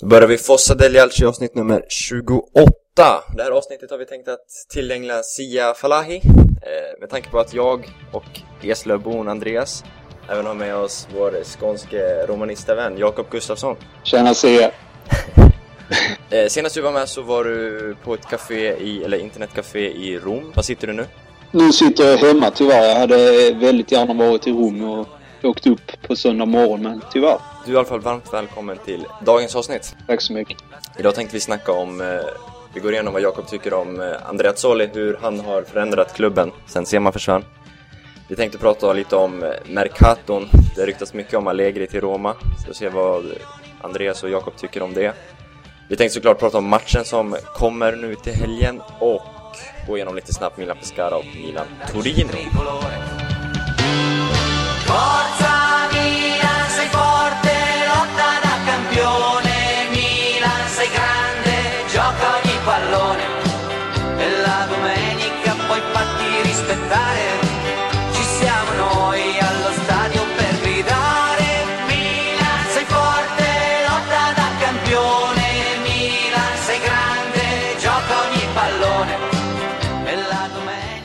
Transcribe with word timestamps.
Då 0.00 0.06
börjar 0.06 0.28
vi 0.28 0.38
Fossa 0.38 0.74
del 0.74 0.94
Jalci 0.94 1.24
avsnitt 1.24 1.54
nummer 1.54 1.84
28. 1.88 2.42
Det 3.36 3.42
här 3.42 3.50
avsnittet 3.50 3.90
har 3.90 3.98
vi 3.98 4.06
tänkt 4.06 4.28
att 4.28 4.46
tillägna 4.72 5.22
Sia 5.22 5.74
Falahi. 5.74 6.16
Eh, 6.16 7.00
med 7.00 7.10
tanke 7.10 7.30
på 7.30 7.38
att 7.38 7.54
jag 7.54 7.88
och 8.12 8.40
Eslövbon 8.62 9.28
Andreas 9.28 9.84
även 10.30 10.46
har 10.46 10.54
med 10.54 10.76
oss 10.76 11.08
vår 11.14 11.44
skånske 11.44 12.26
romanista-vän 12.26 12.98
Jakob 12.98 13.26
Gustafsson. 13.30 13.76
Tjena 14.02 14.34
Sia! 14.34 14.70
eh, 16.30 16.46
senast 16.48 16.74
du 16.74 16.80
var 16.80 16.92
med 16.92 17.08
så 17.08 17.22
var 17.22 17.44
du 17.44 17.96
på 18.04 18.14
ett 18.14 18.26
café 18.26 18.76
i, 18.76 19.04
eller 19.04 19.18
internetcafé 19.18 19.80
i 19.80 20.18
Rom. 20.18 20.52
Var 20.54 20.62
sitter 20.62 20.86
du 20.86 20.92
nu? 20.92 21.06
Nu 21.50 21.72
sitter 21.72 22.04
jag 22.04 22.16
hemma 22.16 22.50
tyvärr. 22.50 22.88
Jag 22.88 22.96
hade 22.96 23.52
väldigt 23.54 23.92
gärna 23.92 24.14
varit 24.14 24.46
i 24.46 24.50
Rom 24.50 24.84
och 24.84 25.08
åkt 25.48 25.66
upp 25.66 26.02
på 26.02 26.16
söndag 26.16 26.46
morgon, 26.46 26.82
men 26.82 27.00
tyvärr. 27.12 27.38
Du 27.64 27.70
är 27.70 27.74
i 27.74 27.78
alla 27.78 27.86
fall 27.86 28.00
varmt 28.00 28.32
välkommen 28.32 28.78
till 28.84 29.06
dagens 29.20 29.56
avsnitt. 29.56 29.96
Tack 30.06 30.20
så 30.20 30.32
mycket. 30.32 30.56
Idag 30.98 31.14
tänkte 31.14 31.36
vi 31.36 31.40
snacka 31.40 31.72
om, 31.72 32.00
eh, 32.00 32.06
vi 32.74 32.80
går 32.80 32.92
igenom 32.92 33.12
vad 33.12 33.22
Jakob 33.22 33.46
tycker 33.46 33.74
om 33.74 34.00
eh, 34.00 34.28
Andrea 34.28 34.52
Zoli, 34.54 34.90
hur 34.94 35.18
han 35.22 35.40
har 35.40 35.62
förändrat 35.62 36.14
klubben 36.14 36.52
sen 36.66 36.86
Sema 36.86 37.12
försvann. 37.12 37.44
Vi 38.28 38.36
tänkte 38.36 38.58
prata 38.58 38.92
lite 38.92 39.16
om 39.16 39.42
eh, 39.42 39.50
Mercaton, 39.66 40.48
det 40.76 40.86
ryktas 40.86 41.14
mycket 41.14 41.34
om 41.34 41.46
Allegri 41.46 41.86
till 41.86 42.00
Roma. 42.00 42.34
Så 42.34 42.68
vi 42.68 42.74
se 42.74 42.88
vad 42.88 43.24
Andreas 43.80 44.22
och 44.22 44.30
Jakob 44.30 44.56
tycker 44.56 44.82
om 44.82 44.94
det. 44.94 45.14
Vi 45.88 45.96
tänkte 45.96 46.14
såklart 46.14 46.38
prata 46.38 46.58
om 46.58 46.68
matchen 46.68 47.04
som 47.04 47.36
kommer 47.54 47.96
nu 47.96 48.14
till 48.14 48.34
helgen 48.34 48.80
och 48.98 49.22
gå 49.86 49.96
igenom 49.96 50.14
lite 50.14 50.32
snabbt 50.32 50.58
Milan 50.58 50.76
Pescara 50.76 51.16
och 51.16 51.26
Milan 51.34 51.66
Torino. 51.92 52.28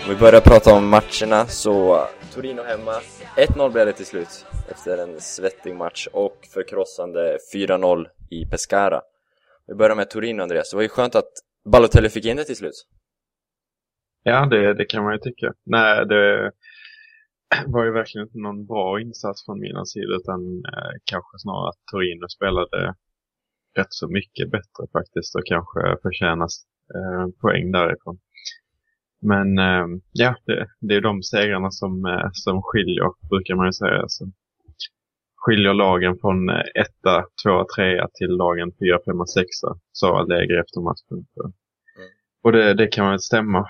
Vi 0.10 0.16
börjar 0.16 0.42
prata 0.42 0.74
om 0.74 0.90
matcherna 0.90 1.48
så 1.48 2.08
Torino 2.40 2.64
hemma 2.64 2.92
1-0 3.38 3.72
blev 3.72 3.86
det 3.86 3.94
till 3.94 4.06
slut 4.06 4.46
efter 4.70 4.98
en 4.98 5.20
svettig 5.20 5.76
match 5.76 6.08
och 6.14 6.38
förkrossande 6.54 7.38
4-0 7.56 8.06
i 8.30 8.46
Pescara. 8.46 9.02
Vi 9.68 9.76
börjar 9.76 9.96
med 9.96 10.10
Torino 10.10 10.42
Andreas, 10.42 10.70
det 10.70 10.76
var 10.76 10.84
ju 10.84 10.90
skönt 10.90 11.16
att 11.16 11.32
Balotelli 11.72 12.10
fick 12.10 12.26
in 12.26 12.38
det 12.38 12.44
till 12.44 12.56
slut. 12.56 12.86
Ja, 14.24 14.46
det, 14.46 14.74
det 14.74 14.86
kan 14.86 15.04
man 15.04 15.14
ju 15.14 15.20
tycka. 15.20 15.54
Nej, 15.66 16.06
det 16.06 16.52
var 17.68 17.86
ju 17.86 17.92
verkligen 17.92 18.28
inte 18.28 18.40
någon 18.40 18.66
bra 18.66 19.02
insats 19.02 19.46
från 19.46 19.60
mina 19.60 19.86
sida 19.86 20.16
utan 20.16 20.42
eh, 20.66 20.94
kanske 21.04 21.40
snarare 21.40 21.70
att 21.70 21.86
Torino 21.92 22.28
spelade 22.28 22.96
rätt 23.78 23.94
så 23.94 24.08
mycket 24.08 24.52
bättre 24.52 24.84
faktiskt 24.92 25.36
och 25.36 25.46
kanske 25.46 25.80
förtjänas 26.02 26.54
eh, 26.96 27.28
poäng 27.42 27.72
därifrån. 27.72 28.20
Men 29.22 29.58
eh, 29.58 29.86
ja, 30.12 30.36
det, 30.46 30.68
det 30.80 30.96
är 30.96 31.02
de 31.02 31.24
segrarna 31.24 31.72
som, 31.72 32.06
eh, 32.06 32.30
som 32.34 32.62
skiljer, 32.64 33.30
brukar 33.30 33.56
man 33.56 33.66
ju 33.66 33.74
säga. 33.74 34.04
Så 34.08 34.32
skiljer 35.36 35.74
lagen 35.74 36.18
från 36.22 36.50
eh, 36.50 36.56
etta, 36.56 37.26
tvåa, 37.44 37.66
trea 37.76 38.08
till 38.14 38.30
lagen 38.30 38.72
fyra, 38.80 39.00
femma, 39.06 39.26
sexa, 39.26 39.80
sa 39.92 40.20
Allegri 40.20 40.60
efter 40.60 40.82
matchen. 40.82 41.26
Så. 41.34 41.52
Och 42.44 42.52
det, 42.52 42.74
det 42.74 42.88
kan 42.88 43.10
väl 43.10 43.20
stämma. 43.20 43.66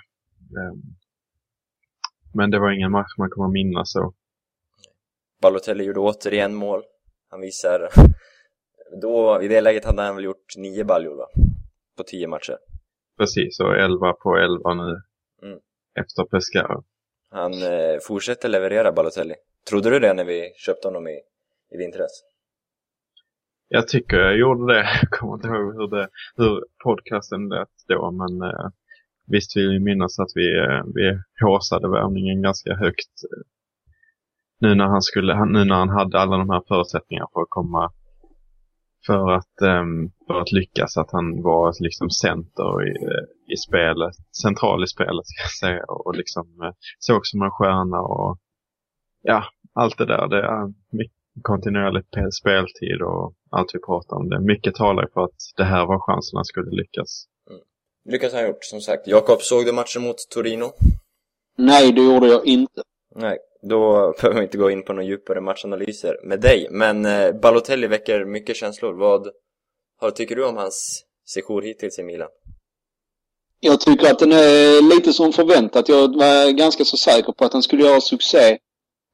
Men 2.33 2.51
det 2.51 2.59
var 2.59 2.71
ingen 2.71 2.91
match 2.91 3.17
man 3.17 3.29
kommer 3.29 3.49
minnas 3.49 3.91
så. 3.91 4.13
Balotelli 5.41 5.83
gjorde 5.83 5.99
återigen 5.99 6.55
mål. 6.55 6.81
Han 7.29 7.41
visar... 7.41 7.89
Då, 9.01 9.41
i 9.41 9.47
det 9.47 9.61
läget 9.61 9.85
hade 9.85 10.01
han 10.01 10.15
väl 10.15 10.23
gjort 10.23 10.57
nio 10.57 10.83
baljor 10.83 11.15
va? 11.15 11.25
På 11.97 12.03
tio 12.03 12.27
matcher. 12.27 12.57
Precis, 13.17 13.59
och 13.59 13.75
11 13.75 14.13
på 14.13 14.37
11 14.37 14.73
nu. 14.73 15.01
Efter 15.99 16.23
Pescara. 16.23 16.81
Han 17.31 17.53
eh, 17.53 17.97
fortsätter 18.07 18.49
leverera 18.49 18.91
Balotelli. 18.91 19.35
Trodde 19.69 19.89
du 19.89 19.99
det 19.99 20.13
när 20.13 20.25
vi 20.25 20.51
köpte 20.55 20.87
honom 20.87 21.07
i, 21.07 21.19
i 21.73 21.77
vintras? 21.77 22.23
Jag 23.67 23.87
tycker 23.87 24.17
jag 24.17 24.37
gjorde 24.37 24.73
det. 24.73 24.79
Jag 25.01 25.09
kommer 25.09 25.33
inte 25.33 25.47
ihåg 25.47 25.73
hur, 25.75 25.87
det, 25.97 26.07
hur 26.35 26.63
podcasten 26.83 27.49
lät 27.49 27.67
då, 27.87 28.11
men 28.11 28.41
eh, 28.49 28.67
visst 29.27 29.57
vill 29.57 29.69
vi 29.69 29.79
minnas 29.79 30.19
att 30.19 30.31
vi, 30.35 30.57
eh, 30.59 30.83
vi 30.95 31.19
håsade 31.45 31.89
värvningen 31.89 32.41
ganska 32.41 32.73
högt. 32.75 33.13
eh, 33.23 33.41
Nu 34.59 34.75
när 34.75 34.85
han 34.85 35.01
skulle, 35.01 35.45
nu 35.45 35.65
när 35.65 35.75
han 35.75 35.89
hade 35.89 36.19
alla 36.19 36.37
de 36.37 36.49
här 36.49 36.63
förutsättningarna 36.67 37.27
för 37.33 37.41
att 37.41 37.49
komma 37.49 37.91
för 39.05 39.31
att, 39.31 39.61
ehm, 39.61 40.11
för 40.27 40.41
att 40.41 40.51
lyckas, 40.51 40.97
att 40.97 41.11
han 41.11 41.41
var 41.41 41.73
liksom 41.83 42.09
center 42.09 42.87
i, 42.87 42.91
eh, 43.05 43.25
i 43.53 43.57
spelet, 43.57 44.15
central 44.43 44.83
i 44.83 44.87
spelet 44.87 45.25
ska 45.27 45.41
jag 45.41 45.51
säga, 45.51 45.83
och 45.87 46.15
liksom 46.15 46.73
såg 46.99 47.27
som 47.27 47.41
en 47.41 47.51
stjärna 47.51 47.99
och 48.01 48.37
ja, 49.21 49.43
allt 49.73 49.97
det 49.97 50.05
där. 50.05 50.27
Det 50.27 50.37
är 50.37 50.73
kontinuerligt 51.41 52.15
pe- 52.15 52.31
speltid 52.31 53.01
och 53.01 53.33
allt 53.49 53.75
vi 53.75 53.79
pratar 53.79 54.15
om 54.15 54.29
det. 54.29 54.39
Mycket 54.39 54.75
talar 54.75 55.07
för 55.13 55.23
att 55.23 55.39
det 55.57 55.63
här 55.63 55.85
var 55.85 55.99
chansen 55.99 56.37
han 56.37 56.45
skulle 56.45 56.71
lyckas. 56.71 57.25
Lyckas 58.09 58.33
han 58.33 58.47
gjort, 58.47 58.63
som 58.63 58.81
sagt. 58.81 59.07
Jakob, 59.07 59.41
såg 59.41 59.65
du 59.65 59.71
matchen 59.71 60.01
mot 60.01 60.15
Torino? 60.33 60.71
Nej, 61.57 61.91
det 61.91 62.01
gjorde 62.01 62.27
jag 62.27 62.45
inte. 62.45 62.81
Nej, 63.15 63.37
då 63.69 64.13
behöver 64.21 64.39
vi 64.39 64.43
inte 64.43 64.57
gå 64.57 64.71
in 64.71 64.83
på 64.83 64.93
några 64.93 65.07
djupare 65.07 65.41
matchanalyser 65.41 66.17
med 66.23 66.41
dig. 66.41 66.67
Men 66.71 67.05
eh, 67.05 67.31
Balotelli 67.41 67.87
väcker 67.87 68.25
mycket 68.25 68.55
känslor. 68.55 68.93
Vad 68.93 69.27
har, 69.99 70.11
tycker 70.11 70.35
du 70.35 70.45
om 70.45 70.57
hans 70.57 71.03
sejour 71.33 71.61
hittills 71.61 71.99
i 71.99 72.03
Milan? 72.03 72.29
Jag 73.59 73.79
tycker 73.81 74.11
att 74.11 74.19
den 74.19 74.31
är 74.31 74.95
lite 74.95 75.13
som 75.13 75.33
förväntat. 75.33 75.89
Jag 75.89 76.15
var 76.17 76.51
ganska 76.51 76.85
så 76.85 76.97
säker 76.97 77.31
på 77.31 77.45
att 77.45 77.53
han 77.53 77.63
skulle 77.63 77.83
göra 77.83 78.01
succé. 78.01 78.57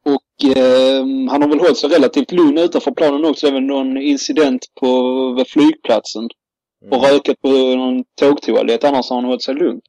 Och 0.04 0.56
eh, 0.56 1.04
han 1.30 1.42
har 1.42 1.48
väl 1.48 1.60
hållit 1.60 1.78
sig 1.78 1.90
relativt 1.90 2.32
lugn 2.32 2.58
utanför 2.58 2.90
planen 2.90 3.24
också. 3.24 3.50
Väl 3.50 3.62
någon 3.62 3.96
incident 3.96 4.62
på 4.80 4.90
vid 5.36 5.48
flygplatsen. 5.48 6.28
Och 6.90 7.02
rökat 7.02 7.40
på 7.42 7.48
någon 7.48 8.04
tågtoalett. 8.20 8.84
Annars 8.84 9.10
har 9.10 9.16
han 9.16 9.24
hållit 9.24 9.42
sig 9.42 9.54
lugn. 9.54 9.80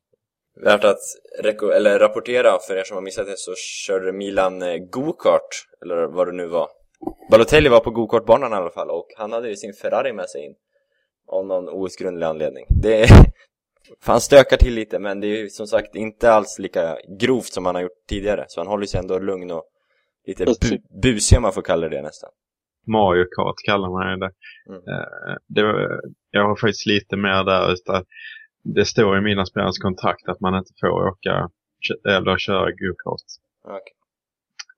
Värt 0.64 0.84
att 0.84 1.00
eller 1.76 2.00
rapportera 2.00 2.60
för 2.68 2.78
er 2.78 2.84
som 2.84 2.96
har 2.96 3.02
missat 3.02 3.26
det 3.26 3.38
så 3.38 3.54
körde 3.56 4.14
Milan 4.14 4.62
eh, 4.62 4.78
go-kart, 4.78 5.66
eller 5.82 6.08
vad 6.08 6.28
det 6.28 6.34
nu 6.34 6.48
var. 6.48 6.68
Balotelli 7.32 7.70
var 7.70 7.80
på 7.80 7.92
go-kartbanan 7.92 8.52
i 8.52 8.56
alla 8.56 8.70
fall 8.70 8.90
och 8.90 9.08
han 9.18 9.32
hade 9.32 9.50
ju 9.50 9.56
sin 9.56 9.74
Ferrari 9.74 10.14
med 10.14 10.30
sig 10.30 10.46
in. 10.46 10.56
Av 11.28 11.46
någon 11.46 11.70
outgrundlig 11.70 12.26
anledning. 12.26 12.66
Det 12.82 13.08
han 14.06 14.22
stökar 14.22 14.58
till 14.58 14.74
lite 14.74 15.00
men 15.00 15.20
det 15.20 15.28
är 15.28 15.38
ju 15.38 15.50
som 15.50 15.68
sagt 15.68 15.96
inte 15.96 16.32
alls 16.32 16.60
lika 16.60 16.98
grovt 17.20 17.54
som 17.54 17.66
han 17.66 17.76
har 17.76 17.82
gjort 17.82 18.08
tidigare. 18.10 18.46
Så 18.48 18.60
han 18.60 18.68
håller 18.68 18.86
sig 18.86 19.00
ändå 19.00 19.20
lugn 19.20 19.52
och 19.52 19.64
lite 20.28 20.46
bu- 20.46 21.02
busig 21.02 21.38
om 21.38 21.42
man 21.42 21.54
får 21.54 21.62
kalla 21.62 21.90
det 21.90 22.02
nästan. 22.02 22.30
Mario 22.88 23.26
Kart 23.36 23.56
kallar 23.66 23.90
man 23.90 24.20
det. 24.20 24.32
Mm. 24.70 24.82
Eh, 24.88 25.36
det 25.48 25.64
var, 25.64 26.02
jag 26.32 26.48
har 26.48 26.56
faktiskt 26.56 26.86
lite 26.86 27.18
mer 27.18 27.44
där 27.44 27.74
utan 27.74 28.06
det 28.64 28.86
står 28.86 29.18
i 29.18 29.22
mina 29.22 29.46
spelares 29.46 29.78
kontrakt 29.78 30.28
att 30.30 30.40
man 30.40 30.58
inte 30.58 30.74
får 30.82 30.90
åka 30.90 31.50
eller 32.08 32.38
köra 32.38 32.72
go-kart. 32.72 33.28
Okej. 33.64 33.94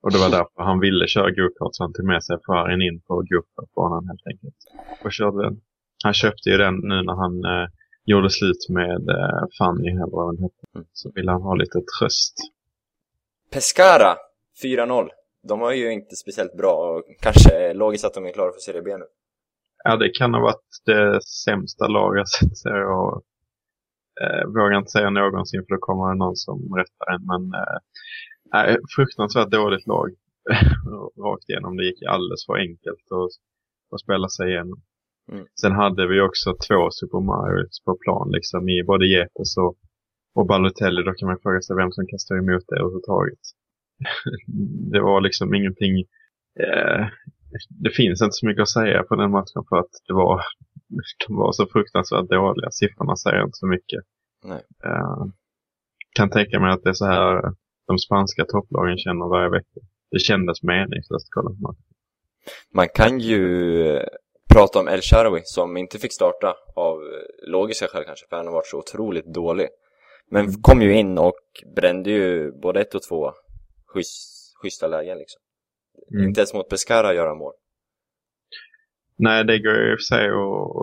Och 0.02 0.12
det 0.12 0.18
var 0.18 0.30
därför 0.30 0.64
han 0.64 0.80
ville 0.80 1.08
köra 1.08 1.30
go-kart 1.32 1.70
så 1.72 1.84
han 1.84 1.94
tog 1.94 2.06
med 2.06 2.24
sig 2.24 2.38
Ferrarin 2.46 2.82
in 2.82 3.02
på 3.02 3.14
go-kartbanan 3.30 4.08
helt 4.08 4.28
enkelt. 4.32 4.56
Och 5.04 5.12
körde 5.12 5.44
den. 5.44 5.62
Han 6.04 6.14
köpte 6.14 6.50
ju 6.50 6.58
den 6.58 6.76
nu 6.76 6.98
när 7.08 7.16
han 7.24 7.34
eh, 7.46 7.68
gjorde 8.10 8.30
slut 8.30 8.70
med 8.70 9.10
eh, 9.10 9.44
Fanny 9.58 9.90
eller 9.90 10.12
vad 10.12 10.36
den 10.36 10.44
hette. 10.44 10.64
Mm. 10.76 10.88
Så 10.94 11.12
ville 11.16 11.32
han 11.32 11.42
ha 11.42 11.56
lite 11.56 11.80
tröst. 12.00 12.36
Pescara 13.52 14.16
4-0. 14.64 15.10
De 15.48 15.60
var 15.60 15.72
ju 15.72 15.92
inte 15.92 16.16
speciellt 16.16 16.58
bra 16.58 16.76
och 16.76 17.04
kanske 17.22 17.74
logiskt 17.74 18.06
att 18.06 18.14
de 18.14 18.26
är 18.26 18.32
klara 18.32 18.52
för 18.52 18.60
Serie 18.60 18.82
B 18.82 18.98
nu. 18.98 19.06
Ja, 19.84 19.96
det 19.96 20.10
kan 20.10 20.34
ha 20.34 20.42
varit 20.42 20.70
det 20.86 21.24
sämsta 21.46 21.88
laget 21.88 22.28
jag 22.64 23.22
eh, 24.22 24.46
vågar 24.48 24.78
inte 24.78 24.92
säga 24.92 25.10
någonsin 25.10 25.64
för 25.68 25.76
då 25.76 25.80
kommer 25.80 26.10
det 26.10 26.18
någon 26.18 26.36
som 26.36 26.58
rättar 26.76 27.14
en. 27.14 27.26
Men 27.32 27.44
eh, 27.60 28.78
fruktansvärt 28.96 29.52
dåligt 29.52 29.88
lag 29.88 30.10
rakt 31.26 31.50
igenom. 31.50 31.78
Det 31.78 31.86
gick 31.86 32.04
alldeles 32.04 32.46
för 32.46 32.58
enkelt 32.58 33.06
att, 33.20 33.34
att 33.94 34.02
spela 34.02 34.30
sig 34.30 34.50
igenom. 34.50 34.82
Mm. 35.32 35.46
Sen 35.62 35.72
hade 35.72 36.08
vi 36.08 36.22
också 36.22 36.50
två 36.68 36.80
Super 36.92 37.22
Marios 37.32 37.84
på 37.86 37.98
plan 38.04 38.32
liksom 38.32 38.70
i 38.70 38.84
både 38.84 39.08
Jepes 39.08 39.58
och, 39.58 39.76
och 40.36 40.46
Balotelli. 40.48 41.04
Då 41.04 41.14
kan 41.14 41.28
man 41.28 41.40
fråga 41.44 41.62
sig 41.62 41.76
vem 41.76 41.92
som 41.92 42.08
kan 42.08 42.20
stå 42.20 42.36
emot 42.36 42.64
det 42.68 42.76
överhuvudtaget. 42.76 43.44
det 44.92 45.02
var 45.02 45.22
liksom 45.22 45.56
ingenting 45.56 45.94
eh, 46.64 47.08
det 47.70 47.90
finns 47.90 48.22
inte 48.22 48.34
så 48.34 48.46
mycket 48.46 48.62
att 48.62 48.70
säga 48.70 49.04
på 49.04 49.16
den 49.16 49.32
matchen 49.32 49.64
för 49.70 49.78
att 49.78 49.94
det 50.08 50.14
var 50.14 50.42
de 51.28 51.36
var 51.36 51.52
så 51.52 51.68
fruktansvärt 51.68 52.30
dåliga. 52.30 52.72
Siffrorna 52.72 53.16
säger 53.16 53.44
inte 53.44 53.58
så 53.58 53.68
mycket. 53.68 54.00
Uh, 54.86 55.26
kan 56.16 56.30
tänka 56.30 56.60
mig 56.60 56.72
att 56.72 56.84
det 56.84 56.90
är 56.90 56.94
så 56.94 57.06
här 57.06 57.54
de 57.88 57.98
spanska 57.98 58.46
topplagen 58.46 58.98
känner 58.98 59.30
varje 59.30 59.50
vecka. 59.50 59.80
Det 60.12 60.20
kändes 60.20 60.64
meningslöst 60.64 61.26
att 61.26 61.34
kolla 61.36 61.50
på 61.50 61.62
matchen. 61.62 61.84
Man 62.74 62.88
kan 62.96 63.20
ju 63.20 63.44
prata 64.60 64.80
om 64.80 64.88
El 64.88 65.02
Shaarawy 65.02 65.42
som 65.44 65.78
inte 65.78 65.98
fick 66.00 66.14
starta 66.14 66.56
av 66.76 66.98
logiska 67.48 67.88
skäl 67.88 68.04
kanske, 68.06 68.26
för 68.30 68.38
han 68.38 68.48
har 68.48 68.54
varit 68.54 68.68
så 68.68 68.78
otroligt 68.78 69.34
dålig. 69.34 69.68
Men 70.32 70.62
kom 70.62 70.82
ju 70.82 70.92
in 71.02 71.18
och 71.18 71.42
brände 71.76 72.10
ju 72.12 72.52
både 72.52 72.82
ett 72.82 72.96
och 72.96 73.04
två 73.10 73.32
schysst, 73.88 74.18
schyssta 74.62 74.88
lägen 74.88 75.18
liksom. 75.18 75.42
Mm. 76.14 76.28
Inte 76.28 76.42
ens 76.42 76.54
mot 76.54 76.70
Pescara 76.70 77.14
göra 77.14 77.36
mål. 77.36 77.54
Nej, 79.18 79.44
det 79.44 79.60
går 79.60 79.74
ju 79.74 79.92
i 79.92 79.96
och 79.96 80.00
för 80.00 80.16
sig 80.16 80.26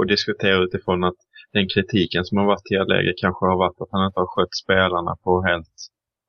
att, 0.00 0.08
diskutera 0.08 0.64
utifrån 0.64 1.04
att 1.04 1.20
den 1.52 1.66
kritiken 1.74 2.24
som 2.24 2.38
har 2.38 2.46
varit 2.46 2.70
i 2.70 2.74
läge 2.92 3.12
kanske 3.22 3.46
har 3.46 3.58
varit 3.64 3.80
att 3.80 3.88
han 3.90 4.06
inte 4.06 4.20
har 4.20 4.30
skött 4.34 4.54
spelarna 4.64 5.16
på 5.24 5.42
helt 5.42 5.74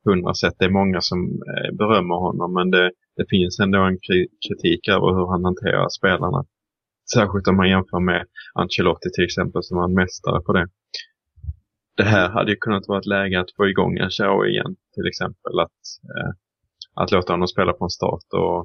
hundra 0.06 0.34
sätt. 0.34 0.56
Det 0.60 0.66
är 0.66 0.80
många 0.82 1.02
som 1.02 1.20
eh, 1.52 1.70
berömmer 1.82 2.16
honom, 2.16 2.54
men 2.54 2.72
det, 2.72 2.92
det 3.18 3.26
finns 3.30 3.60
ändå 3.60 3.80
en 3.90 4.00
kri- 4.06 4.32
kritik 4.48 4.88
över 4.88 5.08
hur 5.16 5.28
han 5.34 5.44
hanterar 5.46 5.90
spelarna. 6.00 6.46
Särskilt 7.14 7.48
om 7.48 7.56
man 7.56 7.70
jämför 7.70 8.00
med 8.00 8.26
Ancelotti 8.54 9.10
till 9.14 9.24
exempel, 9.24 9.64
som 9.64 9.78
var 9.78 9.86
en 9.86 9.94
mästare 9.94 10.42
på 10.42 10.54
det. 10.54 10.68
Det 11.98 12.04
här 12.04 12.30
hade 12.30 12.52
ju 12.52 12.58
kunnat 12.58 12.88
vara 12.88 13.00
ett 13.00 13.06
läge 13.06 13.40
att 13.40 13.56
få 13.56 13.68
igång 13.68 13.98
en 13.98 14.10
show 14.10 14.48
igen, 14.48 14.76
till 14.96 15.08
exempel. 15.08 15.60
Att, 15.60 15.82
eh, 16.16 16.32
att 16.94 17.12
låta 17.12 17.34
honom 17.34 17.48
spela 17.48 17.74
på 17.74 17.84
en 17.84 17.90
start 17.90 18.28
och, 18.34 18.60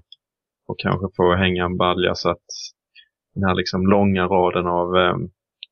och 0.66 0.78
kanske 0.78 1.06
få 1.16 1.34
hänga 1.34 1.64
en 1.64 1.76
balja 1.76 2.14
så 2.14 2.30
att 2.30 2.46
den 3.34 3.44
här 3.44 3.54
liksom 3.54 3.86
långa 3.86 4.24
raden 4.26 4.66
av, 4.66 4.96
eh, 4.96 5.16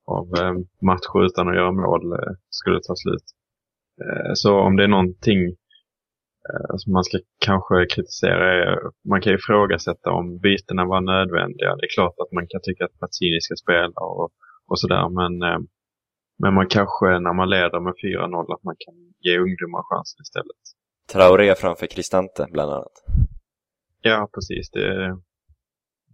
av 0.07 0.27
eh, 0.41 0.55
matcher 0.83 1.25
utan 1.27 1.49
att 1.49 1.55
göra 1.55 1.73
mål 1.73 2.13
eh, 2.13 2.35
skulle 2.51 2.81
ta 2.83 2.95
slut. 2.97 3.27
Eh, 4.03 4.31
så 4.35 4.59
om 4.59 4.77
det 4.77 4.85
är 4.85 4.89
någonting 4.89 5.57
som 6.77 6.93
man 6.93 7.05
ska 7.05 7.19
kanske 7.39 7.87
kritisera 7.95 8.55
är, 8.55 8.79
man 9.09 9.21
kan 9.21 9.35
ifrågasätta 9.35 10.11
om 10.11 10.39
bytena 10.39 10.85
var 10.85 11.01
nödvändiga. 11.01 11.77
Det 11.77 11.85
är 11.87 11.95
klart 11.95 12.15
att 12.19 12.33
man 12.33 12.47
kan 12.49 12.61
tycka 12.63 12.85
att 12.85 12.99
Pazzini 13.01 13.41
ska 13.41 13.55
spela 13.65 14.01
och, 14.01 14.29
och 14.71 14.81
sådär, 14.81 15.09
men, 15.09 15.33
eh, 15.49 15.61
men 16.43 16.55
man 16.55 16.67
kanske 16.67 17.07
när 17.07 17.35
man 17.41 17.51
leder 17.51 17.81
med 17.81 17.95
4-0 18.05 18.55
att 18.55 18.65
man 18.65 18.77
kan 18.85 18.95
ge 19.21 19.39
ungdomar 19.39 19.83
chansen 19.89 20.23
istället. 20.23 20.63
Traoré 21.13 21.55
framför 21.55 21.87
Cristante 21.87 22.47
bland 22.53 22.73
annat. 22.73 22.97
Ja, 24.03 24.29
precis. 24.35 24.71
Det, 24.71 25.17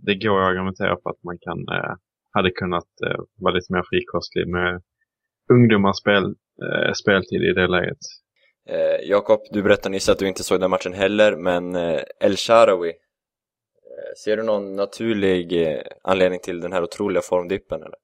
det 0.07 0.15
går 0.15 0.41
att 0.41 0.49
argumentera 0.51 0.97
för 1.03 1.11
att 1.11 1.23
man 1.23 1.39
kan, 1.39 1.59
eh, 1.77 1.95
hade 2.31 2.51
kunnat 2.51 2.91
eh, 3.07 3.21
vara 3.43 3.55
lite 3.55 3.73
mer 3.73 3.85
frikostlig 3.91 4.49
med 4.49 4.83
ungdomars 5.53 5.97
spel, 5.97 6.25
eh, 6.67 6.93
speltid 7.03 7.43
i 7.43 7.53
det 7.53 7.67
läget. 7.67 8.03
Eh, 8.69 9.09
Jakob, 9.09 9.41
du 9.51 9.63
berättade 9.63 9.89
nyss 9.93 10.09
att 10.09 10.19
du 10.19 10.29
inte 10.29 10.45
såg 10.45 10.61
den 10.61 10.71
matchen 10.71 10.93
heller, 10.93 11.37
men 11.37 11.75
eh, 11.77 12.01
El-Sharawi. 12.21 12.89
eh, 12.89 12.95
ser 14.25 14.37
du 14.37 14.43
någon 14.43 14.77
naturlig 14.77 15.63
eh, 15.73 15.83
anledning 16.03 16.41
till 16.41 16.61
den 16.61 16.73
här 16.73 16.83
otroliga 16.83 17.23
formdippen 17.23 17.83
eller? 17.83 17.97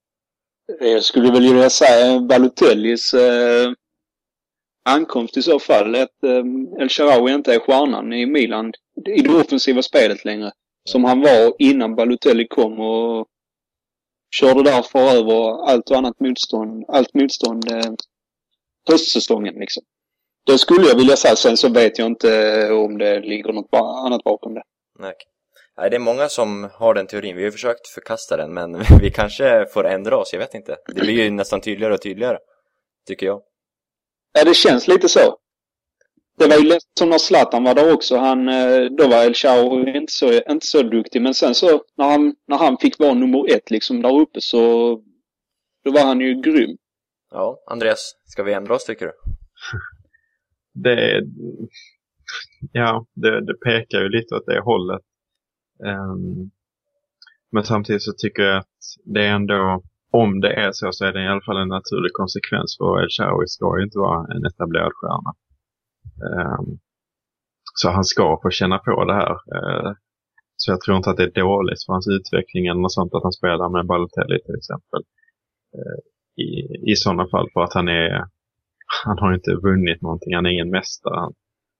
Jag 0.80 1.02
skulle 1.04 1.32
väl 1.32 1.42
vilja 1.42 1.70
säga 1.70 2.20
Balotellis 2.20 3.14
eh, 3.14 3.72
ankomst 4.84 5.36
i 5.36 5.42
så 5.42 5.58
fall. 5.58 5.94
Att 5.94 6.22
eh, 6.24 6.44
El-Sharawi 6.82 7.32
inte 7.32 7.54
är 7.54 7.58
stjärnan 7.58 8.12
i 8.12 8.26
Milan 8.26 8.72
i 9.06 9.22
det 9.22 9.34
offensiva 9.34 9.82
spelet 9.82 10.24
längre. 10.24 10.52
Som 10.84 11.04
han 11.04 11.20
var 11.20 11.54
innan 11.58 11.94
Balotelli 11.94 12.46
kom 12.48 12.80
och 12.80 13.26
körde 14.36 14.62
därför 14.62 14.98
över 14.98 15.68
allt 15.70 15.90
och 15.90 15.96
annat 15.96 16.20
motstånd, 16.20 16.84
allt 16.88 17.14
motstånd 17.14 17.72
eh, 17.72 17.92
höstsäsongen 18.90 19.54
liksom. 19.54 19.82
Det 20.46 20.58
skulle 20.58 20.86
jag 20.86 20.96
vilja 20.96 21.16
säga. 21.16 21.36
Sen 21.36 21.56
så 21.56 21.68
vet 21.68 21.98
jag 21.98 22.06
inte 22.06 22.70
om 22.72 22.98
det 22.98 23.20
ligger 23.20 23.52
något 23.52 23.68
annat 24.06 24.24
bakom 24.24 24.54
det. 24.54 24.62
Nej. 24.98 25.14
Nej, 25.76 25.90
det 25.90 25.96
är 25.96 26.00
många 26.00 26.28
som 26.28 26.70
har 26.74 26.94
den 26.94 27.06
teorin. 27.06 27.36
Vi 27.36 27.44
har 27.44 27.50
försökt 27.50 27.88
förkasta 27.88 28.36
den, 28.36 28.54
men 28.54 28.84
vi 29.00 29.10
kanske 29.10 29.66
får 29.66 29.86
ändra 29.86 30.16
oss, 30.16 30.32
jag 30.32 30.40
vet 30.40 30.54
inte. 30.54 30.76
Det 30.86 31.00
blir 31.00 31.24
ju 31.24 31.30
nästan 31.30 31.60
tydligare 31.60 31.94
och 31.94 32.02
tydligare, 32.02 32.38
tycker 33.06 33.26
jag. 33.26 33.40
Ja, 34.32 34.44
det 34.44 34.54
känns 34.54 34.88
lite 34.88 35.08
så. 35.08 35.36
Det 36.38 36.46
var 36.46 36.56
ju 36.56 36.64
lätt 36.64 36.82
som 36.98 37.10
när 37.10 37.18
Zlatan 37.18 37.64
var 37.64 37.74
där 37.74 37.94
också. 37.94 38.16
Han, 38.16 38.48
eh, 38.48 38.84
då 38.98 39.08
var 39.08 39.24
El 39.24 39.34
Shaarawy 39.34 39.96
inte 39.96 40.12
så, 40.12 40.32
inte 40.32 40.66
så 40.66 40.82
duktig. 40.82 41.22
Men 41.22 41.34
sen 41.34 41.54
så 41.54 41.82
när 41.96 42.04
han, 42.10 42.34
när 42.48 42.56
han 42.56 42.78
fick 42.78 42.98
vara 42.98 43.14
nummer 43.14 43.54
ett 43.56 43.70
liksom 43.70 44.02
där 44.02 44.20
uppe 44.20 44.40
så 44.40 44.58
då 45.84 45.90
var 45.90 46.04
han 46.04 46.20
ju 46.20 46.40
grym. 46.40 46.76
Ja, 47.30 47.62
Andreas, 47.66 48.12
ska 48.24 48.42
vi 48.42 48.52
ändra 48.52 48.74
oss 48.74 48.84
tycker 48.84 49.06
du? 49.06 49.12
Det, 50.72 51.22
ja, 52.72 53.06
det, 53.14 53.46
det 53.46 53.54
pekar 53.54 54.00
ju 54.00 54.08
lite 54.08 54.34
åt 54.34 54.46
det 54.46 54.60
hållet. 54.60 55.00
Um, 55.84 56.50
men 57.52 57.64
samtidigt 57.64 58.02
så 58.02 58.12
tycker 58.18 58.42
jag 58.42 58.58
att 58.58 58.78
det 59.04 59.26
är 59.26 59.34
ändå, 59.34 59.82
om 60.10 60.40
det 60.40 60.52
är 60.52 60.70
så, 60.72 60.92
så 60.92 61.04
är 61.04 61.12
det 61.12 61.24
i 61.24 61.28
alla 61.28 61.46
fall 61.46 61.62
en 61.62 61.68
naturlig 61.68 62.12
konsekvens 62.12 62.76
för 62.78 63.02
El 63.02 63.08
Shaarawy 63.16 63.46
ska 63.46 63.78
ju 63.78 63.84
inte 63.84 63.98
vara 63.98 64.34
en 64.34 64.44
etablerad 64.46 64.92
stjärna. 64.94 65.32
Um, 66.30 66.78
så 67.74 67.90
han 67.90 68.04
ska 68.04 68.38
få 68.42 68.50
känna 68.50 68.78
på 68.78 69.04
det 69.04 69.14
här. 69.14 69.32
Uh, 69.32 69.92
så 70.56 70.72
jag 70.72 70.80
tror 70.80 70.96
inte 70.96 71.10
att 71.10 71.16
det 71.16 71.28
är 71.30 71.40
dåligt 71.44 71.84
för 71.84 71.92
hans 71.92 72.08
utveckling 72.08 72.66
eller 72.66 72.80
något 72.80 72.92
sånt 72.92 73.14
att 73.14 73.22
han 73.22 73.32
spelar 73.32 73.68
med 73.68 73.86
Balotelli 73.86 74.38
till 74.46 74.56
exempel. 74.60 75.02
Uh, 75.76 75.98
I, 76.44 76.48
I 76.92 76.96
sådana 76.96 77.28
fall 77.28 77.48
för 77.52 77.60
att 77.60 77.74
han 77.74 77.88
är, 77.88 78.24
han 79.04 79.18
har 79.18 79.34
inte 79.34 79.54
vunnit 79.54 80.02
någonting, 80.02 80.34
han 80.34 80.46
är 80.46 80.50
ingen 80.50 80.70
mästare. 80.70 81.20
Han, 81.20 81.34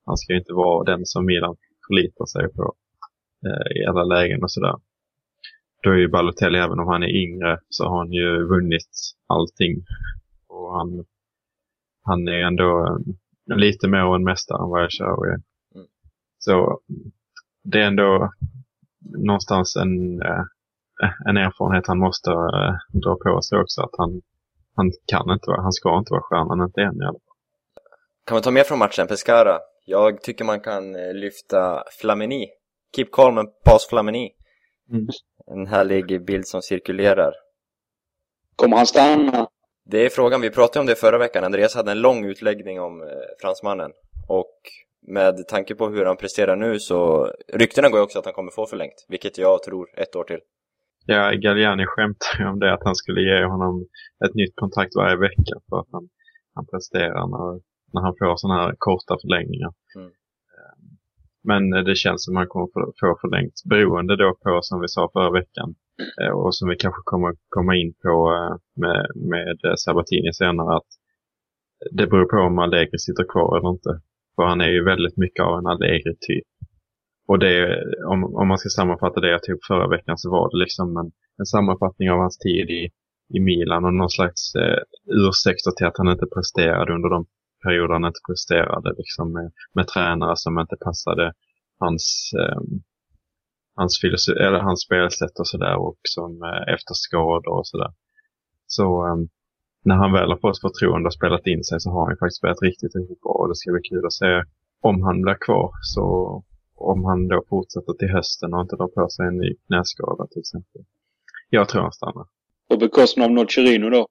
han 0.07 0.17
ska 0.17 0.35
inte 0.35 0.53
vara 0.53 0.85
den 0.85 1.07
som 1.07 1.27
Milan 1.27 1.57
förlitar 1.87 2.27
sig 2.27 2.49
på 2.57 2.75
eh, 3.47 3.83
i 3.83 3.87
alla 3.87 4.05
lägen 4.05 4.43
och 4.43 4.53
sådär. 4.53 4.75
Då 5.83 5.91
är 5.91 5.97
ju 5.97 6.09
Balotelli, 6.09 6.59
även 6.59 6.79
om 6.79 6.89
han 6.89 7.03
är 7.03 7.17
yngre, 7.25 7.59
så 7.69 7.89
har 7.89 7.99
han 7.99 8.13
ju 8.13 8.45
vunnit 8.49 8.91
allting. 9.27 9.85
Och 10.49 10.73
han, 10.79 11.05
han 12.03 12.29
är 12.29 12.47
ändå 12.47 12.87
eh, 13.51 13.57
lite 13.57 13.89
mer 13.89 14.15
en 14.15 14.25
mästare 14.25 14.63
än 14.63 14.71
vad 14.71 14.83
jag 14.83 14.93
kör 14.93 15.27
är. 15.27 15.41
Mm. 15.75 15.87
Så 16.39 16.81
det 17.65 17.81
är 17.81 17.87
ändå 17.87 18.33
någonstans 19.19 19.77
en, 19.77 20.23
eh, 20.23 20.45
en 21.27 21.37
erfarenhet 21.37 21.87
han 21.87 21.99
måste 21.99 22.31
eh, 22.31 22.75
dra 23.03 23.17
på 23.25 23.43
sig 23.43 23.59
också. 23.59 23.83
Att 23.83 23.95
han, 23.99 24.23
han 24.75 24.91
kan 25.07 25.31
inte 25.31 25.51
vara, 25.51 25.63
han 25.63 25.73
ska 25.73 25.99
inte 25.99 26.13
vara 26.13 26.23
stjärnan, 26.23 26.67
inte 26.67 26.81
än 26.81 27.03
i 27.03 27.05
alla 27.05 27.13
fall. 27.13 27.37
Kan 28.27 28.35
man 28.35 28.43
ta 28.43 28.51
med 28.51 28.67
från 28.67 28.79
matchen, 28.79 29.07
Pescara? 29.07 29.59
Jag 29.85 30.23
tycker 30.23 30.45
man 30.45 30.61
kan 30.61 30.97
eh, 30.97 31.15
lyfta 31.15 31.85
Flamini. 32.01 32.49
Keep 32.97 33.07
calm 33.13 33.39
and 33.39 33.49
pass 33.65 33.87
Flamini. 33.87 34.31
Mm. 34.91 35.07
En 35.47 35.67
härlig 35.67 36.25
bild 36.25 36.47
som 36.47 36.63
cirkulerar. 36.63 37.33
Kommer 38.57 38.77
han 38.77 38.87
stanna? 38.87 39.49
Det 39.85 40.07
är 40.07 40.11
frågan, 40.11 40.41
vi 40.41 40.51
pratade 40.51 40.81
om 40.81 40.87
det 40.87 40.95
förra 40.95 41.19
veckan. 41.19 41.45
Andreas 41.45 41.75
hade 41.75 41.93
en 41.93 42.01
lång 42.01 42.25
utläggning 42.25 42.81
om 42.81 43.03
eh, 43.03 43.09
fransmannen. 43.41 43.91
Och 44.29 44.57
med 45.07 45.49
tanke 45.49 45.75
på 45.75 45.89
hur 45.89 46.05
han 46.05 46.17
presterar 46.17 46.57
nu 46.57 46.79
så 46.79 47.31
ryktena 47.49 47.89
går 47.89 47.99
ju 47.99 48.05
också 48.05 48.19
att 48.19 48.25
han 48.25 48.35
kommer 48.35 48.51
få 48.51 48.67
förlängt. 48.67 49.07
Vilket 49.09 49.39
jag 49.39 49.63
tror 49.63 49.89
ett 49.97 50.17
år 50.17 50.25
till. 50.25 50.41
Ja, 51.07 51.33
Galliani 51.43 51.87
skämtade 51.87 52.49
om 52.51 52.59
det, 52.59 52.75
att 52.75 52.85
han 52.85 52.95
skulle 52.95 53.21
ge 53.21 53.45
honom 53.45 53.87
ett 54.25 54.35
nytt 54.35 54.57
kontrakt 54.57 54.97
varje 54.97 55.17
vecka 55.17 55.55
för 55.69 55.81
att 55.81 55.89
han, 55.93 56.09
han 56.55 56.67
presterar 56.67 57.27
när, 57.35 57.61
när 57.93 58.03
han 58.07 58.15
får 58.19 58.37
sådana 58.37 58.61
här 58.61 58.75
korta 58.79 59.17
förlängningar. 59.23 59.73
Mm. 59.97 60.11
Men 61.45 61.73
eh, 61.73 61.85
det 61.85 61.95
känns 61.95 62.25
som 62.25 62.37
att 62.37 62.41
han 62.41 62.49
kommer 62.49 62.69
få 63.01 63.19
förlängt 63.21 63.59
beroende 63.71 64.17
då 64.17 64.35
på, 64.43 64.59
som 64.63 64.81
vi 64.81 64.89
sa 64.89 65.11
förra 65.13 65.31
veckan, 65.31 65.75
eh, 66.21 66.33
och 66.41 66.55
som 66.55 66.69
vi 66.69 66.77
kanske 66.77 67.03
kommer 67.05 67.35
komma 67.49 67.77
in 67.77 67.93
på 68.03 68.15
eh, 68.37 68.55
med, 68.83 69.07
med 69.33 69.79
Sabatini 69.79 70.33
senare, 70.33 70.77
att 70.77 70.91
det 71.91 72.07
beror 72.07 72.25
på 72.25 72.37
om 72.37 72.59
Allegri 72.59 72.99
sitter 72.99 73.25
kvar 73.33 73.57
eller 73.57 73.71
inte. 73.71 73.93
För 74.35 74.43
han 74.43 74.61
är 74.61 74.71
ju 74.77 74.85
väldigt 74.85 75.17
mycket 75.17 75.45
av 75.45 75.59
en 75.59 75.67
Allegri-typ. 75.67 76.49
Och 77.33 77.39
det, 77.39 77.57
om, 78.13 78.21
om 78.41 78.49
man 78.49 78.59
ska 78.59 78.69
sammanfatta 78.69 79.21
det 79.21 79.31
jag 79.31 79.43
tog 79.43 79.55
upp 79.55 79.65
förra 79.73 79.89
veckan 79.89 80.19
så 80.19 80.31
var 80.31 80.51
det 80.51 80.59
liksom 80.65 80.97
en, 80.97 81.11
en 81.41 81.47
sammanfattning 81.55 82.11
av 82.11 82.19
hans 82.19 82.39
tid 82.39 82.67
i, 82.81 82.83
i 83.37 83.39
Milan 83.41 83.85
och 83.85 83.95
någon 83.95 84.17
slags 84.19 84.55
eh, 84.55 84.81
ursäkter 85.29 85.71
till 85.71 85.87
att 85.87 85.99
han 85.99 86.13
inte 86.15 86.27
presterade 86.35 86.95
under 86.97 87.09
de 87.09 87.21
perioder 87.65 87.95
han 87.95 88.11
inte 88.11 88.27
presterade. 88.29 88.89
Liksom 89.01 89.33
med, 89.33 89.53
med 89.77 89.87
tränare 89.87 90.37
som 90.37 90.59
inte 90.59 90.77
passade 90.87 91.33
hans, 91.79 92.05
eh, 92.41 92.61
hans, 93.81 93.93
filosofi, 94.03 94.39
eller 94.47 94.61
hans 94.69 94.81
spelsätt 94.87 95.37
och 95.41 95.49
sådär 95.53 95.77
och 95.87 96.01
som 96.15 96.31
eh, 96.49 96.75
efter 96.75 96.95
skador 97.07 97.55
och 97.59 97.67
sådär. 97.67 97.93
Så 98.77 98.87
eh, 99.07 99.19
när 99.89 99.97
han 100.03 100.13
väl 100.13 100.33
har 100.33 100.41
fått 100.45 100.65
förtroende 100.67 101.07
och 101.07 101.19
spelat 101.21 101.47
in 101.53 101.65
sig 101.65 101.81
så 101.81 101.91
har 101.91 102.03
han 102.07 102.17
faktiskt 102.23 102.43
spelat 102.43 102.63
riktigt, 102.69 102.97
riktigt 102.99 103.23
bra 103.25 103.35
och 103.41 103.49
det 103.49 103.57
ska 103.57 103.73
bli 103.73 103.89
kul 103.91 104.05
att 104.07 104.21
se 104.23 104.33
om 104.89 104.97
han 105.07 105.23
blir 105.23 105.39
kvar. 105.47 105.71
Så 105.95 106.05
om 106.91 107.05
han 107.05 107.29
då 107.29 107.45
fortsätter 107.49 107.93
till 107.93 108.09
hösten 108.09 108.55
och 108.55 108.61
inte 108.61 108.77
drar 108.77 108.89
på 108.89 109.09
sig 109.09 109.27
en 109.27 109.39
ny 109.39 109.55
knäskada 109.67 110.27
till 110.27 110.41
exempel. 110.41 110.83
Jag 111.51 111.69
tror 111.69 111.83
han 111.83 111.93
stannar. 111.93 112.27
På 112.69 112.77
bekostnad 112.77 113.25
av 113.25 113.31
Nocerino 113.31 113.91
då. 113.91 114.07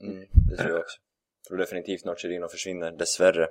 Mm, 0.00 0.24
det 0.50 0.56
tror 0.56 0.70
jag 0.70 0.80
också. 0.80 0.98
Jag 1.42 1.48
tror 1.48 1.58
definitivt 1.58 2.04
Nocerino 2.04 2.48
försvinner, 2.48 2.92
dessvärre. 2.92 3.46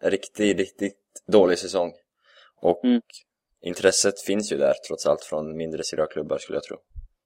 En 0.00 0.10
riktigt, 0.10 0.58
riktigt 0.58 0.98
dålig 1.26 1.58
säsong. 1.58 1.92
Och 2.60 2.84
Mm. 2.84 3.00
intresset 3.60 4.20
finns 4.20 4.52
ju 4.52 4.56
där 4.56 4.74
trots 4.88 5.06
allt 5.06 5.24
från 5.24 5.56
mindre 5.56 5.84
Serie 5.84 6.04
A-klubbar 6.04 6.38
skulle 6.38 6.56
jag 6.56 6.62
tro. 6.64 6.76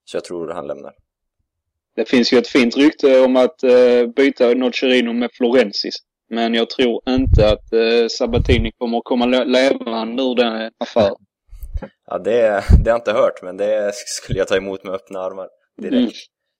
Så 0.05 0.17
jag 0.17 0.25
tror 0.25 0.49
han 0.49 0.67
lämnar. 0.67 0.95
Det 1.95 2.09
finns 2.09 2.33
ju 2.33 2.39
ett 2.39 2.49
fint 2.49 2.77
rykte 2.77 3.21
om 3.21 3.37
att 3.37 3.63
eh, 3.63 4.07
byta 4.17 4.55
Nocerino 4.55 5.13
med 5.13 5.31
Florensis. 5.33 5.95
Men 6.33 6.55
jag 6.55 6.71
tror 6.71 7.03
inte 7.09 7.49
att 7.53 7.73
eh, 7.73 8.07
Sabatini 8.19 8.73
kommer 8.79 8.99
att 8.99 9.05
komma 9.05 9.27
le- 9.27 9.45
levande 9.45 10.23
ur 10.23 10.35
den 10.35 10.71
affären. 10.79 11.15
Ja, 12.07 12.19
det, 12.19 12.41
det 12.41 12.51
har 12.51 12.63
jag 12.85 12.97
inte 12.97 13.13
hört, 13.13 13.43
men 13.43 13.57
det 13.57 13.93
skulle 13.95 14.39
jag 14.39 14.49
ta 14.49 14.57
emot 14.57 14.85
med 14.85 14.95
öppna 14.95 15.21
armar 15.21 15.49
direkt. 15.83 15.95
Mm. 15.95 16.11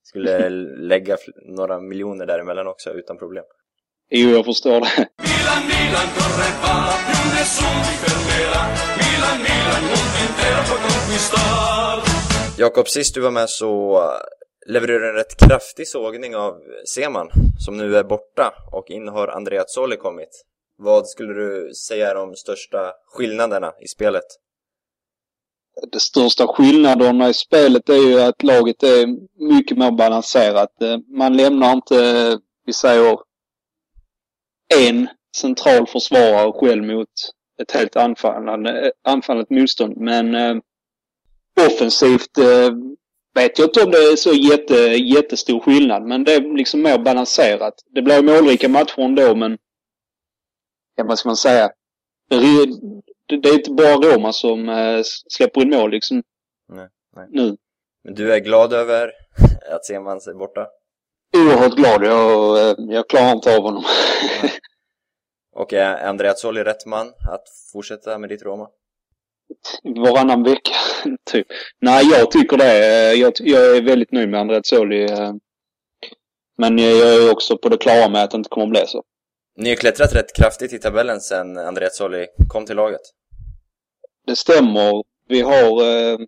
Skulle 0.05 0.49
lägga 0.93 1.17
några 1.57 1.81
miljoner 1.81 2.27
däremellan 2.27 2.67
också 2.67 2.91
utan 2.91 3.19
problem. 3.19 3.45
Jo, 4.11 4.31
jag 4.31 4.45
förstår 4.45 4.81
det. 4.81 4.93
Milan, 5.29 5.63
Milan 5.73 6.09
corre 6.17 6.49
va, 6.63 6.75
più 7.07 7.23
nessuno 7.37 7.81
ti 7.87 7.95
fermerà. 8.05 8.63
Milan, 9.01 9.39
Milan, 9.47 9.83
mondo 9.91 10.19
intero 10.27 10.61
può 10.69 10.77
conquistar. 10.87 11.97
Jakob, 12.59 12.89
sist 12.89 13.15
du 13.15 13.21
var 13.21 13.31
med 13.31 13.49
så 13.51 14.03
Levererar 14.67 15.09
en 15.09 15.15
rätt 15.15 15.37
kraftig 15.37 15.89
sågning 15.89 16.37
av 16.37 16.63
Seman, 16.85 17.31
som 17.59 17.77
nu 17.77 17.97
är 17.97 18.05
borta, 18.05 18.55
och 18.73 18.91
in 18.91 19.09
har 19.09 19.29
Andrea 19.29 19.65
Zoli 19.67 19.97
kommit. 19.97 20.45
Vad 20.79 21.09
skulle 21.09 21.35
du 21.35 21.75
säga 21.75 22.11
är 22.11 22.15
de 22.15 22.37
största 22.37 22.93
skillnaderna 23.07 23.73
i 23.81 23.89
spelet? 23.89 24.25
De 25.93 26.01
största 26.01 26.47
skillnaderna 26.47 27.29
i 27.29 27.35
spelet 27.35 27.89
är 27.89 28.09
ju 28.09 28.21
att 28.21 28.43
laget 28.43 28.83
är 28.83 29.07
mycket 29.55 29.79
mer 29.79 29.91
balanserat. 29.91 30.83
Eh, 30.83 30.99
man 31.19 31.37
lämnar 31.37 31.73
inte, 31.73 31.97
eh, 31.97 32.39
vi 32.67 32.73
säger, 32.73 33.19
en 34.75 35.09
central 35.37 35.87
försvarare 35.87 36.53
själv 36.53 36.85
mot 36.85 37.09
ett 37.63 37.71
helt 37.71 37.97
anfallande, 37.97 38.87
eh, 38.87 38.91
anfallande 39.05 39.55
motstånd. 39.55 39.97
Men 39.97 40.35
eh, 40.35 40.57
offensivt 41.67 42.39
eh, 42.39 42.71
vet 43.35 43.59
jag 43.59 43.67
inte 43.67 43.83
om 43.85 43.91
det 43.91 43.99
är 43.99 44.17
så 44.17 44.33
jätte, 44.33 44.75
jättestor 45.15 45.61
skillnad. 45.61 46.03
Men 46.03 46.25
det 46.25 46.35
är 46.35 46.57
liksom 46.57 46.83
mer 46.83 46.99
balanserat. 46.99 47.75
Det 47.95 48.03
blir 48.03 48.23
målrika 48.23 48.69
matcher 48.69 49.01
ändå 49.01 49.35
men, 49.35 49.59
ja, 50.95 51.05
vad 51.05 51.19
ska 51.19 51.29
man 51.29 51.37
säga? 51.37 51.71
Det, 52.29 53.49
är 53.49 53.55
inte 53.55 53.71
bara 53.71 53.95
Roma 53.95 54.33
som 54.33 54.69
eh, 54.69 55.01
släpper 55.05 55.63
in 55.63 55.71
mål 55.71 55.91
liksom. 55.91 56.23
Nej, 56.69 56.89
nej. 57.17 57.27
Nu. 57.31 57.57
Men 58.05 58.15
du 58.15 58.35
är 58.35 58.39
glad 58.39 58.73
över 58.73 59.13
att 59.75 59.85
Seman 59.85 60.17
är 60.17 60.39
borta? 60.39 60.67
Oerhört 61.37 61.77
glad. 61.77 62.05
Jag, 62.05 62.69
eh, 62.69 62.75
jag 62.79 63.09
klarar 63.09 63.33
inte 63.33 63.57
av 63.57 63.63
honom. 63.63 63.85
Och 65.55 65.73
är 65.73 66.07
Andrea 66.07 66.35
Zoli 66.35 66.65
rätt 66.65 66.87
man 66.87 67.09
att 67.09 67.45
fortsätta 67.73 68.19
med 68.19 68.29
ditt 68.29 68.43
Roma? 68.43 68.69
Varannan 69.83 70.43
vecka, 70.43 70.73
typ. 71.31 71.47
Nej, 71.81 72.05
jag 72.11 72.31
tycker 72.31 72.57
det. 72.57 73.15
Jag, 73.15 73.33
jag 73.39 73.77
är 73.77 73.83
väldigt 73.83 74.13
nöjd 74.13 74.29
med 74.29 74.41
Andreazzoli. 74.41 75.05
eh, 75.13 75.33
Men 76.59 76.79
jag 76.79 77.15
är 77.15 77.33
också 77.33 77.59
på 77.59 77.69
det 77.69 77.77
klara 77.77 78.09
med 78.09 78.25
att 78.25 78.31
det 78.31 78.37
inte 78.37 78.49
kommer 78.49 78.67
att 78.67 78.71
bli 78.71 78.83
så. 78.87 79.03
Ni 79.57 79.69
har 79.69 79.77
klättrat 79.77 80.15
rätt 80.15 80.37
kraftigt 80.37 80.73
i 80.73 80.79
tabellen 80.79 81.21
sen 81.21 81.59
Andrea 81.59 81.91
Zoli 81.91 82.27
kom 82.49 82.67
till 82.67 82.77
laget. 82.77 83.01
Det 84.27 84.37
stämmer. 84.37 85.03
Vi 85.29 85.41
har, 85.41 85.83
eh, 86.13 86.19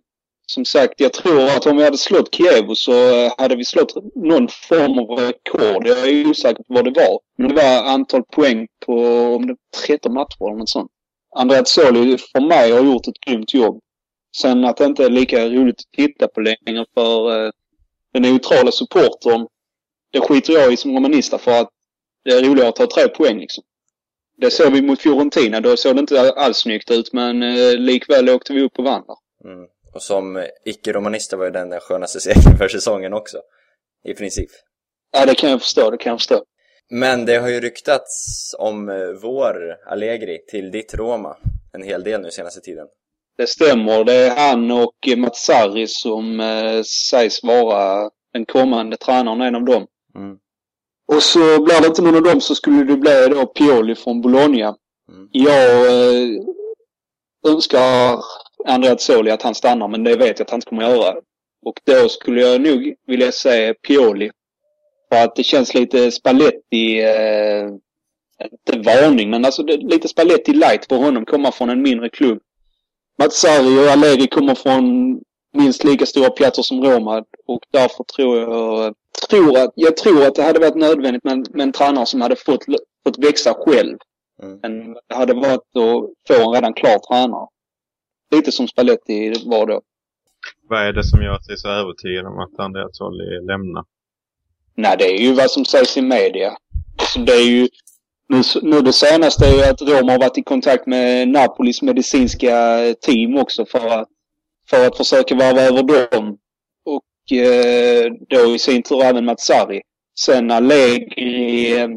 som 0.47 0.65
sagt, 0.65 0.93
jag 0.99 1.13
tror 1.13 1.43
att 1.43 1.65
om 1.65 1.77
vi 1.77 1.83
hade 1.83 1.97
slått 1.97 2.35
Kiev 2.35 2.73
så 2.73 2.91
eh, 3.25 3.33
hade 3.37 3.55
vi 3.55 3.65
slått 3.65 3.93
någon 4.15 4.47
form 4.69 4.99
av 4.99 5.19
rekord. 5.19 5.87
Jag 5.87 6.09
är 6.09 6.27
osäker 6.29 6.63
på 6.63 6.73
vad 6.73 6.85
det 6.85 6.91
var. 6.99 7.19
Men 7.37 7.47
det 7.49 7.55
var 7.55 7.83
antal 7.83 8.23
poäng 8.23 8.67
på 8.85 8.93
om 9.35 9.47
det 9.47 9.53
var 9.53 9.87
13 9.87 10.13
matcher 10.13 10.47
eller 10.47 10.57
något 10.57 10.69
sånt. 10.69 10.91
Andreazzoli 11.35 12.17
för 12.17 12.41
mig 12.41 12.71
har 12.71 12.83
gjort 12.83 13.07
ett 13.07 13.19
grymt 13.27 13.53
jobb. 13.53 13.79
Sen 14.37 14.65
att 14.65 14.77
det 14.77 14.85
inte 14.85 15.05
är 15.05 15.09
lika 15.09 15.49
roligt 15.49 15.79
att 15.79 15.97
titta 15.97 16.27
på 16.27 16.41
längre 16.41 16.85
för 16.93 17.45
eh, 17.45 17.51
den 18.13 18.21
neutrala 18.21 18.71
supportern. 18.71 19.47
Det 20.11 20.21
skiter 20.21 20.53
jag 20.53 20.73
i 20.73 20.77
som 20.77 20.95
romanista 20.95 21.37
för 21.37 21.61
att 21.61 21.69
det 22.23 22.31
är 22.31 22.43
roligare 22.43 22.69
att 22.69 22.75
ta 22.75 22.87
tre 22.87 23.07
poäng 23.07 23.39
liksom. 23.39 23.63
Det 24.37 24.51
såg 24.51 24.73
vi 24.73 24.81
mot 24.81 25.01
Fiorentina. 25.01 25.61
Då 25.61 25.77
såg 25.77 25.95
det 25.95 25.99
inte 25.99 26.31
alls 26.31 26.57
snyggt 26.57 26.91
ut 26.91 27.13
men 27.13 27.43
eh, 27.43 27.73
likväl 27.77 28.29
åkte 28.29 28.53
vi 28.53 28.61
upp 28.61 28.79
och 28.79 28.83
vann 28.83 29.03
där. 29.07 29.51
Mm. 29.51 29.67
Och 29.93 30.01
som 30.01 30.45
icke-romanister 30.65 31.37
var 31.37 31.45
ju 31.45 31.51
den 31.51 31.69
den 31.69 31.79
skönaste 31.79 32.19
segern 32.19 32.57
för 32.57 32.67
säsongen 32.67 33.13
också. 33.13 33.37
I 34.03 34.13
princip. 34.13 34.49
Ja, 35.11 35.25
det 35.25 35.35
kan 35.35 35.49
jag 35.49 35.61
förstå. 35.61 35.91
Det 35.91 35.97
kan 35.97 36.09
jag 36.09 36.19
förstå. 36.19 36.43
Men 36.89 37.25
det 37.25 37.35
har 37.35 37.47
ju 37.49 37.59
ryktats 37.59 38.55
om 38.59 38.89
eh, 38.89 38.95
vår 39.21 39.75
Allegri 39.87 40.39
till 40.47 40.71
ditt 40.71 40.93
Roma 40.93 41.37
en 41.73 41.83
hel 41.83 42.03
del 42.03 42.21
nu 42.21 42.31
senaste 42.31 42.61
tiden. 42.61 42.87
Det 43.37 43.47
stämmer. 43.47 44.03
Det 44.03 44.13
är 44.13 44.35
han 44.35 44.71
och 44.71 45.17
Matsari 45.17 45.87
som 45.87 46.39
eh, 46.39 46.81
sägs 46.83 47.43
vara 47.43 48.09
den 48.33 48.45
kommande 48.45 48.97
tränaren, 48.97 49.41
en 49.41 49.55
av 49.55 49.65
dem. 49.65 49.87
Mm. 50.15 50.37
Och 51.07 51.23
så 51.23 51.63
blir 51.63 51.81
det 51.81 51.87
inte 51.87 52.01
någon 52.01 52.15
av 52.15 52.23
dem 52.23 52.41
så 52.41 52.55
skulle 52.55 52.83
det 52.83 52.97
bli 52.97 53.27
då 53.29 53.45
Pioli 53.45 53.95
från 53.95 54.21
Bologna. 54.21 54.75
Mm. 55.11 55.29
Jag 55.31 55.85
eh, 55.85 56.29
önskar 57.47 58.19
Andrea 58.65 58.97
Zoli 58.97 59.31
att 59.31 59.41
han 59.41 59.55
stannar 59.55 59.87
men 59.87 60.03
det 60.03 60.15
vet 60.15 60.39
jag 60.39 60.45
att 60.45 60.49
han 60.49 60.57
inte 60.57 60.69
kommer 60.69 60.83
göra. 60.83 61.15
Och 61.65 61.79
då 61.83 62.09
skulle 62.09 62.41
jag 62.41 62.61
nog 62.61 62.95
vilja 63.07 63.31
säga 63.31 63.73
Pioli. 63.73 64.31
För 65.09 65.23
att 65.23 65.35
det 65.35 65.43
känns 65.43 65.73
lite 65.73 66.11
Spalletti, 66.11 67.01
eh, 67.01 67.69
inte 68.51 68.79
varning 68.91 69.29
men 69.29 69.45
alltså 69.45 69.63
det, 69.63 69.77
lite 69.77 70.07
Spalletti 70.07 70.53
light 70.53 70.87
på 70.87 70.95
honom 70.95 71.25
komma 71.25 71.51
från 71.51 71.69
en 71.69 71.81
mindre 71.81 72.09
klubb. 72.09 72.39
Matsari 73.17 73.85
och 73.85 73.91
Allegri 73.91 74.27
kommer 74.27 74.55
från 74.55 74.83
minst 75.53 75.83
lika 75.83 76.05
stora 76.05 76.29
platser 76.29 76.63
som 76.63 76.83
Roma 76.83 77.23
och 77.47 77.61
därför 77.71 78.03
tror 78.03 78.39
jag, 78.39 78.95
tror 79.29 79.57
att, 79.57 79.71
jag 79.75 79.97
tror 79.97 80.25
att 80.25 80.35
det 80.35 80.43
hade 80.43 80.59
varit 80.59 80.75
nödvändigt 80.75 81.23
med, 81.23 81.47
med 81.55 81.63
en 81.63 81.71
tränare 81.71 82.05
som 82.05 82.21
hade 82.21 82.35
fått, 82.35 82.65
fått 83.03 83.17
växa 83.17 83.53
själv. 83.53 83.97
Mm. 84.43 84.59
Men 84.61 84.93
det 85.07 85.15
hade 85.15 85.33
varit 85.33 85.75
att 85.75 86.09
få 86.27 86.47
en 86.47 86.53
redan 86.53 86.73
klar 86.73 86.99
tränare. 86.99 87.47
Lite 88.31 88.51
som 88.51 88.67
Spalletti 88.67 89.33
var 89.45 89.65
då. 89.65 89.81
Vad 90.69 90.87
är 90.87 90.93
det 90.93 91.03
som 91.03 91.21
gör 91.21 91.33
att 91.33 91.43
du 91.47 91.53
är 91.53 91.57
så 91.57 91.69
övertygad 91.69 92.25
om 92.25 92.39
att 92.39 92.59
Andrea 92.59 92.89
Zolli 92.91 93.45
lämnar? 93.47 93.83
Nej, 94.77 94.95
det 94.97 95.05
är 95.05 95.17
ju 95.17 95.33
vad 95.33 95.51
som 95.51 95.65
sägs 95.65 95.97
i 95.97 96.01
media. 96.01 96.57
Alltså 96.97 97.19
det 97.19 97.33
är 97.33 97.45
ju, 97.45 97.67
nu, 98.29 98.41
nu 98.61 98.81
det 98.81 98.93
senaste 98.93 99.45
är 99.45 99.53
ju 99.53 99.63
att 99.63 99.81
Roma 99.81 100.11
har 100.11 100.19
varit 100.19 100.37
i 100.37 100.43
kontakt 100.43 100.87
med 100.87 101.27
Napolis 101.27 101.81
medicinska 101.81 102.79
team 103.01 103.37
också 103.37 103.65
för 103.65 103.87
att, 103.87 104.07
för 104.69 104.87
att 104.87 104.97
försöka 104.97 105.35
varva 105.35 105.61
över 105.61 105.83
dem. 106.11 106.37
Och 106.85 107.37
eh, 107.37 108.11
då 108.29 108.55
i 108.55 108.59
sin 108.59 108.83
tur 108.83 109.03
även 109.03 109.25
Matsari. 109.25 109.81
Sen 110.19 110.51
Allegri, 110.51 111.77
eh, 111.77 111.89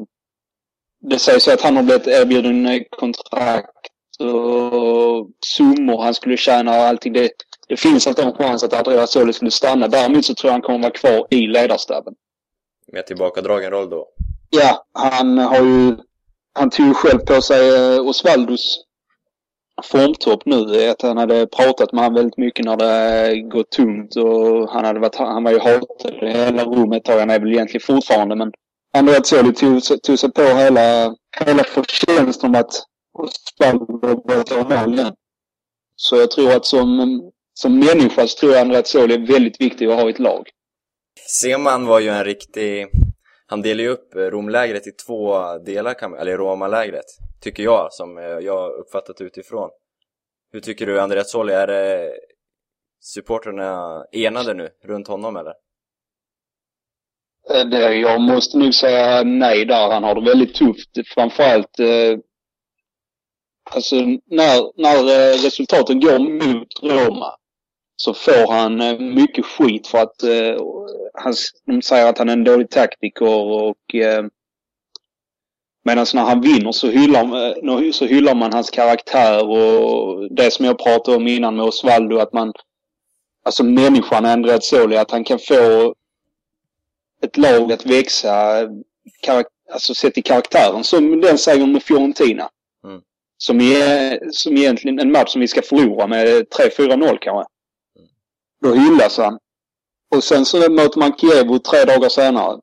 det 1.01 1.19
sägs 1.19 1.49
ju 1.49 1.53
att 1.53 1.61
han 1.61 1.77
har 1.77 1.83
blivit 1.83 2.07
erbjuden 2.07 2.67
eh, 2.67 2.83
kontrakt 2.91 3.79
och 4.19 5.31
summor 5.47 6.03
han 6.03 6.15
skulle 6.15 6.37
tjäna 6.37 6.71
och 6.71 6.85
allting. 6.85 7.13
Det, 7.13 7.31
det 7.69 7.77
finns 7.77 8.07
inte 8.07 8.23
en 8.23 8.33
chans 8.33 8.63
att 8.63 8.73
Andrea 8.73 9.07
Soli 9.07 9.33
skulle 9.33 9.51
stanna. 9.51 9.89
Däremot 9.89 10.25
så 10.25 10.35
tror 10.35 10.49
jag 10.49 10.53
han 10.53 10.63
kommer 10.63 10.79
vara 10.79 10.93
kvar 10.93 11.27
i 11.31 11.47
ledarstaben. 11.47 12.15
Med 12.93 13.07
tillbakadragen 13.07 13.71
roll 13.71 13.91
då. 13.91 14.07
Ja, 14.51 14.87
han 14.93 15.39
har 15.39 15.63
ju... 15.65 15.97
Han 16.53 16.71
tog 16.71 16.87
ju 16.87 16.95
själv 16.95 17.19
på 17.19 17.43
sig 17.43 17.95
eh, 17.95 18.09
Osvaldos 18.09 18.85
formtopp 19.85 20.43
nu. 20.45 20.89
Att 20.89 21.03
han 21.03 21.17
hade 21.17 21.47
pratat 21.47 21.93
med 21.93 22.05
honom 22.05 22.15
väldigt 22.15 22.37
mycket 22.37 22.65
när 22.65 22.77
det 22.77 23.41
gått 23.41 23.71
tungt 23.71 24.17
och 24.17 24.71
han 24.71 24.85
hade 24.85 25.01
varit... 25.01 25.15
Han 25.17 25.45
var 25.45 25.51
ju 25.53 25.59
hatad 25.59 26.13
i 26.23 26.27
hela 26.27 26.65
rummet 26.65 26.97
ett 26.99 27.05
tag. 27.05 27.19
han 27.19 27.31
är 27.31 27.39
väl 27.41 27.53
egentligen 27.53 27.85
fortfarande 27.87 28.37
men 28.37 28.53
André 28.95 29.25
Zoli 29.25 29.55
tog, 29.55 29.83
sig- 29.83 30.01
tog 30.01 30.19
sig 30.19 30.33
på 30.33 30.43
hela, 30.43 31.15
hela 31.47 31.65
förtjänsten 31.65 32.49
om 32.55 32.61
att 32.61 32.73
Osvaldo 33.19 33.87
började 34.27 34.45
ta 34.45 34.81
mål 34.81 34.95
igen. 34.95 35.15
Så 35.97 36.17
jag 36.17 36.31
tror 36.31 36.53
att 36.57 36.67
som, 36.67 37.21
som 37.55 37.79
människa 37.79 38.27
så 38.27 38.39
tror 38.39 38.53
jag 38.53 38.61
Andrea 38.61 38.83
Zoli 38.85 39.15
är 39.15 39.27
väldigt 39.33 39.61
viktig 39.61 39.87
att 39.87 40.01
ha 40.01 40.09
i 40.09 40.11
ett 40.11 40.19
lag. 40.19 40.49
Seman 41.31 41.87
var 41.87 42.01
ju 42.01 42.09
en 42.09 42.25
riktig... 42.25 42.87
Han 43.47 43.63
delade 43.63 43.83
ju 43.83 43.89
upp 43.89 44.15
Romlägret 44.15 44.87
i 44.87 44.93
två 44.93 45.39
delar, 45.59 45.95
kan 45.95 46.11
man- 46.11 46.21
eller 46.21 46.37
Romalägret. 46.37 47.05
Tycker 47.41 47.63
jag, 47.63 47.93
som 47.93 48.19
eh, 48.19 48.25
jag 48.25 48.59
har 48.59 48.71
uppfattat 48.71 49.21
utifrån. 49.21 49.71
Hur 50.53 50.61
tycker 50.61 50.87
du 50.87 51.01
Andreas 51.01 51.31
Solli? 51.31 51.53
Är 51.53 51.67
det 51.67 52.13
supporterna 53.01 54.05
enade 54.13 54.55
nu 54.55 54.69
runt 54.85 55.09
honom 55.09 55.37
eller? 55.37 55.55
Eh, 57.51 57.65
det, 57.71 57.95
jag 57.95 58.21
måste 58.21 58.59
nog 58.59 58.75
säga 58.75 59.23
nej 59.23 59.65
där. 59.65 59.91
Han 59.91 60.05
har 60.05 60.15
det 60.15 60.31
väldigt 60.31 60.55
tufft. 60.55 60.91
Framförallt 61.15 61.79
eh, 61.81 62.19
alltså 63.71 63.97
när, 64.27 64.83
när 64.83 64.99
eh, 64.99 65.35
resultaten 65.45 66.01
går 66.01 66.19
mot 66.19 66.69
Roma 66.83 67.35
så 67.97 68.15
får 68.15 68.53
han 68.53 68.77
mycket 69.15 69.47
skit 69.47 69.87
för 69.87 69.99
att 69.99 70.23
eh, 70.23 70.57
han, 71.21 71.35
de 71.67 71.83
säger 71.83 72.07
att 72.07 72.19
han 72.19 72.29
är 72.29 72.33
en 72.33 72.45
dålig 72.45 72.71
taktiker 72.71 73.27
och 73.29 73.95
eh, 73.95 74.25
Medan 75.85 76.07
när 76.15 76.23
han 76.23 76.41
vinner 76.41 76.73
så 76.73 76.89
hyllar, 76.89 77.23
eh, 77.23 77.91
så 77.93 78.07
hyllar 78.07 78.35
man 78.35 78.53
hans 78.53 78.71
karaktär 78.71 79.49
och 79.49 80.35
det 80.35 80.51
som 80.51 80.65
jag 80.65 80.79
pratade 80.79 81.17
om 81.17 81.27
innan 81.27 81.57
med 81.57 81.67
Osvaldo 81.67 82.19
att 82.19 82.33
man 82.33 82.53
Alltså 83.49 83.65
människan 83.65 84.25
Andreazzoli, 84.25 84.97
att 84.97 85.11
han 85.11 85.25
kan 85.25 85.39
få 85.39 85.95
ett 87.23 87.37
lag 87.37 87.73
att 87.73 87.87
växa 87.87 88.33
alltså 89.73 89.95
sett 89.95 90.19
i 90.19 90.23
karaktären 90.23 90.85
som 90.85 91.21
den 91.21 91.39
segern 91.39 91.73
med 91.73 91.83
Fiorentina. 91.83 92.51
Mm. 92.85 93.01
Som, 93.37 93.61
är, 93.61 94.21
som 94.31 94.57
egentligen 94.57 94.99
en 94.99 95.13
match 95.13 95.33
som 95.33 95.41
vi 95.41 95.49
ska 95.49 95.63
förlora 95.63 96.07
med 96.07 96.27
3-4-0 96.27 97.19
kanske. 97.21 97.31
Mm. 97.31 98.09
Då 98.63 98.75
hyllas 98.75 99.19
han. 99.19 99.39
Och 100.15 100.25
sen 100.25 100.45
så 100.45 100.71
möter 100.71 100.99
man 100.99 101.17
Kiev 101.19 101.59
tre 101.59 101.85
dagar 101.85 102.09
senare. 102.09 102.61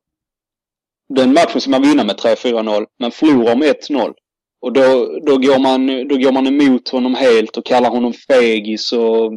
Den 1.09 1.33
matchen 1.33 1.61
ska 1.61 1.69
man 1.71 1.81
vinna 1.81 2.03
med 2.03 2.15
3-4-0, 2.15 2.85
men 2.99 3.11
förlorar 3.11 3.55
med 3.55 3.75
1-0. 3.75 4.13
Och 4.61 4.73
då, 4.73 5.19
då, 5.25 5.37
går 5.37 5.59
man, 5.59 6.07
då 6.07 6.17
går 6.17 6.31
man 6.31 6.47
emot 6.47 6.89
honom 6.89 7.15
helt 7.15 7.57
och 7.57 7.65
kallar 7.65 7.89
honom 7.89 8.13
fegis 8.13 8.91
och... 8.91 9.33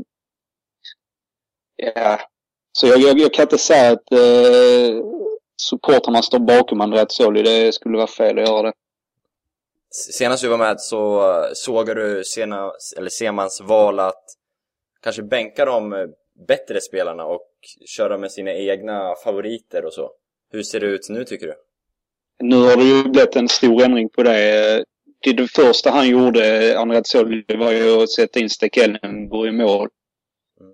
Ja. 1.77 2.21
Så 2.73 2.87
jag, 2.87 3.01
jag, 3.01 3.19
jag 3.19 3.35
kan 3.35 3.43
inte 3.43 3.59
säga 3.59 3.93
att 3.93 4.13
eh, 4.13 5.03
supportrarna 5.63 6.23
står 6.23 6.39
bakom 6.39 6.81
Andreas 6.81 7.17
Soli. 7.17 7.43
Det 7.43 7.73
skulle 7.75 7.97
vara 7.97 8.07
fel 8.07 8.39
att 8.39 8.49
göra 8.49 8.63
det. 8.63 8.73
Senast 9.91 10.43
du 10.43 10.49
var 10.49 10.59
med 10.59 10.81
så 10.81 11.31
eh, 11.31 11.51
såg 11.55 11.87
du 11.87 12.25
sena, 12.25 12.73
eller 12.97 13.11
Semans 13.11 13.61
val 13.61 14.01
att 14.01 14.25
kanske 15.03 15.23
bänka 15.23 15.65
de 15.65 15.93
eh, 15.93 15.99
bättre 16.47 16.81
spelarna 16.81 17.25
och 17.25 17.51
köra 17.87 18.19
med 18.19 18.33
sina 18.33 18.53
egna 18.53 19.15
favoriter 19.25 19.85
och 19.85 19.93
så. 19.93 20.11
Hur 20.51 20.63
ser 20.63 20.81
det 20.81 20.87
ut 20.87 21.09
nu 21.09 21.25
tycker 21.25 21.47
du? 21.47 21.55
Nu 22.41 22.57
har 22.57 22.77
det 22.77 22.85
ju 22.85 23.03
blivit 23.03 23.37
en 23.37 23.49
stor 23.49 23.83
ändring 23.83 24.09
på 24.09 24.23
det. 24.23 24.85
Det, 25.21 25.33
det 25.33 25.49
första 25.49 25.91
han 25.91 26.09
gjorde, 26.09 26.75
Andreas 26.79 27.09
Soli, 27.09 27.45
var 27.49 27.73
ju 27.73 28.03
att 28.03 28.11
sätta 28.11 28.41
in 28.41 28.51
Stekellenburg 28.51 29.49
i 29.49 29.53
mål. 29.53 29.89
Mm. 30.61 30.73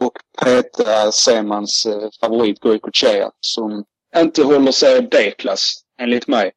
Och 0.00 0.12
peta 0.44 1.12
Semans 1.12 1.86
eh, 1.86 2.08
favorit 2.20 2.60
Goicoechea 2.60 3.30
som 3.40 3.84
inte 4.16 4.42
håller 4.42 4.72
sig 4.72 5.02
B-klass, 5.02 5.82
enligt 6.00 6.28
mig. 6.28 6.52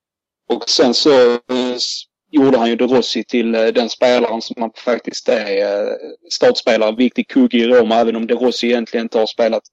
Och 0.50 0.70
sen 0.70 0.94
så 0.94 1.34
eh, 1.34 1.78
gjorde 2.34 2.58
han 2.58 2.70
ju 2.70 2.76
De 2.76 2.88
Rossi 2.88 3.24
till 3.24 3.56
eh, 3.56 3.66
den 3.66 3.90
spelaren 3.90 4.42
som 4.42 4.56
han 4.60 4.72
faktiskt 4.76 5.30
är 5.30 5.62
eh, 5.62 5.96
startspelare, 6.32 6.96
viktig 6.96 7.28
kugge 7.28 7.58
i 7.58 7.68
Roma, 7.68 7.96
även 7.96 8.16
om 8.16 8.28
De 8.28 8.34
Rossi 8.34 8.68
egentligen 8.68 9.06
inte 9.06 9.20
har 9.20 9.26
spelat 9.26 9.64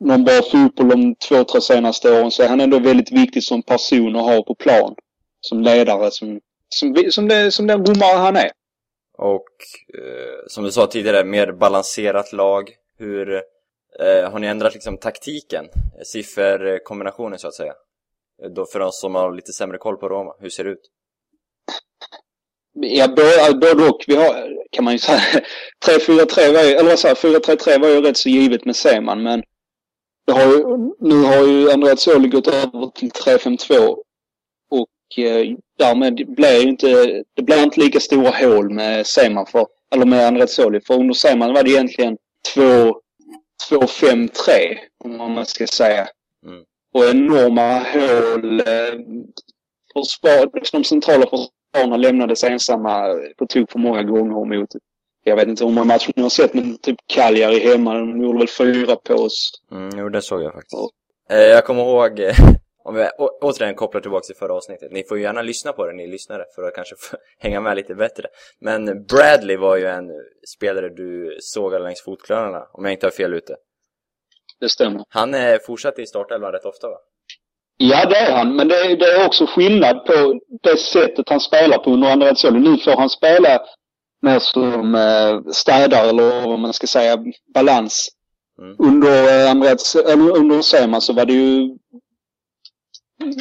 någon 0.00 0.24
bra 0.24 0.42
fotboll 0.52 0.88
de 0.88 1.14
två, 1.14 1.44
tre 1.44 1.60
senaste 1.60 2.12
åren 2.12 2.30
så 2.30 2.42
är 2.42 2.48
han 2.48 2.60
ändå 2.60 2.78
väldigt 2.78 3.12
viktig 3.12 3.44
som 3.44 3.62
person 3.62 4.16
att 4.16 4.22
ha 4.22 4.42
på 4.42 4.54
plan. 4.54 4.94
Som 5.40 5.62
ledare, 5.62 6.10
som, 6.10 6.40
som, 6.68 6.96
som, 7.10 7.28
det, 7.28 7.50
som 7.50 7.66
den 7.66 7.86
romare 7.86 8.18
han 8.18 8.36
är. 8.36 8.50
Och 9.18 9.48
eh, 9.98 10.46
som 10.46 10.64
du 10.64 10.70
sa 10.70 10.86
tidigare, 10.86 11.24
mer 11.24 11.52
balanserat 11.52 12.32
lag. 12.32 12.70
Hur 12.98 13.34
eh, 14.00 14.30
har 14.30 14.38
ni 14.38 14.46
ändrat 14.46 14.74
liksom 14.74 14.96
taktiken? 14.98 15.64
Sifferkombinationen 16.04 17.38
så 17.38 17.48
att 17.48 17.54
säga? 17.54 17.74
Då 18.56 18.66
för 18.66 18.78
de 18.78 18.92
som 18.92 19.14
har 19.14 19.32
lite 19.32 19.52
sämre 19.52 19.78
koll 19.78 19.96
på 19.96 20.08
Roma, 20.08 20.34
hur 20.40 20.48
ser 20.48 20.64
det 20.64 20.70
ut? 20.70 20.90
Ja, 22.74 23.08
både 23.52 23.88
och. 23.88 24.04
Vi 24.06 24.16
har, 24.16 24.56
kan 24.70 24.84
man 24.84 24.92
ju 24.92 24.98
säga, 24.98 25.20
3-4-3 25.86 26.52
var 26.52 26.62
ju, 26.62 26.70
eller 26.70 26.90
vad 26.90 26.98
säger 26.98 27.14
4-3-3 27.14 27.80
var 27.80 27.88
ju 27.88 28.00
rätt 28.00 28.16
så 28.16 28.28
givet 28.28 28.64
med 28.64 28.76
Seman, 28.76 29.22
men 29.22 29.42
det 30.26 30.32
har 30.32 30.44
ju, 30.44 30.64
nu 31.00 31.22
har 31.22 31.46
ju 31.46 31.70
Andreas 31.70 32.02
Soli 32.02 32.28
gått 32.28 32.46
över 32.46 32.86
till 32.94 33.10
3-5-2 33.10 33.96
och 34.70 35.18
eh, 35.24 35.56
därmed 35.78 36.34
blir 36.34 36.60
ju 36.60 36.68
inte, 36.68 37.22
det 37.34 37.42
blir 37.42 37.62
inte 37.62 37.80
lika 37.80 38.00
stora 38.00 38.30
hål 38.30 38.70
med 38.70 39.06
Seman 39.06 39.46
för, 39.46 39.66
eller 39.94 40.06
med 40.06 40.26
Andreas 40.26 40.54
Soli, 40.54 40.80
för 40.80 40.94
under 40.94 41.14
Seman 41.14 41.52
var 41.52 41.62
det 41.62 41.70
egentligen 41.70 42.16
2 42.54 43.00
2-5-3, 43.70 44.30
om 45.04 45.16
man 45.16 45.46
ska 45.46 45.66
säga. 45.66 46.08
Mm. 46.46 46.64
Och 46.94 47.04
enorma 47.04 47.78
hål. 47.78 48.60
Eh, 48.60 49.00
försvar, 49.92 50.50
de 50.72 50.84
centrala 50.84 51.26
försvararna 51.74 51.96
lämnades 51.96 52.44
ensamma 52.44 53.14
på 53.36 53.46
tok 53.46 53.70
för 53.72 53.78
många 53.78 54.02
gånger 54.02 54.58
mot 54.58 54.70
jag 55.26 55.36
vet 55.36 55.48
inte 55.48 55.64
hur 55.64 55.72
många 55.72 55.84
matcher 55.84 56.12
ni 56.16 56.22
har 56.22 56.30
sett, 56.30 56.54
men 56.54 56.78
typ 56.78 56.96
Cagliari 57.06 57.58
hemma, 57.58 57.94
de 57.94 58.22
gjorde 58.22 58.38
väl 58.38 58.48
fyra 58.48 58.96
på 58.96 59.14
oss. 59.14 59.50
Mm, 59.72 59.90
jo, 59.98 60.08
det 60.08 60.22
såg 60.22 60.42
jag 60.42 60.52
faktiskt. 60.52 60.74
Och, 60.74 60.90
eh, 61.30 61.46
jag 61.46 61.64
kommer 61.64 61.82
ihåg, 61.82 62.20
eh, 62.20 62.34
om 62.84 62.94
vi 62.94 63.08
återigen 63.40 63.74
kopplar 63.74 64.00
tillbaka 64.00 64.24
till 64.24 64.36
förra 64.36 64.54
avsnittet, 64.54 64.92
ni 64.92 65.04
får 65.04 65.16
ju 65.16 65.22
gärna 65.22 65.42
lyssna 65.42 65.72
på 65.72 65.86
det, 65.86 65.92
ni 65.92 66.06
lyssnare, 66.06 66.44
för 66.54 66.62
att 66.62 66.74
kanske 66.74 66.94
hänga 67.38 67.60
med 67.60 67.76
lite 67.76 67.94
bättre. 67.94 68.28
Men 68.60 68.84
Bradley 69.06 69.56
var 69.56 69.76
ju 69.76 69.86
en 69.86 70.10
spelare 70.56 70.88
du 70.88 71.36
sågade 71.40 71.84
längs 71.84 72.02
fotknölarna, 72.04 72.66
om 72.72 72.84
jag 72.84 72.92
inte 72.92 73.06
har 73.06 73.10
fel 73.10 73.34
ute. 73.34 73.56
Det 74.60 74.68
stämmer. 74.68 75.04
Han 75.08 75.34
är 75.34 75.58
fortsatt 75.58 75.98
i 75.98 76.06
startelvan 76.06 76.52
rätt 76.52 76.64
ofta 76.64 76.88
va? 76.88 76.98
Ja, 77.76 78.06
det 78.06 78.16
är 78.16 78.32
han. 78.32 78.56
Men 78.56 78.68
det 78.68 78.76
är, 78.76 78.96
det 78.96 79.12
är 79.12 79.26
också 79.26 79.46
skillnad 79.46 80.04
på 80.06 80.40
det 80.62 80.76
sättet 80.76 81.28
han 81.28 81.40
spelar 81.40 81.78
på 81.78 81.90
under 81.90 82.10
andra 82.10 82.30
Azzoli. 82.30 82.60
Nu 82.60 82.78
får 82.78 82.96
han 82.96 83.10
spela 83.10 83.60
mer 84.22 84.38
som 84.38 84.94
eh, 84.94 85.52
städare 85.52 86.08
eller 86.08 86.46
vad 86.48 86.58
man 86.58 86.72
ska 86.72 86.86
säga, 86.86 87.18
balans. 87.54 88.08
Mm. 88.58 88.76
Under, 88.78 89.46
eh, 89.46 90.40
under 90.40 90.62
Seman 90.62 91.00
så 91.00 91.12
var 91.12 91.24
det 91.24 91.32
ju 91.32 91.78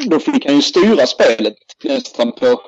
då 0.09 0.19
fick 0.19 0.45
han 0.45 0.55
ju 0.55 0.61
styra 0.61 1.07
spelet 1.07 1.55
nästan 1.83 2.31
på 2.31 2.61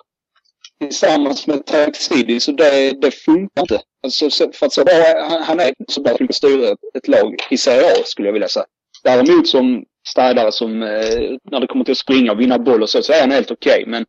tillsammans 0.80 1.48
med 1.48 1.66
Taxidi 1.66 2.40
så 2.40 2.52
det, 2.52 2.92
det 3.02 3.12
funkar 3.12 3.62
inte. 3.62 3.82
Alltså, 4.04 4.30
för 4.54 4.66
att 4.66 4.74
så 4.74 4.84
bra, 4.84 4.94
han, 5.30 5.44
han 5.44 5.60
är 5.60 5.74
så 5.88 6.02
bra 6.02 6.14
att 6.30 6.36
styra 6.36 6.68
ett, 6.68 6.80
ett 6.94 7.08
lag 7.08 7.36
i 7.50 7.58
Serie 7.58 7.92
A 7.92 8.04
skulle 8.06 8.28
jag 8.28 8.34
vilja 8.34 8.48
säga. 8.48 8.66
Däremot 9.04 9.48
som 9.48 9.86
städare 10.08 10.52
som 10.52 10.84
eh, 10.84 11.38
när 11.52 11.60
det 11.60 11.68
kommer 11.68 11.86
till 11.86 11.92
att 11.92 11.98
springa 11.98 12.32
och 12.32 12.40
vinna 12.40 12.60
boll 12.60 12.82
och 12.82 12.90
så, 12.90 13.02
så 13.02 13.14
är 13.14 13.22
han 13.22 13.32
helt 13.32 13.52
okej. 13.52 13.82
Okay, 13.82 13.92
men 13.92 14.06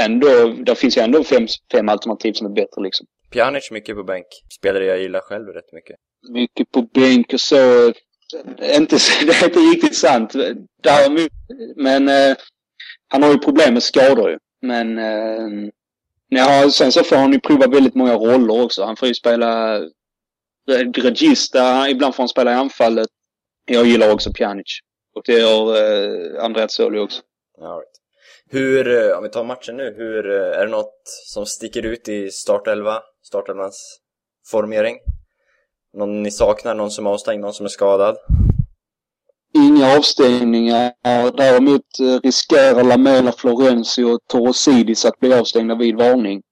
ändå, 0.00 0.28
där 0.48 0.74
finns 0.74 0.96
ju 0.96 1.02
ändå 1.02 1.24
fem, 1.24 1.46
fem 1.72 1.88
alternativ 1.88 2.32
som 2.32 2.46
är 2.46 2.50
bättre 2.50 2.82
liksom. 2.82 3.06
Pjanic 3.30 3.70
mycket 3.70 3.96
på 3.96 4.02
bänk. 4.02 4.26
Spelare 4.58 4.84
jag 4.84 5.00
gillar 5.00 5.20
själv 5.20 5.48
rätt 5.48 5.72
mycket. 5.72 5.96
Mycket 6.28 6.70
på 6.72 6.82
bänk 6.82 7.32
och 7.32 7.40
så. 7.40 7.92
Inte, 8.76 8.96
det 9.26 9.32
är 9.32 9.44
inte 9.44 9.58
riktigt 9.58 9.96
sant. 9.96 10.32
Däremot, 10.82 11.32
men 11.76 12.08
eh, 12.08 12.36
han 13.08 13.22
har 13.22 13.30
ju 13.30 13.38
problem 13.38 13.74
med 13.74 13.82
skador 13.82 14.30
ju. 14.30 14.38
Men 14.62 14.98
eh, 14.98 15.70
ja, 16.28 16.70
sen 16.70 16.92
så 16.92 17.04
får 17.04 17.16
han 17.16 17.32
ju 17.32 17.40
prova 17.40 17.66
väldigt 17.66 17.94
många 17.94 18.14
roller 18.14 18.64
också. 18.64 18.84
Han 18.84 18.96
får 18.96 19.08
ju 19.08 19.14
spela 19.14 19.80
regista, 20.96 21.88
ibland 21.88 22.14
får 22.14 22.22
han 22.22 22.28
spela 22.28 22.52
i 22.52 22.54
anfallet. 22.54 23.08
Jag 23.66 23.86
gillar 23.86 24.12
också 24.12 24.32
Pjanic. 24.32 24.80
Och 25.14 25.22
det 25.24 25.32
gör 25.32 25.76
eh, 25.76 26.44
Andreas 26.44 26.74
Soli 26.74 26.98
också. 26.98 27.22
All 27.60 27.78
right. 27.78 27.90
Hur, 28.50 29.10
eh, 29.10 29.16
om 29.16 29.22
vi 29.22 29.28
tar 29.28 29.44
matchen 29.44 29.76
nu, 29.76 29.94
hur, 29.96 30.30
eh, 30.30 30.58
är 30.58 30.66
det 30.66 30.70
något 30.70 31.02
som 31.26 31.46
sticker 31.46 31.86
ut 31.86 32.08
i 32.08 32.30
startelva, 32.30 33.02
startelvans 33.22 34.00
formering? 34.50 34.98
Någon 35.96 36.22
ni 36.22 36.30
saknar, 36.30 36.74
någon 36.74 36.90
som 36.90 37.06
är 37.06 37.10
avstängd, 37.10 37.40
någon 37.40 37.54
som 37.54 37.66
är 37.66 37.70
skadad? 37.70 38.16
Inga 39.54 39.96
avstängningar. 39.96 40.92
Däremot 41.36 42.00
eh, 42.00 42.20
riskerar 42.22 42.84
Lamela 42.84 43.32
Florenzi 43.32 44.02
och 44.02 44.18
Torosidis 44.26 45.04
att 45.04 45.20
bli 45.20 45.34
avstängda 45.34 45.74
vid 45.74 45.96
varning. 45.96 46.42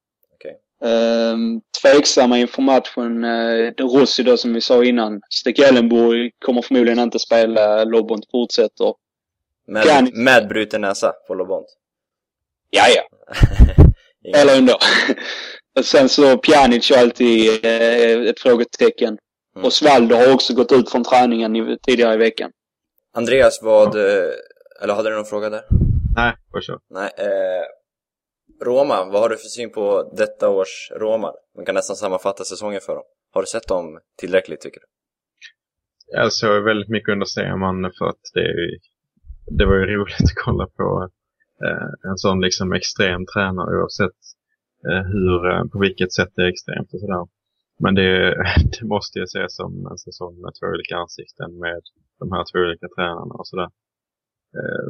Ehm, 0.85 1.61
tveksamma 1.83 2.39
inför 2.39 2.63
matchen. 2.63 3.25
Eh, 3.25 3.73
Rossi 3.79 4.23
då 4.23 4.37
som 4.37 4.55
vi 4.55 4.61
sa 4.61 4.85
innan. 4.85 5.21
Stek 5.31 5.59
Ellenburg 5.59 6.33
kommer 6.39 6.63
förmodligen 6.63 6.99
inte 6.99 7.19
spela. 7.19 7.85
Lobont 7.85 8.31
fortsätter. 8.31 8.95
Med, 9.67 9.83
Pjanic... 9.83 10.15
med 10.15 10.49
bruten 10.49 10.81
näsa 10.81 11.13
på 11.27 11.35
Lobont? 11.35 11.67
Ja, 12.71 12.85
ja. 12.97 13.03
Eller 14.41 14.59
ändå. 14.59 14.79
och 15.79 15.85
sen 15.85 16.09
så 16.09 16.39
Pjanic 16.39 16.91
är 16.91 16.99
alltid 16.99 17.65
eh, 17.65 18.31
ett 18.31 18.41
frågetecken. 18.41 19.19
Mm. 19.57 19.67
Och 19.67 19.73
Svaldo 19.73 20.17
har 20.17 20.35
också 20.35 20.55
gått 20.55 20.73
ut 20.73 20.91
från 20.91 21.05
träningen 21.05 21.79
tidigare 21.83 22.15
i 22.15 22.19
veckan. 22.19 22.51
Andreas, 23.15 23.63
vad... 23.63 23.97
Ja. 23.97 24.31
Eller 24.83 24.95
hade 24.95 25.11
du 25.11 25.17
någon 25.17 25.25
fråga 25.25 25.51
där? 25.51 25.63
Nej, 26.17 26.33
varsågod. 26.53 26.81
Nej, 26.91 27.11
eh, 27.19 27.65
Roma, 28.65 29.05
vad 29.05 29.21
har 29.23 29.29
du 29.29 29.37
för 29.37 29.49
syn 29.49 29.71
på 29.71 30.13
detta 30.17 30.49
års 30.49 30.91
Roma? 31.01 31.33
Man 31.57 31.65
kan 31.67 31.75
nästan 31.75 31.97
sammanfatta 31.97 32.45
säsongen 32.45 32.81
för 32.81 32.95
dem. 32.95 33.05
Har 33.33 33.43
du 33.43 33.47
sett 33.47 33.69
dem 33.69 34.01
tillräckligt, 34.19 34.61
tycker 34.61 34.81
du? 34.81 34.87
Jag 36.07 36.33
såg 36.33 36.65
väldigt 36.65 36.89
mycket 36.89 37.13
under 37.13 37.27
Seman 37.27 37.93
för 37.99 38.07
att 38.07 38.25
det, 38.35 38.49
det 39.59 39.67
var 39.67 39.75
ju 39.75 39.87
roligt 39.87 40.21
att 40.25 40.45
kolla 40.45 40.67
på 40.67 41.09
eh, 41.65 42.11
en 42.11 42.19
sån 42.19 42.41
liksom 42.41 42.73
extrem 42.73 43.27
tränare 43.27 43.77
oavsett 43.81 44.21
eh, 44.89 45.03
hur, 45.13 45.51
eh, 45.51 45.65
på 45.73 45.79
vilket 45.79 46.13
sätt 46.13 46.33
det 46.37 46.43
är 46.43 46.49
extremt 46.49 46.95
och 46.95 47.01
sådär. 47.01 47.27
Men 47.79 47.95
det, 47.95 48.11
det 48.75 48.87
måste 48.95 49.19
jag 49.19 49.27
ses 49.27 49.57
som 49.57 49.87
en 49.91 49.99
säsong 49.99 50.35
med 50.41 50.53
två 50.59 50.67
olika 50.67 50.97
ansikten 50.97 51.59
med 51.59 51.83
de 52.19 52.33
här 52.33 52.45
två 52.51 52.59
olika 52.59 52.89
tränarna 52.97 53.35
och 53.35 53.49
sådär. 53.49 53.71
Eh, 54.59 54.87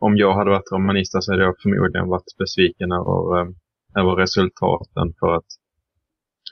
om 0.00 0.16
jag 0.16 0.34
hade 0.34 0.50
varit 0.50 0.72
romanista 0.72 1.20
så 1.20 1.32
hade 1.32 1.44
jag 1.44 1.60
förmodligen 1.62 2.08
varit 2.08 2.36
besviken 2.38 2.92
över, 2.92 3.40
ehm, 3.40 3.54
över 3.96 4.16
resultaten 4.16 5.14
för 5.20 5.34
att 5.36 5.50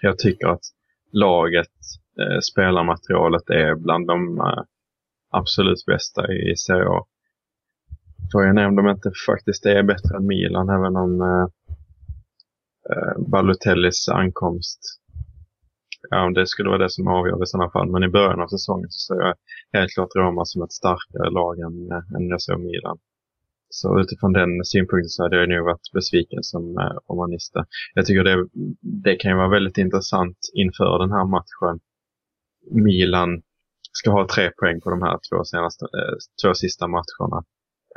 jag 0.03 0.19
tycker 0.19 0.47
att 0.47 0.65
laget, 1.13 1.77
eh, 2.21 2.39
spelarmaterialet 2.53 3.51
är 3.51 3.75
bland 3.75 4.07
de 4.07 4.39
eh, 4.39 4.63
absolut 5.31 5.85
bästa 5.87 6.33
i 6.33 6.57
Serie 6.57 6.89
A. 6.89 7.05
Frågan 8.33 8.59
är 8.59 8.67
om 8.67 8.77
de 8.77 8.89
inte 8.89 9.11
faktiskt 9.27 9.67
är 9.67 9.83
bättre 9.83 10.17
än 10.17 10.27
Milan, 10.27 10.69
även 10.69 10.97
om 10.97 11.21
eh, 11.21 11.47
eh, 12.91 13.31
Balotellis 13.31 14.09
ankomst 14.09 14.81
ja, 16.11 16.31
det 16.31 16.47
skulle 16.47 16.69
vara 16.69 16.83
det 16.83 16.91
som 16.91 17.09
avgör 17.09 17.43
i 17.43 17.47
sådana 17.47 17.71
fall. 17.71 17.91
Men 17.91 18.03
i 18.03 18.09
början 18.09 18.41
av 18.41 18.49
säsongen 18.49 18.91
så 18.91 19.15
ser 19.15 19.21
jag 19.21 19.35
helt 19.73 19.93
klart 19.95 20.17
Roma 20.17 20.45
som 20.45 20.63
ett 20.63 20.73
starkare 20.73 21.31
lag 21.31 21.59
än, 21.59 21.91
eh, 21.91 22.17
än 22.17 22.29
jag 22.29 22.43
såg 22.43 22.61
Milan. 22.61 22.99
Så 23.81 24.01
utifrån 24.01 24.33
den 24.33 24.65
synpunkten 24.65 25.09
så 25.09 25.23
hade 25.23 25.37
jag 25.37 25.49
nog 25.49 25.65
varit 25.65 25.93
besviken 25.93 26.43
som 26.43 26.63
eh, 26.83 26.97
romanista. 27.11 27.59
Jag 27.95 28.07
tycker 28.07 28.25
det, 28.25 28.49
det 29.05 29.15
kan 29.17 29.31
ju 29.31 29.37
vara 29.37 29.57
väldigt 29.57 29.79
intressant 29.79 30.39
inför 30.55 30.99
den 30.99 31.13
här 31.17 31.27
matchen. 31.37 31.77
Milan 32.87 33.43
ska 33.93 34.11
ha 34.11 34.29
tre 34.35 34.51
poäng 34.59 34.81
på 34.81 34.91
de 34.91 35.03
här 35.03 35.17
två, 35.29 35.45
senaste, 35.45 35.85
eh, 35.85 36.17
två 36.43 36.55
sista 36.55 36.85
matcherna 36.97 37.39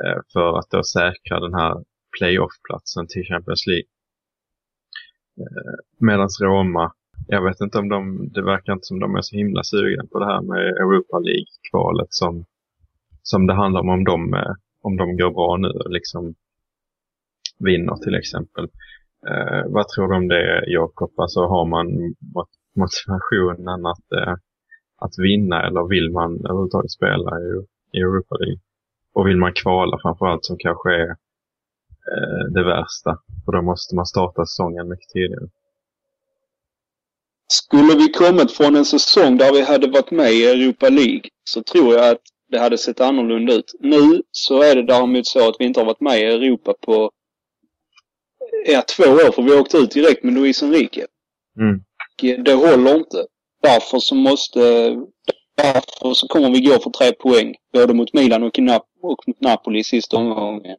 eh, 0.04 0.20
för 0.32 0.58
att 0.58 0.70
då 0.70 0.82
säkra 0.82 1.40
den 1.46 1.54
här 1.54 1.74
playoff-platsen 2.18 3.06
till 3.08 3.24
Champions 3.30 3.66
League. 3.66 3.90
Eh, 5.40 5.76
Medan 6.08 6.28
Roma, 6.40 6.92
jag 7.26 7.42
vet 7.44 7.60
inte 7.60 7.78
om 7.78 7.88
de, 7.88 8.00
det 8.34 8.42
verkar 8.42 8.72
inte 8.72 8.90
som 8.90 9.00
de 9.00 9.14
är 9.14 9.22
så 9.22 9.36
himla 9.36 9.62
sugna 9.62 10.04
på 10.12 10.18
det 10.18 10.26
här 10.32 10.42
med 10.50 10.64
Europa 10.82 11.18
League-kvalet 11.18 12.10
som, 12.10 12.44
som 13.22 13.46
det 13.46 13.54
handlar 13.54 13.80
om 13.80 13.88
om 13.88 14.04
de, 14.04 14.34
eh, 14.34 14.54
om 14.82 14.96
de 14.96 15.16
går 15.16 15.30
bra 15.30 15.56
nu 15.56 15.68
och 15.68 15.90
liksom 15.90 16.34
vinner 17.58 17.96
till 17.96 18.14
exempel. 18.14 18.64
Eh, 19.28 19.62
vad 19.66 19.88
tror 19.88 20.08
du 20.08 20.16
om 20.16 20.28
det 20.28 20.64
Jakob? 20.66 21.12
Alltså 21.16 21.40
har 21.40 21.66
man 21.66 21.86
motivationen 22.76 23.86
att, 23.86 24.12
eh, 24.12 24.34
att 24.96 25.14
vinna 25.18 25.66
eller 25.66 25.88
vill 25.88 26.10
man 26.10 26.30
överhuvudtaget 26.44 26.90
spela 26.90 27.30
i, 27.40 27.48
i 27.98 28.00
Europa 28.00 28.34
League? 28.40 28.60
Och 29.12 29.26
vill 29.26 29.36
man 29.36 29.52
kvala 29.52 29.98
framförallt 30.02 30.44
som 30.44 30.56
kanske 30.58 30.90
är 30.94 31.10
eh, 32.12 32.44
det 32.54 32.64
värsta? 32.64 33.18
För 33.44 33.52
då 33.52 33.62
måste 33.62 33.96
man 33.96 34.06
starta 34.06 34.46
säsongen 34.46 34.88
mycket 34.88 35.08
tidigare. 35.08 35.48
Skulle 37.52 37.94
vi 37.94 38.12
kommit 38.12 38.52
från 38.52 38.76
en 38.76 38.84
säsong 38.84 39.38
där 39.38 39.52
vi 39.52 39.62
hade 39.62 39.90
varit 39.90 40.10
med 40.10 40.32
i 40.32 40.44
Europa 40.44 40.88
League 40.88 41.28
så 41.44 41.62
tror 41.62 41.94
jag 41.94 42.10
att 42.10 42.22
det 42.50 42.58
hade 42.58 42.78
sett 42.78 43.00
annorlunda 43.00 43.54
ut. 43.54 43.74
Nu 43.80 44.22
så 44.30 44.62
är 44.62 44.76
det 44.76 44.82
däremot 44.82 45.26
så 45.26 45.48
att 45.48 45.56
vi 45.58 45.64
inte 45.64 45.80
har 45.80 45.84
varit 45.84 46.00
med 46.00 46.20
i 46.20 46.24
Europa 46.24 46.74
på 46.80 47.10
ja, 48.66 48.82
två 48.82 49.04
år 49.04 49.32
för 49.32 49.42
vi 49.42 49.50
har 49.50 49.60
åkt 49.60 49.74
ut 49.74 49.90
direkt 49.90 50.24
med 50.24 50.34
Luis 50.34 50.62
Enrique. 50.62 51.06
Mm. 51.58 51.76
Och 51.76 52.44
det 52.44 52.52
håller 52.52 52.94
inte. 52.94 53.26
Därför 53.62 53.98
så 53.98 54.14
måste... 54.14 54.60
Därför 55.56 56.14
så 56.14 56.28
kommer 56.28 56.50
vi 56.50 56.60
gå 56.60 56.78
för 56.78 56.90
tre 56.90 57.12
poäng. 57.12 57.54
Både 57.72 57.94
mot 57.94 58.12
Milan 58.12 58.42
och, 58.42 58.58
Nap 58.58 58.86
och 59.02 59.28
mot 59.28 59.40
Napoli 59.40 59.78
i 59.78 59.84
sista 59.84 60.16
omgången. 60.16 60.76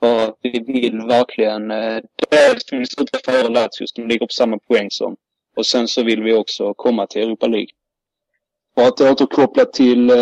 För 0.00 0.28
att 0.28 0.38
vi 0.42 0.64
vill 0.66 1.00
verkligen... 1.06 1.70
Eh, 1.70 2.00
dels 2.30 2.72
vill 2.72 2.78
vi 2.78 2.86
sluta 2.86 3.18
före 3.24 3.48
Lazio 3.48 3.86
som 3.86 4.08
ligger 4.08 4.26
på 4.26 4.32
samma 4.32 4.58
poäng 4.58 4.90
som. 4.90 5.16
Och 5.56 5.66
sen 5.66 5.88
så 5.88 6.02
vill 6.02 6.22
vi 6.22 6.32
också 6.34 6.74
komma 6.74 7.06
till 7.06 7.22
Europa 7.22 7.46
League. 7.46 7.68
Och 8.76 8.82
att 8.82 9.00
återkoppla 9.00 9.64
till 9.64 10.10
eh, 10.10 10.16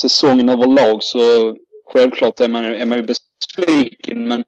säsongen 0.00 0.48
överlag 0.48 1.02
så 1.02 1.18
självklart 1.92 2.40
är 2.40 2.48
man, 2.48 2.64
är 2.64 2.86
man 2.86 2.98
ju 2.98 3.04
besviken 3.04 4.28
men 4.28 4.44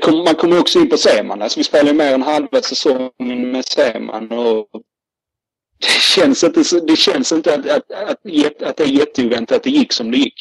kom, 0.00 0.24
man 0.24 0.34
kommer 0.34 0.60
också 0.60 0.78
in 0.78 0.90
på 0.90 0.96
Seman. 0.96 1.42
Alltså 1.42 1.60
vi 1.60 1.64
spelar 1.64 1.86
ju 1.86 1.98
mer 1.98 2.14
än 2.14 2.22
halva 2.22 2.62
säsongen 2.62 3.50
med 3.52 3.64
Seman 3.64 4.32
och 4.32 4.66
det 5.80 5.86
känns 5.86 6.44
inte, 6.44 6.80
det 6.80 6.96
känns 6.96 7.32
inte 7.32 7.54
att, 7.54 7.66
att, 7.66 7.90
att, 7.90 8.62
att 8.62 8.76
det 8.76 8.84
är 8.84 8.88
jätteoväntat 8.88 9.56
att 9.56 9.62
det 9.62 9.70
gick 9.70 9.92
som 9.92 10.10
det 10.10 10.16
gick. 10.16 10.34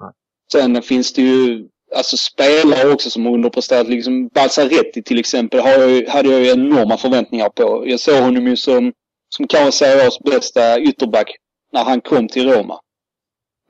Nej. 0.00 0.10
Sen 0.52 0.82
finns 0.82 1.12
det 1.12 1.22
ju 1.22 1.68
alltså 1.96 2.16
spelare 2.16 2.92
också 2.92 3.10
som 3.10 3.26
har 3.26 3.32
underpresterat. 3.32 3.88
Liksom 3.88 4.28
Balsaretti 4.28 5.02
till 5.02 5.18
exempel 5.18 5.60
har 5.60 5.70
jag, 5.70 6.08
hade 6.08 6.28
jag 6.28 6.40
ju 6.40 6.50
enorma 6.50 6.96
förväntningar 6.96 7.48
på. 7.48 7.84
Jag 7.86 8.00
såg 8.00 8.22
honom 8.22 8.46
ju 8.46 8.56
som, 8.56 8.92
som 9.28 9.46
kanske 9.46 9.72
Serias 9.72 10.18
bästa 10.18 10.80
ytterback 10.80 11.36
när 11.72 11.84
han 11.84 12.00
kom 12.00 12.28
till 12.28 12.50
Roma. 12.50 12.80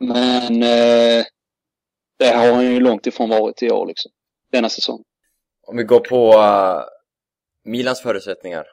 Men 0.09 0.63
eh, 0.63 1.25
det 2.19 2.27
har 2.27 2.53
han 2.53 2.65
ju 2.65 2.81
långt 2.81 3.07
ifrån 3.07 3.31
varit 3.31 3.63
i 3.63 3.71
år 3.71 3.87
liksom. 3.87 4.13
Denna 4.53 4.69
säsong. 4.69 5.03
Om 5.67 5.77
vi 5.77 5.85
går 5.85 6.01
på 6.01 6.33
uh, 6.33 6.85
Milans 7.65 8.01
förutsättningar 8.01 8.65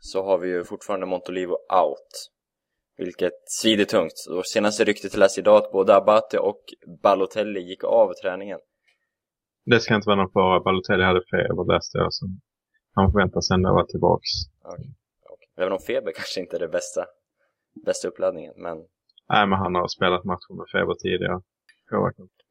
så 0.00 0.24
har 0.24 0.38
vi 0.38 0.48
ju 0.48 0.64
fortfarande 0.64 1.06
Montolivo 1.06 1.52
out. 1.52 2.30
Vilket 2.96 3.32
svider 3.44 3.84
tungt. 3.84 4.26
Och 4.30 4.46
senaste 4.46 4.84
ryktet 4.84 5.16
läste 5.16 5.40
idag 5.40 5.56
att 5.56 5.72
både 5.72 5.96
Abate 5.96 6.38
och 6.38 6.60
Balotelli 7.02 7.60
gick 7.60 7.84
av 7.84 8.12
träningen. 8.22 8.58
Det 9.64 9.80
ska 9.80 9.94
inte 9.94 10.06
vara 10.06 10.16
någon 10.16 10.32
fara. 10.32 10.60
Balotelli 10.60 11.04
hade 11.04 11.20
feber 11.20 11.74
läste 11.74 11.98
jag. 11.98 12.12
Så 12.12 12.26
han 12.94 13.12
förväntas 13.12 13.50
ändå 13.50 13.72
vara 13.72 13.86
tillbaks. 13.86 14.28
Okay. 14.64 14.90
Okay. 15.34 15.48
Även 15.56 15.72
om 15.72 15.78
feber 15.78 16.12
kanske 16.12 16.40
inte 16.40 16.56
är 16.56 16.60
det 16.60 16.68
bästa, 16.68 17.04
bästa 17.86 18.08
uppladdningen. 18.08 18.54
Men... 18.56 18.78
Nej, 19.28 19.46
men 19.46 19.58
han 19.58 19.74
har 19.74 19.88
spelat 19.88 20.24
matcher 20.24 20.54
med 20.54 20.66
feber 20.72 20.94
tidigare. 20.94 21.40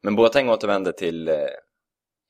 Men 0.03 0.15
Boateng 0.15 0.49
återvänder 0.49 0.91
till, 0.91 1.27
eh, 1.27 1.35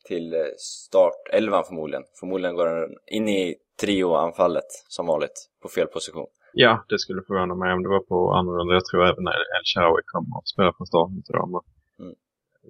till 0.07 0.33
eh, 0.33 0.39
startelvan 0.57 1.63
förmodligen. 1.63 2.03
Förmodligen 2.19 2.55
går 2.55 2.67
han 2.67 2.95
in 3.05 3.27
i 3.27 3.55
trio-anfallet 3.81 4.69
som 4.87 5.05
vanligt 5.07 5.49
på 5.61 5.69
fel 5.69 5.87
position. 5.87 6.27
Ja, 6.53 6.85
det 6.89 6.99
skulle 6.99 7.21
förvåna 7.27 7.55
mig 7.55 7.73
om 7.73 7.83
det 7.83 7.89
var 7.89 7.99
på 7.99 8.33
annorlunda. 8.33 8.73
Jag 8.73 8.85
tror 8.85 9.03
även 9.03 9.27
El 9.27 9.65
Shaarawy 9.71 10.01
kommer 10.05 10.37
att 10.37 10.47
spela 10.47 10.73
från 10.73 10.87
starten 10.87 11.23
till 11.23 11.37
dem. 11.41 11.61
Mm. 11.99 12.15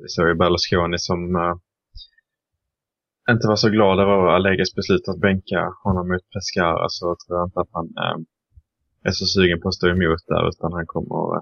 Vi 0.01 0.07
såg 0.07 0.27
ju 0.27 0.35
Berlusconi 0.35 0.97
som 1.09 1.35
uh, 1.35 1.55
inte 3.33 3.47
var 3.47 3.55
så 3.55 3.69
glad 3.69 3.99
över 3.99 4.17
Allegris 4.35 4.75
beslut 4.75 5.09
att 5.11 5.19
bänka 5.27 5.59
honom 5.83 6.07
mot 6.11 6.25
Pescara 6.33 6.85
så 6.89 7.05
tror 7.21 7.37
jag 7.39 7.47
inte 7.47 7.59
att 7.59 7.73
han 7.77 7.87
uh, 8.05 8.17
är 9.07 9.11
så 9.11 9.25
sugen 9.25 9.59
på 9.61 9.67
att 9.67 9.79
stå 9.79 9.87
emot 9.87 10.23
där 10.27 10.43
utan 10.49 10.73
han 10.77 10.87
kommer, 10.93 11.19
uh, 11.35 11.41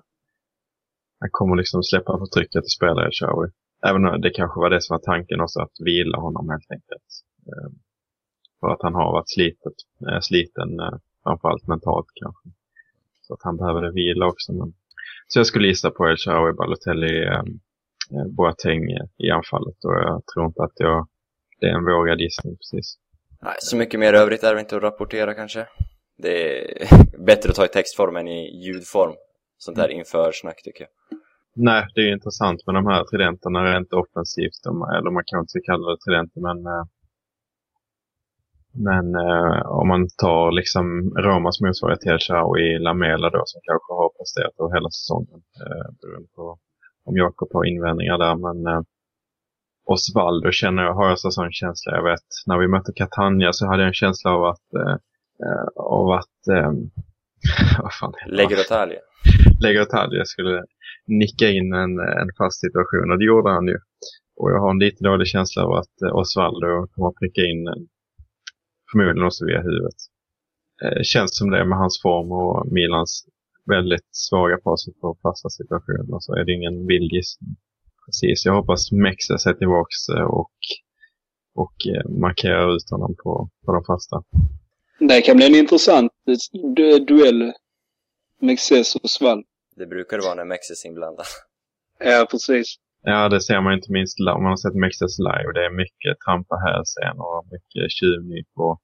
han 1.20 1.30
kommer 1.32 1.56
liksom 1.56 1.84
släppa 1.84 2.20
förtrycket 2.20 2.64
och 2.64 2.72
spela 2.72 3.08
i 3.08 3.12
Shaarawy. 3.12 3.50
Även 3.90 4.06
om 4.06 4.22
det 4.22 4.30
kanske 4.30 4.60
var 4.60 4.70
det 4.70 4.82
som 4.82 4.94
var 4.94 5.04
tanken 5.14 5.42
också, 5.42 5.60
att 5.62 5.78
vila 5.80 6.18
honom 6.18 6.50
helt 6.50 6.72
enkelt. 6.72 7.10
Ehm, 7.52 7.74
för 8.60 8.68
att 8.68 8.82
han 8.82 8.96
har 8.96 9.12
varit 9.12 9.30
slitet, 9.30 9.78
eh, 10.08 10.20
sliten 10.20 10.80
eh, 10.80 10.98
framförallt 11.24 11.68
mentalt 11.68 12.10
kanske. 12.22 12.50
Så 13.22 13.34
att 13.34 13.44
han 13.44 13.58
behöver 13.58 13.92
vila 13.92 14.28
också. 14.28 14.54
Men... 14.54 14.74
Så 15.28 15.40
jag 15.40 15.48
skulle 15.48 15.68
gissa 15.68 15.92
på 15.92 16.10
El 16.10 16.18
Shaarawy, 16.18 16.54
Balotelli, 16.54 17.24
ehm, 17.24 17.60
eh, 18.14 18.28
Boateng 18.38 18.84
i 19.18 19.30
anfallet 19.32 19.80
och 19.86 19.94
jag 19.94 20.24
tror 20.34 20.46
inte 20.46 20.64
att 20.64 20.76
jag, 20.76 21.08
det 21.60 21.66
är 21.66 21.74
en 21.74 21.86
vågad 21.86 22.20
gissning 22.20 22.58
precis. 22.58 22.98
Nej, 23.42 23.56
så 23.60 23.78
mycket 23.78 24.00
mer 24.00 24.14
övrigt 24.14 24.44
är 24.44 24.54
det 24.54 24.60
inte 24.60 24.76
att 24.76 24.84
rapportera 24.84 25.34
kanske. 25.34 25.68
Det 26.18 26.60
är 26.60 26.88
bättre 27.26 27.50
att 27.50 27.56
ta 27.56 27.66
i 27.66 27.68
textform 27.68 28.16
än 28.16 28.28
i 28.28 28.66
ljudform. 28.66 29.14
Sånt 29.58 29.78
där 29.78 29.90
inför 29.90 30.32
snack 30.32 30.64
tycker 30.64 30.82
jag. 30.84 31.20
Nej, 31.56 31.88
det 31.96 32.02
är 32.02 32.14
intressant 32.14 32.66
med 32.66 32.76
de 32.76 32.88
här 32.88 33.04
tridenterna 33.04 33.60
rent 33.64 33.94
offensivt. 33.94 34.64
De, 34.64 34.82
eller 34.96 35.12
man 35.12 35.24
kan 35.26 35.40
inte 35.40 35.60
kalla 35.66 35.92
det 35.92 35.98
tridenter, 36.06 36.42
men 36.42 36.66
eh, 36.66 36.86
men 38.78 39.16
eh, 39.16 39.62
om 39.80 39.88
man 39.88 40.08
tar 40.18 40.52
liksom 40.52 40.86
Romas 41.18 41.62
motsvarighet 41.62 42.02
till 42.02 42.18
Chao 42.20 42.58
i 42.58 42.80
Lamela 42.80 43.30
då 43.30 43.44
som 43.46 43.62
kanske 43.64 43.94
har 43.94 44.10
presterat 44.18 44.60
över 44.60 44.74
hela 44.74 44.90
säsongen. 44.90 45.40
Eh, 45.62 45.88
beroende 46.02 46.30
på 46.36 46.58
om 47.06 47.18
Jakob 47.18 47.50
har 47.54 47.66
invändningar 47.66 48.18
där. 48.18 48.36
Men 48.36 48.74
eh, 48.74 48.82
Osvaldo 49.86 50.52
känner 50.52 50.84
jag, 50.84 50.94
har 50.94 51.10
jag 51.10 51.20
så 51.20 51.32
sån 51.32 51.52
känsla. 51.52 51.92
Jag 51.96 52.04
vet 52.04 52.28
när 52.46 52.58
vi 52.58 52.68
mötte 52.68 52.92
Catania 52.96 53.54
så 53.54 53.68
hade 53.68 53.82
jag 53.82 53.88
en 53.88 54.02
känsla 54.04 54.32
av 54.32 54.44
att 54.46 54.74
eh, 54.74 54.96
eh 55.46 55.68
av 55.76 56.12
att 56.12 56.48
eh, 56.58 56.72
vad 57.84 57.94
fan 57.94 58.14
Legrotalia. 58.28 59.00
Legrotalia 59.60 60.26
skulle 60.26 60.64
nicka 61.08 61.50
in 61.50 61.74
en, 61.74 62.00
en 62.00 62.30
fast 62.38 62.60
situation 62.60 63.12
och 63.12 63.20
det 63.20 63.26
gjorde 63.26 63.52
han 63.52 63.68
ju. 63.68 63.78
Och 64.40 64.52
jag 64.52 64.60
har 64.60 64.72
en 64.72 64.80
lite 64.80 65.04
dålig 65.04 65.28
känsla 65.28 65.64
av 65.66 65.72
att 65.72 66.02
eh, 66.06 66.16
Osvaldo 66.16 66.88
kommer 66.92 67.08
att 67.10 67.20
pricka 67.22 67.42
in 67.42 67.68
en 67.68 67.88
Förmodligen 68.92 69.28
också 69.28 69.46
via 69.46 69.62
huvudet. 69.62 70.00
Eh, 70.84 71.02
känns 71.04 71.38
som 71.38 71.50
det 71.52 71.66
med 71.66 71.78
hans 71.78 72.02
form 72.02 72.32
och 72.32 72.72
Milans 72.72 73.26
väldigt 73.66 74.10
svaga 74.12 74.58
facit 74.64 75.02
på 75.02 75.18
fasta 75.24 75.50
situationer 75.50 76.20
så 76.20 76.36
är 76.36 76.44
det 76.46 76.54
ingen 76.54 76.88
vild 76.88 77.12
gissning. 77.12 77.56
Precis, 78.06 78.46
jag 78.46 78.54
hoppas 78.60 78.92
Mexes 78.92 79.46
är 79.46 79.54
tillbaks 79.54 80.10
eh, 80.16 80.28
och, 80.40 80.56
och 81.56 81.76
eh, 81.94 82.10
markerar 82.26 82.76
ut 82.76 82.90
honom 82.92 83.16
på, 83.24 83.50
på 83.66 83.74
de 83.74 83.84
fasta. 83.84 84.24
Det 85.08 85.22
kan 85.22 85.38
bli 85.38 85.46
en 85.46 85.56
intressant 85.56 86.12
du 86.76 87.00
duell. 87.00 87.54
Mexes 88.42 88.96
och 88.96 89.10
Svall. 89.10 89.44
Det 89.76 89.86
brukar 89.86 90.18
det 90.18 90.24
vara 90.24 90.36
när 90.36 90.46
Mexis 90.46 90.86
är 90.86 90.90
inblandad. 90.90 91.26
Ja, 92.00 92.28
precis. 92.32 92.76
Ja, 93.04 93.30
det 93.30 93.42
ser 93.42 93.62
man 93.62 93.74
inte 93.74 93.92
minst 93.92 94.20
om 94.20 94.44
man 94.44 94.50
har 94.50 94.58
sett 94.58 94.76
Mexes 94.76 95.20
live. 95.20 95.50
Det 95.54 95.66
är 95.66 95.78
mycket 95.84 96.14
trampa 96.26 96.56
hälsenor 96.68 97.30
och 97.38 97.46
mycket 97.56 97.92
tjuvnyp 97.92 98.52
och 98.56 98.82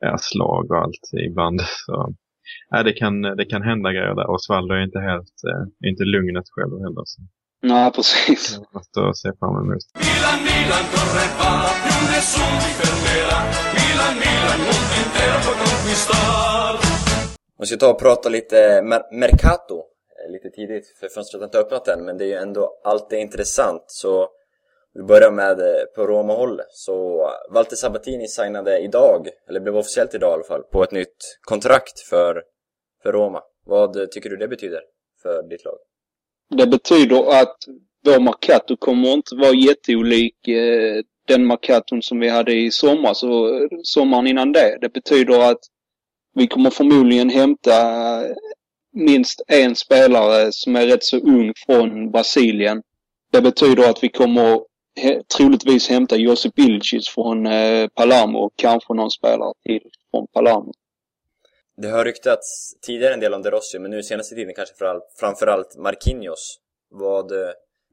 ja, 0.00 0.18
slag 0.20 0.70
och 0.70 0.78
allt 0.82 1.06
ibland. 1.28 1.60
Så, 1.86 2.14
ja, 2.70 2.82
det, 2.82 2.92
kan, 2.92 3.22
det 3.22 3.44
kan 3.44 3.62
hända 3.62 3.92
grejer 3.92 4.14
där. 4.14 4.30
Osvaldo 4.30 4.74
är 4.74 4.84
inte 4.88 5.00
helt, 5.10 5.36
eh, 5.48 5.88
inte 5.90 6.04
lugnet 6.04 6.48
själv 6.54 6.74
heller. 6.84 7.04
Så 7.04 7.22
Nej, 7.62 7.92
precis. 7.92 8.60
det 8.94 9.00
är 9.00 9.08
att 9.08 9.16
se 9.16 9.32
fram 9.38 9.56
emot. 9.62 9.84
Milan, 10.06 10.38
Milan, 10.46 10.86
man 15.16 16.78
Vi 17.58 17.66
ska 17.66 17.76
ta 17.76 17.90
och 17.90 17.98
prata 17.98 18.28
lite 18.28 18.82
mer- 18.82 19.18
Mercato. 19.18 19.76
Eh, 19.78 20.32
lite 20.32 20.50
tidigt, 20.50 20.96
för 21.00 21.08
fönstret 21.08 21.40
har 21.40 21.46
inte 21.46 21.58
öppnat 21.58 21.88
än, 21.88 22.04
men 22.04 22.18
det 22.18 22.24
är 22.24 22.28
ju 22.28 22.34
ändå 22.34 22.80
alltid 22.84 23.18
intressant. 23.18 23.82
Så 23.86 24.28
vi 24.94 25.02
börjar 25.02 25.30
med 25.30 25.60
eh, 25.60 25.84
på 25.94 26.06
Roma-håll. 26.06 26.60
Så 26.70 27.26
Walter 27.50 27.76
Sabatini 27.76 28.28
signade 28.28 28.78
idag, 28.78 29.28
eller 29.48 29.60
blev 29.60 29.76
officiellt 29.76 30.14
idag 30.14 30.30
i 30.30 30.34
alla 30.34 30.44
fall, 30.44 30.62
på 30.62 30.82
ett 30.82 30.92
nytt 30.92 31.38
kontrakt 31.40 32.00
för, 32.00 32.42
för 33.02 33.12
Roma. 33.12 33.42
Vad 33.66 34.10
tycker 34.10 34.30
du 34.30 34.36
det 34.36 34.48
betyder 34.48 34.80
för 35.22 35.42
ditt 35.42 35.64
lag? 35.64 35.78
Det 36.56 36.66
betyder 36.66 37.40
att 37.40 37.56
vår 38.04 38.20
Mercato 38.20 38.76
kommer 38.76 39.08
inte 39.08 39.36
vara 39.36 39.52
jätteolik 39.54 40.48
eh, 40.48 41.02
den 41.26 41.46
Mercaton 41.46 42.02
som 42.02 42.20
vi 42.20 42.28
hade 42.28 42.54
i 42.54 42.70
somras 42.70 43.22
och 43.22 43.68
sommaren 43.82 44.26
innan 44.26 44.52
det. 44.52 44.78
Det 44.80 44.92
betyder 44.92 45.50
att 45.50 45.60
vi 46.34 46.46
kommer 46.46 46.70
förmodligen 46.70 47.30
hämta 47.30 47.72
minst 48.92 49.42
en 49.46 49.76
spelare 49.76 50.48
som 50.52 50.76
är 50.76 50.86
rätt 50.86 51.04
så 51.04 51.16
ung 51.16 51.52
från 51.66 52.10
Brasilien. 52.10 52.82
Det 53.32 53.42
betyder 53.42 53.90
att 53.90 54.04
vi 54.04 54.08
kommer 54.08 54.60
troligtvis 55.36 55.88
hämta 55.88 56.16
Josip 56.16 56.58
Ilicic 56.58 57.08
från 57.08 57.46
eh, 57.46 57.88
Palermo 57.88 58.38
och 58.38 58.52
kanske 58.56 58.94
någon 58.94 59.10
spelare 59.10 59.52
till 59.64 59.82
från 60.10 60.26
Palermo. 60.32 60.72
Det 61.76 61.88
har 61.88 62.04
ryktats 62.04 62.74
tidigare 62.80 63.14
en 63.14 63.20
del 63.20 63.34
om 63.34 63.42
De 63.42 63.50
Rossi, 63.50 63.78
men 63.78 63.90
nu 63.90 64.02
senaste 64.02 64.34
tiden 64.34 64.54
kanske 64.54 64.74
framförallt, 65.20 65.76
Marquinhos. 65.76 66.58
Vad, 66.90 67.32
eh, 67.32 67.38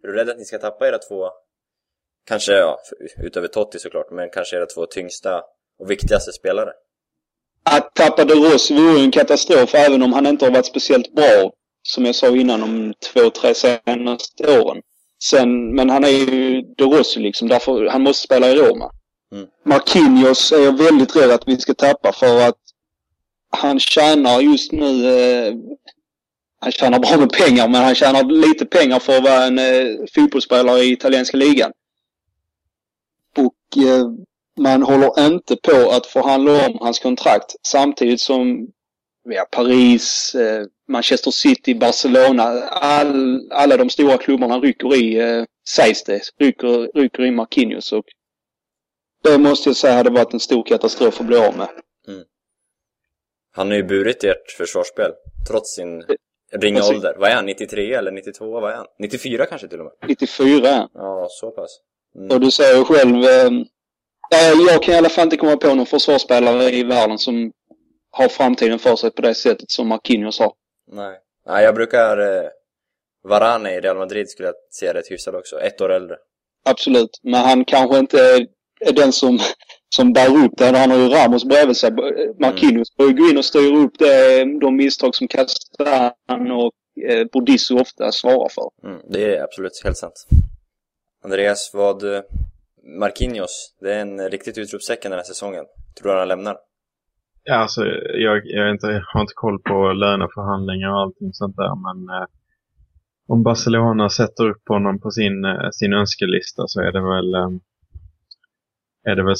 är 0.04 0.08
du 0.08 0.14
rädd 0.14 0.30
att 0.30 0.38
ni 0.38 0.46
ska 0.46 0.58
tappa 0.58 0.88
era 0.88 0.98
två, 0.98 1.30
kanske, 2.28 2.54
ja, 2.54 2.80
utöver 3.24 3.48
Totti 3.48 3.80
såklart, 3.80 4.12
men 4.12 4.30
kanske 4.30 4.56
era 4.56 4.66
två 4.66 4.86
tyngsta 4.86 5.42
och 5.80 5.92
viktigaste 5.92 6.32
spelare? 6.32 6.70
Att 7.64 7.96
tappa 7.96 8.26
De 8.26 8.34
Rossi 8.34 8.74
vore 8.74 9.00
en 9.00 9.12
katastrof 9.12 9.76
även 9.76 10.04
om 10.04 10.14
han 10.14 10.28
inte 10.28 10.46
har 10.46 10.52
varit 10.52 10.66
speciellt 10.66 11.16
bra, 11.16 11.52
som 11.84 12.06
jag 12.06 12.16
sa 12.16 12.28
innan, 12.28 12.60
de 12.60 12.94
två, 13.14 13.30
tre 13.30 13.54
senaste 13.54 14.60
åren. 14.60 14.82
Sen, 15.24 15.76
men 15.76 15.90
han 15.90 16.04
är 16.04 16.10
ju 16.10 16.62
De 16.78 16.84
Rossi 16.84 17.20
liksom, 17.20 17.48
därför 17.48 17.86
han 17.86 18.04
måste 18.04 18.24
spela 18.24 18.50
i 18.50 18.56
Roma. 18.56 18.92
Mm. 19.32 19.48
Marquinhos 19.66 20.52
är 20.52 20.64
jag 20.64 20.78
väldigt 20.78 21.16
rädd 21.16 21.32
att 21.32 21.48
vi 21.48 21.58
ska 21.58 21.74
tappa 21.74 22.12
för 22.12 22.48
att 22.48 22.58
han 23.58 23.80
tjänar 23.80 24.42
just 24.42 24.72
nu, 24.72 25.08
eh, 25.08 25.54
han 26.60 26.72
tjänar 26.72 27.00
bra 27.00 27.18
med 27.18 27.32
pengar, 27.32 27.68
men 27.68 27.84
han 27.84 27.96
tjänar 27.96 28.24
lite 28.24 28.66
pengar 28.66 29.00
för 29.00 29.18
att 29.18 29.24
vara 29.24 29.44
en 29.44 29.60
eh, 29.60 29.86
fotbollsspelare 30.16 30.80
i 30.80 30.92
italienska 30.92 31.38
ligan. 31.38 31.72
Och 33.38 33.84
eh, 33.84 34.06
man 34.60 34.84
håller 34.84 35.26
inte 35.26 35.56
på 35.56 35.92
att 35.92 36.06
förhandla 36.06 36.66
om 36.68 36.78
hans 36.80 37.00
kontrakt 37.00 37.56
samtidigt 37.62 38.22
som 38.22 38.68
ja, 39.30 39.46
Paris, 39.52 40.36
eh, 40.36 40.66
Manchester 40.88 41.32
City, 41.32 41.76
Barcelona, 41.76 42.44
all, 42.70 43.52
alla 43.52 43.78
de 43.78 43.90
stora 43.90 44.18
klubbarna 44.18 44.60
rycker 44.60 44.96
i, 44.96 45.18
eh, 45.20 45.44
sägs 45.70 46.04
det, 46.04 46.22
rycker, 46.40 47.00
rycker 47.00 47.24
i 47.24 47.32
Marquinhos. 47.32 47.92
Och 47.92 48.06
det 49.24 49.38
måste 49.38 49.70
jag 49.70 49.76
säga 49.76 49.94
hade 49.94 50.10
varit 50.10 50.34
en 50.34 50.40
stor 50.40 50.64
katastrof 50.64 51.22
att 51.22 51.28
bli 51.28 51.38
av 51.38 51.58
med. 51.58 51.68
Han 53.56 53.68
har 53.68 53.76
ju 53.76 53.84
burit 53.84 54.24
ert 54.24 54.52
försvarsspel, 54.58 55.12
trots 55.48 55.76
sin 55.76 56.04
ringa 56.52 56.80
Precis. 56.80 56.96
ålder. 56.96 57.16
Vad 57.20 57.30
är 57.30 57.36
han? 57.36 57.46
93 57.46 57.94
eller 57.94 58.12
92? 58.12 58.60
Vad 58.60 58.72
är 58.72 58.76
han? 58.76 58.86
94 59.00 59.46
kanske 59.46 59.68
till 59.68 59.80
och 59.80 59.86
med? 59.86 59.94
94 60.10 60.90
Ja, 60.94 61.28
så 61.30 61.52
pass. 61.52 61.80
Mm. 62.16 62.32
Och 62.32 62.40
du 62.40 62.52
säger 62.52 62.78
ju 62.78 62.84
själv, 62.84 63.16
eh, 63.24 63.52
ja, 64.30 64.72
jag 64.72 64.84
kan 64.84 64.94
i 64.94 64.98
alla 64.98 65.10
fall 65.10 65.24
inte 65.24 65.38
komma 65.38 65.58
på 65.58 65.74
någon 65.74 65.86
försvarsspelare 65.86 66.72
i 66.72 66.84
världen 66.84 67.18
som 67.18 67.52
har 68.12 68.28
framtiden 68.28 68.80
för 68.80 68.96
sig 68.96 69.12
på 69.12 69.22
det 69.22 69.36
sättet 69.36 69.72
som 69.72 69.88
Marquinhos 69.88 70.40
har. 70.40 70.54
Nej. 70.92 71.20
Nej, 71.48 71.64
jag 71.64 71.76
brukar... 71.76 72.18
Eh, 72.18 72.50
Varane 73.24 73.76
i 73.76 73.80
Real 73.80 73.98
Madrid 73.98 74.30
skulle 74.30 74.48
jag 74.48 74.56
se 74.72 74.94
rätt 74.94 75.12
hyfsad 75.12 75.36
också. 75.36 75.60
Ett 75.60 75.82
år 75.82 75.92
äldre. 75.92 76.16
Absolut. 76.66 77.20
Men 77.24 77.42
han 77.42 77.66
kanske 77.66 78.00
inte 78.00 78.20
är, 78.20 78.94
den 78.94 79.14
som, 79.14 79.40
som 79.96 80.14
bär 80.14 80.46
upp 80.46 80.58
det. 80.58 80.78
Han 80.78 80.92
har 80.92 80.98
ju 80.98 81.10
Ramos 81.10 81.46
bredvid 81.46 81.78
sig. 81.78 81.92
Marquinhos 82.40 82.96
får 82.96 83.08
ju 83.08 83.14
gå 83.14 83.30
in 83.30 83.38
och 83.38 83.46
styra 83.46 83.78
upp 83.78 84.00
det, 84.00 84.46
de 84.60 84.76
misstag 84.76 85.16
som 85.16 85.28
Castan 85.28 86.52
och 86.52 86.72
eh, 87.10 87.26
Bordisso 87.32 87.80
ofta 87.80 88.12
svarar 88.12 88.50
för. 88.50 88.90
Mm, 88.90 89.02
det 89.10 89.36
är 89.36 89.44
absolut 89.44 89.82
helt 89.84 89.98
sant. 89.98 90.26
Andreas, 91.24 91.72
vad... 91.74 92.16
Eh, 92.16 92.22
Marquinhos, 93.00 93.76
det 93.80 93.94
är 93.94 94.02
en 94.02 94.30
riktigt 94.30 94.58
utropstecken 94.58 95.12
den 95.12 95.20
här 95.20 95.24
säsongen. 95.24 95.66
Tror 95.98 96.12
du 96.12 96.20
han 96.20 96.28
lämnar? 96.28 96.58
Ja, 97.44 97.56
alltså, 97.56 97.86
jag, 98.26 98.42
jag, 98.46 98.70
inte, 98.72 98.88
jag 98.88 99.04
har 99.14 99.22
inte 99.22 99.34
koll 99.36 99.60
på 99.60 99.94
löneförhandlingar 99.94 100.90
och 100.90 101.00
allting 101.00 101.34
sånt 101.34 101.56
där, 101.56 101.76
men 101.76 102.16
eh, 102.16 102.28
om 103.28 103.44
Barcelona 103.44 104.10
sätter 104.10 104.50
upp 104.50 104.68
honom 104.68 105.00
på 105.00 105.12
sin, 105.12 105.46
eh, 105.46 105.70
sin 105.72 105.94
önskelista 105.94 106.64
så 106.68 106.82
är 106.82 106.92
det 106.92 107.02
väl 107.02 107.34
eh, 107.34 107.50
är 109.12 109.16
det 109.16 109.24
väl 109.24 109.36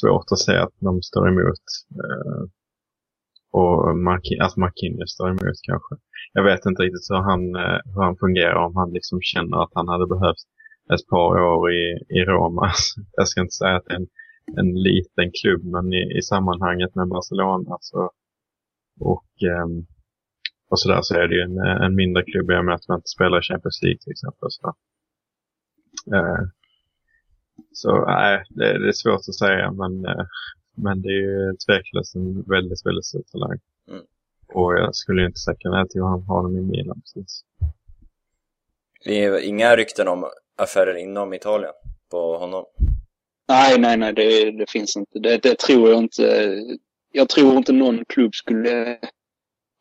svårt 0.00 0.32
att 0.32 0.38
säga 0.38 0.62
att 0.62 0.74
de 0.78 1.02
står 1.02 1.28
emot. 1.28 1.66
Eh, 2.00 2.42
och 3.52 3.90
att 4.46 4.56
Marquinhos 4.56 5.12
står 5.12 5.28
emot 5.28 5.58
kanske. 5.62 5.94
Jag 6.32 6.44
vet 6.44 6.66
inte 6.66 6.82
riktigt 6.82 7.10
hur 7.10 7.22
han, 7.30 7.54
eh, 7.54 7.80
hur 7.94 8.02
han 8.02 8.16
fungerar, 8.16 8.54
om 8.66 8.76
han 8.76 8.90
liksom 8.92 9.18
känner 9.22 9.62
att 9.62 9.74
han 9.74 9.88
hade 9.88 10.06
behövt 10.06 10.46
ett 10.94 11.06
par 11.10 11.40
år 11.42 11.72
i, 11.72 12.04
i 12.08 12.24
Roma. 12.24 12.70
Jag 13.16 13.28
ska 13.28 13.40
inte 13.40 13.52
säga 13.52 13.76
att 13.76 13.84
det 13.84 13.92
är 13.92 13.96
en 13.96 14.06
en 14.56 14.82
liten 14.82 15.30
klubb, 15.40 15.64
men 15.64 15.92
i, 15.92 16.18
i 16.18 16.22
sammanhanget 16.22 16.94
med 16.94 17.08
Barcelona 17.08 17.76
så, 17.80 18.10
och, 19.00 19.28
ehm, 19.42 19.86
och 20.70 20.80
sådär 20.80 20.98
så 21.02 21.14
är 21.14 21.28
det 21.28 21.34
ju 21.34 21.42
en, 21.42 21.58
en 21.58 21.94
mindre 21.94 22.22
klubb 22.22 22.50
i 22.50 22.54
och 22.54 22.64
med 22.64 22.74
att 22.74 22.88
man 22.88 22.98
inte 22.98 23.08
spelar 23.08 23.38
i 23.38 23.42
Champions 23.42 23.82
League 23.82 23.98
till 23.98 24.12
exempel. 24.12 24.48
Så, 24.50 24.74
eh, 26.16 26.42
så 27.72 28.04
nej, 28.06 28.44
det, 28.50 28.78
det 28.78 28.88
är 28.88 28.92
svårt 28.92 29.28
att 29.28 29.34
säga, 29.34 29.72
men, 29.72 30.04
eh, 30.04 30.26
men 30.76 31.02
det 31.02 31.08
är 31.08 31.22
ju 31.22 31.56
tveklöst 31.66 32.14
en 32.14 32.42
väldigt, 32.42 32.86
väldigt 32.86 33.04
stor 33.04 33.22
talang. 33.32 33.58
Mm. 33.90 34.02
Och 34.54 34.74
jag 34.74 34.94
skulle 34.94 35.26
inte 35.26 35.38
säga 35.38 35.70
nej 35.70 35.88
till 35.88 36.00
att 36.00 36.26
ha 36.26 36.36
honom 36.36 36.56
i 36.56 36.62
Milan 36.62 37.00
precis. 37.00 37.44
Det 39.04 39.24
är 39.24 39.40
inga 39.40 39.76
rykten 39.76 40.08
om 40.08 40.24
affärer 40.60 40.94
inom 40.94 41.34
Italien 41.34 41.72
på 42.10 42.38
honom. 42.38 42.64
Nej, 43.48 43.78
nej, 43.78 43.96
nej, 43.96 44.12
det, 44.12 44.50
det 44.50 44.70
finns 44.70 44.96
inte. 44.96 45.18
Det, 45.18 45.38
det 45.38 45.58
tror 45.58 45.90
jag 45.90 45.98
inte. 45.98 46.56
Jag 47.12 47.28
tror 47.28 47.56
inte 47.56 47.72
någon 47.72 48.04
klubb 48.04 48.34
skulle 48.34 48.98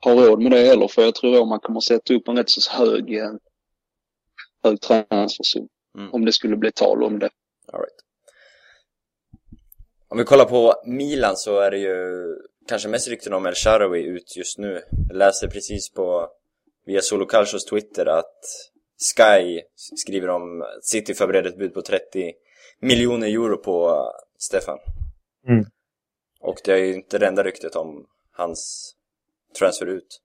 ha 0.03 0.13
råd 0.13 0.41
med 0.41 0.51
det 0.51 0.59
heller, 0.59 0.87
för 0.87 1.01
jag 1.01 1.15
tror 1.15 1.41
att 1.41 1.47
man 1.47 1.59
kommer 1.59 1.79
sätta 1.79 2.13
upp 2.13 2.27
en 2.27 2.37
rätt 2.37 2.49
så 2.49 2.71
hög, 2.71 3.17
eh, 3.17 3.31
hög 4.63 4.81
transfersum. 4.81 5.67
Mm. 5.97 6.13
Om 6.13 6.25
det 6.25 6.33
skulle 6.33 6.57
bli 6.57 6.71
tal 6.71 7.03
om 7.03 7.19
det. 7.19 7.29
All 7.73 7.79
right. 7.79 7.99
Om 10.07 10.17
vi 10.17 10.23
kollar 10.23 10.45
på 10.45 10.73
Milan 10.85 11.35
så 11.35 11.59
är 11.59 11.71
det 11.71 11.77
ju 11.77 12.35
kanske 12.67 12.89
mest 12.89 13.07
rykten 13.07 13.33
om 13.33 13.45
El 13.45 13.55
Shaarawy 13.55 13.99
ut 13.99 14.37
just 14.37 14.57
nu. 14.57 14.81
Jag 15.07 15.17
läste 15.17 15.47
precis 15.47 15.93
på 15.93 16.29
via 16.85 17.01
Solo 17.01 17.25
Calcios 17.25 17.65
Twitter 17.65 18.05
att 18.05 18.39
Sky 18.99 19.61
skriver 19.95 20.29
om 20.29 20.61
att 20.61 20.83
City 20.83 21.13
förbereder 21.13 21.49
ett 21.49 21.57
bud 21.57 21.73
på 21.73 21.81
30 21.81 22.33
miljoner 22.81 23.27
euro 23.27 23.57
på 23.57 24.05
Stefan. 24.37 24.77
Mm. 25.47 25.65
Och 26.41 26.57
det 26.65 26.71
är 26.73 26.77
ju 26.77 26.93
inte 26.93 27.17
det 27.17 27.27
enda 27.27 27.43
ryktet 27.43 27.75
om 27.75 28.05
hans 28.31 28.93
transfer 29.59 29.85
ut. 29.85 30.21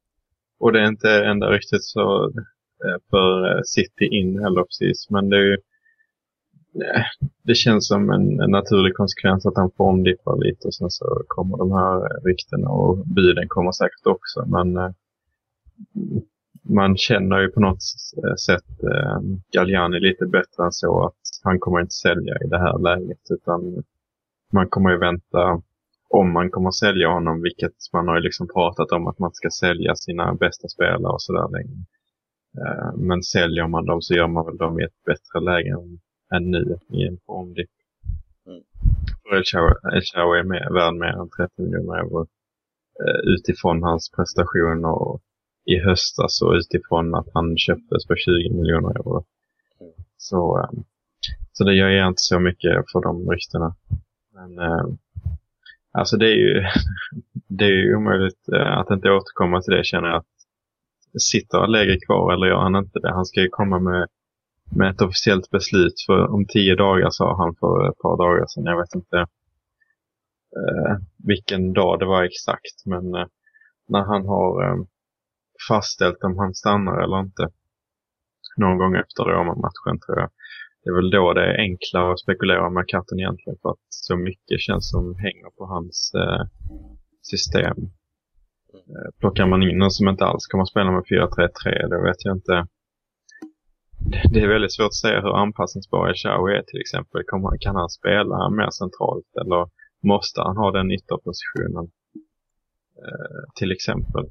Och 0.58 0.72
det 0.72 0.80
är 0.80 0.88
inte 0.88 1.24
enda 1.24 1.50
ryktet 1.50 1.82
så, 1.82 2.24
eh, 2.84 2.98
för 3.10 3.56
eh, 3.56 3.62
City 3.64 4.04
in 4.04 4.38
heller 4.38 4.62
precis. 4.62 5.10
Men 5.10 5.28
det 5.30 5.36
är 5.36 5.40
ju, 5.40 5.54
eh, 6.84 7.04
det 7.42 7.54
känns 7.54 7.88
som 7.88 8.10
en, 8.10 8.40
en 8.40 8.50
naturlig 8.50 8.94
konsekvens 8.94 9.46
att 9.46 9.56
han 9.56 9.70
formdippar 9.76 10.36
lite 10.44 10.66
och 10.68 10.74
sen 10.74 10.90
så 10.90 11.22
kommer 11.28 11.56
de 11.56 11.72
här 11.72 12.24
ryktena 12.24 12.68
och 12.68 13.06
buden 13.06 13.48
kommer 13.48 13.72
säkert 13.72 14.06
också. 14.06 14.44
Men 14.46 14.76
eh, 14.76 14.90
man 16.68 16.96
känner 16.96 17.38
ju 17.40 17.48
på 17.48 17.60
något 17.60 17.78
s- 17.78 18.14
sätt 18.46 18.82
eh, 18.82 19.18
Galliani 19.52 20.00
lite 20.00 20.26
bättre 20.26 20.64
än 20.64 20.72
så 20.72 21.06
att 21.06 21.16
han 21.42 21.58
kommer 21.58 21.80
inte 21.80 21.94
sälja 21.94 22.34
i 22.44 22.48
det 22.48 22.58
här 22.58 22.78
läget 22.78 23.20
utan 23.30 23.84
man 24.52 24.68
kommer 24.68 24.90
ju 24.90 24.98
vänta 24.98 25.62
om 26.08 26.32
man 26.32 26.50
kommer 26.50 26.70
sälja 26.70 27.08
honom, 27.08 27.42
vilket 27.42 27.72
man 27.92 28.08
har 28.08 28.16
ju 28.16 28.22
liksom 28.22 28.48
pratat 28.48 28.92
om 28.92 29.06
att 29.06 29.18
man 29.18 29.32
ska 29.32 29.50
sälja 29.50 29.94
sina 29.94 30.34
bästa 30.34 30.68
spelare 30.68 31.12
och 31.12 31.22
sådär 31.22 31.48
länge. 31.52 31.84
Eh, 32.58 32.96
men 32.96 33.22
säljer 33.22 33.66
man 33.68 33.86
dem 33.86 34.02
så 34.02 34.14
gör 34.14 34.28
man 34.28 34.46
väl 34.46 34.56
dem 34.56 34.80
i 34.80 34.84
ett 34.84 35.04
bättre 35.06 35.40
läge 35.40 35.70
än, 36.34 36.50
nu 36.50 36.78
i 36.90 37.06
en 37.06 37.18
formdipp. 37.26 37.70
Mm. 38.46 38.62
För 39.22 39.36
El 39.36 39.42
Shaarawy- 39.42 39.94
El 39.96 40.02
Shaarawy 40.02 40.38
är 40.38 40.44
mer, 40.44 40.72
värd 40.74 40.94
mer 40.94 41.20
än 41.22 41.28
30 41.30 41.62
miljoner 41.62 41.98
euro 41.98 42.20
eh, 43.04 43.20
utifrån 43.34 43.82
hans 43.82 44.10
prestationer 44.16 45.20
i 45.64 45.78
höstas 45.78 46.18
alltså, 46.18 46.44
och 46.44 46.54
utifrån 46.54 47.14
att 47.14 47.28
han 47.34 47.56
köptes 47.56 48.06
för 48.06 48.16
20 48.16 48.50
miljoner 48.54 48.90
euro. 48.90 49.24
Så, 50.16 50.58
ehm, 50.58 50.84
så 51.52 51.64
det 51.64 51.74
gör 51.74 51.88
jag 51.88 52.08
inte 52.08 52.22
så 52.22 52.40
mycket 52.40 52.84
för 52.92 53.02
de 53.02 53.30
ryktena. 53.30 53.74
Men 54.34 54.58
ehm, 54.58 54.98
alltså 55.92 56.16
det 56.16 56.26
är 56.26 56.36
ju 56.36 56.64
det 57.48 57.64
är 57.64 57.70
ju 57.70 57.96
omöjligt 57.96 58.48
eh, 58.48 58.78
att 58.78 58.90
inte 58.90 59.10
återkomma 59.10 59.60
till 59.62 59.74
det 59.74 59.84
känner 59.84 60.08
jag. 60.08 60.16
Att 60.16 60.26
sitter 61.22 61.58
Allegri 61.58 62.00
kvar 62.00 62.32
eller 62.32 62.46
gör 62.46 62.60
han 62.60 62.76
inte 62.76 62.98
det? 62.98 63.12
Han 63.12 63.24
ska 63.24 63.40
ju 63.40 63.48
komma 63.48 63.78
med, 63.78 64.08
med 64.76 64.90
ett 64.90 65.02
officiellt 65.02 65.50
beslut 65.50 65.94
för 66.06 66.32
om 66.34 66.46
tio 66.46 66.74
dagar 66.74 67.10
sa 67.10 67.36
han 67.36 67.54
för 67.54 67.88
ett 67.88 67.98
par 67.98 68.16
dagar 68.16 68.46
sedan. 68.46 68.64
Jag 68.64 68.80
vet 68.80 68.94
inte 68.94 69.18
eh, 70.56 70.96
vilken 71.24 71.72
dag 71.72 71.98
det 71.98 72.06
var 72.06 72.24
exakt 72.24 72.86
men 72.86 73.14
eh, 73.14 73.26
när 73.88 74.02
han 74.02 74.26
har 74.26 74.64
eh, 74.64 74.84
fastställt 75.68 76.24
om 76.24 76.38
han 76.38 76.54
stannar 76.54 77.02
eller 77.02 77.20
inte 77.20 77.48
någon 78.56 78.78
gång 78.78 78.94
efter 78.96 79.24
Roma-matchen 79.24 80.00
tror 80.06 80.18
jag. 80.18 80.30
Det 80.84 80.90
är 80.90 80.94
väl 80.94 81.10
då 81.10 81.32
det 81.32 81.44
är 81.44 81.58
enklare 81.58 82.12
att 82.12 82.20
spekulera 82.20 82.70
med 82.70 82.88
katten 82.88 83.18
egentligen 83.18 83.58
för 83.62 83.70
att 83.70 83.86
så 83.88 84.16
mycket 84.16 84.60
känns 84.60 84.90
som 84.90 85.14
hänger 85.18 85.50
på 85.58 85.66
hans 85.66 86.12
eh, 86.14 86.42
system. 87.22 87.76
Eh, 88.74 89.10
plockar 89.20 89.46
man 89.46 89.62
in 89.62 89.78
någon 89.78 89.90
som 89.90 90.08
inte 90.08 90.24
alls 90.24 90.46
kommer 90.46 90.62
att 90.62 90.68
spela 90.74 90.90
med 90.90 91.04
4-3-3 91.04 91.88
då 91.90 92.02
vet 92.02 92.24
jag 92.24 92.36
inte. 92.36 92.66
Det- 94.32 94.40
är 94.40 94.48
väldigt 94.48 94.74
svårt 94.74 94.86
att 94.86 94.94
säga 95.04 95.20
hur 95.20 95.36
anpassningsbar 95.36 96.08
El 96.08 96.56
är 96.56 96.62
till 96.62 96.80
exempel. 96.80 97.22
Kan 97.60 97.76
han 97.76 97.88
spela 97.88 98.50
mer 98.50 98.70
centralt 98.70 99.30
eller 99.40 99.68
måste 100.02 100.40
han 100.40 100.56
ha 100.56 100.70
den 100.70 100.90
ytterpositionen? 100.90 101.84
Eh, 103.02 103.42
till 103.58 103.72
exempel. 103.72 104.24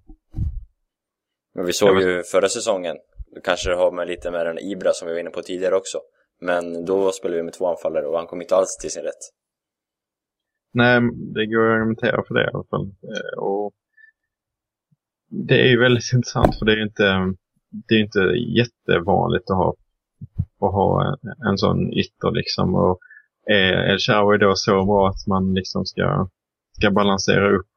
Men 1.56 1.66
vi 1.66 1.74
såg 1.74 2.02
ju 2.02 2.24
förra 2.24 2.50
säsongen, 2.50 2.98
det 3.36 3.42
kanske 3.42 3.74
har 3.74 3.92
med 3.92 4.08
lite 4.08 4.32
med 4.32 4.46
den 4.46 4.60
Ibra 4.60 4.94
som 4.94 5.08
vi 5.08 5.14
var 5.14 5.20
inne 5.20 5.30
på 5.30 5.42
tidigare 5.42 5.76
också. 5.76 5.98
Men 6.42 6.86
då 6.86 7.12
spelade 7.12 7.38
vi 7.38 7.44
med 7.44 7.54
två 7.54 7.68
anfallare 7.68 8.06
och 8.08 8.18
han 8.18 8.28
kom 8.28 8.42
inte 8.42 8.56
alls 8.56 8.78
till 8.78 8.92
sin 8.92 9.04
rätt. 9.04 9.24
Nej, 10.74 11.02
det 11.36 11.46
går 11.46 11.70
att 11.70 11.76
argumentera 11.76 12.24
för 12.28 12.34
det 12.34 12.44
i 12.44 12.50
alla 12.54 12.64
fall. 12.64 12.86
Eh, 12.86 13.44
Och 13.44 13.74
det 15.30 15.62
är 15.62 15.68
ju 15.68 15.80
väldigt 15.80 16.14
intressant 16.14 16.60
för 16.60 16.66
det 16.66 16.72
är 16.72 16.76
ju 16.78 16.84
inte, 16.84 17.34
det 17.70 17.96
är 17.96 18.00
inte 18.00 18.20
jättevanligt 18.60 19.50
att 19.50 19.58
ha, 19.58 19.76
att 20.62 20.74
ha 20.74 21.08
en, 21.08 21.48
en 21.50 21.58
sån 21.58 21.94
ytter 21.94 22.32
liksom. 22.32 22.76
Och 22.76 23.00
är 23.46 23.92
El 23.92 24.00
Shaarawy 24.00 24.38
då 24.38 24.52
så 24.56 24.86
bra 24.86 25.10
att 25.10 25.28
man 25.28 25.54
liksom 25.54 25.86
ska, 25.86 26.28
ska 26.78 26.92
balansera 26.92 27.58
upp 27.58 27.73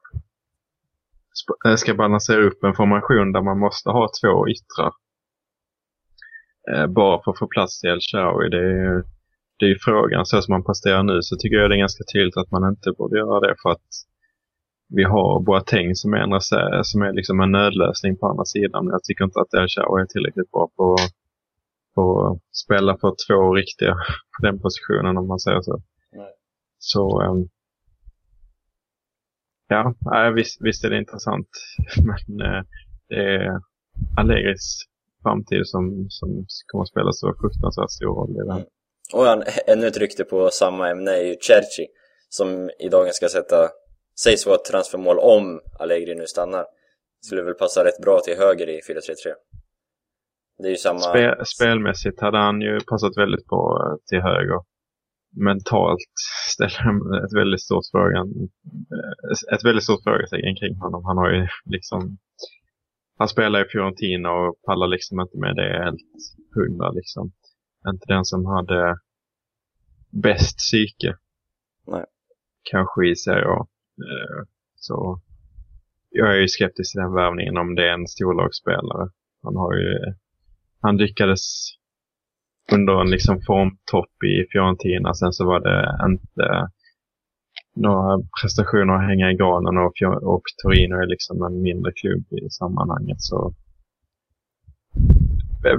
ska 1.77 1.93
balansera 1.93 2.47
upp 2.47 2.63
en 2.63 2.73
formation 2.73 3.31
där 3.31 3.41
man 3.41 3.59
måste 3.59 3.89
ha 3.89 4.09
två 4.21 4.47
yttrar. 4.49 4.91
Eh, 6.71 6.87
bara 6.87 7.23
för 7.23 7.31
att 7.31 7.39
få 7.39 7.47
plats 7.47 7.79
till 7.79 7.89
El 7.89 7.99
Shaarawy. 8.01 8.49
Det 8.49 8.57
är 8.57 8.93
ju 8.93 9.03
det 9.59 9.65
är 9.65 9.77
frågan. 9.81 10.25
Så 10.25 10.41
som 10.41 10.53
man 10.53 10.63
presterar 10.63 11.03
nu 11.03 11.21
så 11.21 11.35
tycker 11.35 11.55
jag 11.55 11.69
det 11.69 11.75
är 11.75 11.87
ganska 11.87 12.03
tydligt 12.13 12.37
att 12.37 12.51
man 12.51 12.69
inte 12.69 12.91
borde 12.97 13.17
göra 13.17 13.39
det 13.39 13.55
för 13.61 13.69
att 13.69 13.89
vi 14.89 15.03
har 15.03 15.39
Boateng 15.39 15.95
som 15.95 16.13
är 16.13 16.17
en, 16.17 16.41
som 16.83 17.01
är 17.01 17.13
liksom 17.13 17.39
en 17.39 17.51
nödlösning 17.51 18.17
på 18.17 18.27
andra 18.27 18.45
sidan. 18.45 18.85
Men 18.85 18.91
jag 18.91 19.03
tycker 19.03 19.23
inte 19.23 19.39
att 19.39 19.53
El 19.53 19.67
Shaarawy 19.67 20.01
är 20.01 20.05
tillräckligt 20.05 20.51
bra 20.51 20.69
på, 20.77 20.95
på 21.95 22.03
att 22.27 22.55
spela 22.55 22.97
för 22.97 23.15
två 23.27 23.55
riktiga 23.55 23.93
på 24.33 24.45
den 24.45 24.59
positionen 24.59 25.17
om 25.17 25.27
man 25.27 25.39
säger 25.39 25.61
så. 25.61 25.81
Nej. 26.11 26.33
Så 26.77 27.21
ehm, 27.21 27.47
ja, 29.67 30.31
visst, 30.35 30.57
visst 30.61 30.85
är 30.85 30.89
det 30.89 30.97
intressant. 30.97 31.47
Men 31.97 32.47
eh, 32.47 32.63
det 33.09 33.15
är 33.15 33.59
Allegris 34.17 34.77
framtid 35.23 35.61
som, 35.67 36.05
som 36.09 36.45
kommer 36.67 36.81
att 36.81 36.89
spela 36.89 37.11
så 37.11 37.33
fruktansvärt 37.41 37.91
stor 37.91 38.15
roll 38.15 38.31
i 38.31 38.47
det 38.47 38.53
här. 38.53 38.65
Och 39.13 39.23
han, 39.23 39.43
ännu 39.67 39.87
ett 39.87 39.97
rykte 39.97 40.23
på 40.23 40.49
samma 40.49 40.89
ämne 40.89 41.11
är 41.11 41.23
ju 41.23 41.35
Cerci, 41.35 41.87
som 42.29 42.69
i 42.79 42.89
dagen 42.89 43.13
ska 43.13 43.29
sätta, 43.29 43.69
sägs 44.23 44.45
vara 44.45 44.55
ett 44.55 44.65
transfermål 44.65 45.19
om 45.19 45.61
Allegri 45.79 46.15
nu 46.15 46.27
stannar. 46.27 46.65
Skulle 47.25 47.41
väl 47.41 47.53
passa 47.53 47.85
rätt 47.85 48.01
bra 48.01 48.19
till 48.19 48.37
höger 48.37 48.69
i 48.69 48.81
4-3-3. 48.81 49.33
Det 50.57 50.67
är 50.67 50.71
ju 50.71 50.77
samma... 50.77 50.99
Spe, 50.99 51.45
spelmässigt 51.45 52.21
hade 52.21 52.37
han 52.37 52.61
ju 52.61 52.79
passat 52.79 53.17
väldigt 53.17 53.47
bra 53.47 53.97
till 54.09 54.21
höger. 54.21 54.59
Mentalt 55.45 56.11
ställer 56.53 57.25
ett 57.25 57.33
väldigt 57.33 57.61
stort 57.61 57.85
frågan, 57.91 58.27
ett 59.53 59.65
väldigt 59.65 59.83
stort 59.83 60.03
frågetecken 60.03 60.55
kring 60.55 60.75
honom. 60.75 61.05
Han 61.05 61.17
har 61.17 61.31
ju 61.31 61.47
liksom, 61.65 62.17
han 63.17 63.27
spelar 63.27 63.65
i 63.65 63.69
Fiorentina 63.69 64.31
och 64.31 64.61
pallar 64.65 64.87
liksom 64.87 65.19
inte 65.19 65.37
med 65.37 65.55
det 65.55 65.83
helt 65.83 66.01
hundra 66.55 66.91
liksom. 66.91 67.31
Inte 67.87 68.05
den 68.07 68.25
som 68.25 68.45
hade 68.45 68.97
bäst 70.23 70.57
psyke. 70.57 71.17
Nej. 71.87 72.05
Kanske 72.71 73.07
i 73.07 73.15
Serie 73.15 73.45
A. 73.45 73.67
Eh, 74.07 74.45
Så 74.75 75.21
jag 76.09 76.35
är 76.35 76.39
ju 76.41 76.47
skeptisk 76.47 76.91
till 76.93 77.01
den 77.01 77.13
värvningen 77.13 77.57
om 77.57 77.75
det 77.75 77.89
är 77.89 77.93
en 77.93 78.07
storlagsspelare. 78.07 79.09
Han 79.43 79.55
har 79.55 79.73
ju 79.73 80.13
han 80.81 80.97
lyckades 80.97 81.41
under 82.73 83.01
en 83.01 83.09
liksom 83.09 83.41
formtopp 83.41 84.23
i 84.23 84.45
Fiorentina. 84.51 85.13
Sen 85.13 85.33
så 85.33 85.45
var 85.45 85.59
det 85.59 86.05
inte 86.05 86.69
några 87.75 88.23
prestationer 88.41 88.93
att 88.93 89.09
hänga 89.09 89.31
i 89.31 89.35
granen 89.35 89.77
och, 89.77 89.93
Fior- 89.97 90.23
och 90.23 90.43
Torino 90.63 90.95
är 90.95 91.07
liksom 91.07 91.43
en 91.43 91.61
mindre 91.61 91.91
klubb 91.91 92.25
i 92.33 92.49
sammanhanget. 92.49 93.21
Så 93.21 93.53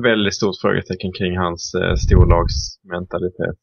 väldigt 0.03 0.35
stort 0.35 0.61
frågetecken 0.61 1.13
kring 1.13 1.37
hans 1.39 1.75
eh, 1.75 1.95
storlagsmentalitet. 1.95 3.59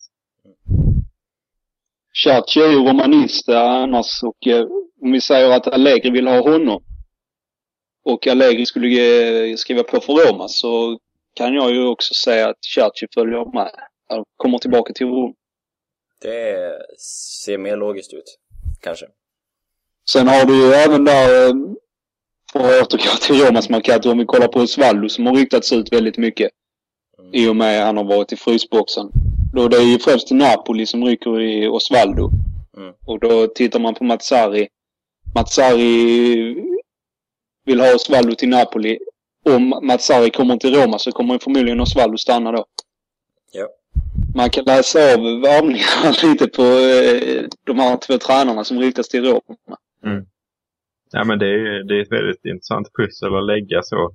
Chachi 2.24 2.60
är 2.60 2.72
ju 2.72 2.78
romanist 2.78 3.50
eh, 3.50 3.62
annars 3.62 4.24
och 4.24 4.48
eh, 4.48 4.66
om 5.02 5.12
vi 5.12 5.22
säger 5.22 5.52
att 5.52 5.68
Allegri 5.68 6.10
vill 6.10 6.28
ha 6.28 6.52
honom 6.52 6.84
och 8.06 8.28
Allegri 8.28 8.66
skulle 8.66 8.88
eh, 8.88 9.56
skriva 9.56 9.84
på 9.84 10.00
för 10.00 10.14
Roma 10.14 10.48
så 10.48 11.00
kan 11.36 11.54
jag 11.54 11.72
ju 11.72 11.88
också 11.88 12.14
säga 12.14 12.50
att 12.50 12.66
Ciacci 12.66 13.08
följer 13.14 13.54
med. 13.54 13.72
Han 14.10 14.24
kommer 14.38 14.58
tillbaka 14.58 14.94
till 14.94 15.08
Rom. 15.08 15.34
Det 16.22 16.74
ser 17.42 17.58
mer 17.58 17.78
logiskt 17.78 18.14
ut, 18.14 18.38
kanske. 18.82 19.06
Sen 20.12 20.28
har 20.28 20.46
du 20.46 20.56
ju 20.66 20.74
även 20.74 21.06
där, 21.06 21.48
eh, 21.48 21.54
för 22.54 22.60
att 22.82 22.94
återgå 22.94 23.18
till 23.22 23.46
Romas 23.46 23.70
Marcato, 23.70 24.12
om 24.12 24.18
vi 24.18 24.26
kollar 24.26 24.48
på 24.48 24.60
Osvaldo 24.60 25.10
som 25.10 25.26
har 25.26 25.36
ryktats 25.36 25.74
ut 25.74 25.94
väldigt 25.94 26.18
mycket 26.18 26.52
Mm. 27.20 27.32
i 27.34 27.48
och 27.48 27.56
med 27.56 27.80
att 27.80 27.86
han 27.86 27.98
har 27.98 28.04
varit 28.04 28.32
i 28.32 28.36
frysboxen. 28.36 29.10
Då 29.54 29.68
det 29.68 29.78
är 29.78 29.82
ju 29.82 30.00
främst 30.00 30.32
Napoli 30.32 30.86
som 30.86 31.06
rycker 31.06 31.42
i 31.42 31.68
Osvaldo. 31.68 32.30
Mm. 32.78 32.94
Och 33.06 33.20
då 33.20 33.48
tittar 33.48 33.80
man 33.80 33.94
på 33.96 34.04
Mazzari. 34.04 34.68
Mazzari 35.36 36.56
vill 37.66 37.80
ha 37.80 37.96
Osvaldo 37.96 38.36
till 38.36 38.50
Napoli. 38.50 39.00
Om 39.46 39.80
Mazzari 39.84 40.30
kommer 40.30 40.58
till 40.58 40.76
Roma 40.76 41.00
så 41.00 41.12
kommer 41.12 41.40
förmodligen 41.40 41.80
Osvaldo 41.80 42.18
stanna 42.18 42.52
då. 42.52 42.66
Ja. 43.52 43.68
Man 44.36 44.50
kan 44.50 44.64
läsa 44.66 45.00
av 45.00 45.20
värvningarna 45.42 46.16
lite 46.24 46.48
på 46.48 46.62
eh, 46.62 47.44
de 47.64 47.80
här 47.80 47.98
två 47.98 48.18
tränarna 48.18 48.64
som 48.64 48.80
ryktas 48.80 49.10
till 49.10 49.26
Roma. 49.26 49.78
Ja, 51.12 51.24
men 51.24 51.40
det 51.40 51.48
är, 51.48 51.84
det 51.84 51.94
är 51.98 52.02
ett 52.02 52.12
väldigt 52.12 52.46
intressant 52.46 52.88
pussel 52.98 53.36
att 53.36 53.46
lägga 53.46 53.82
så. 53.84 54.12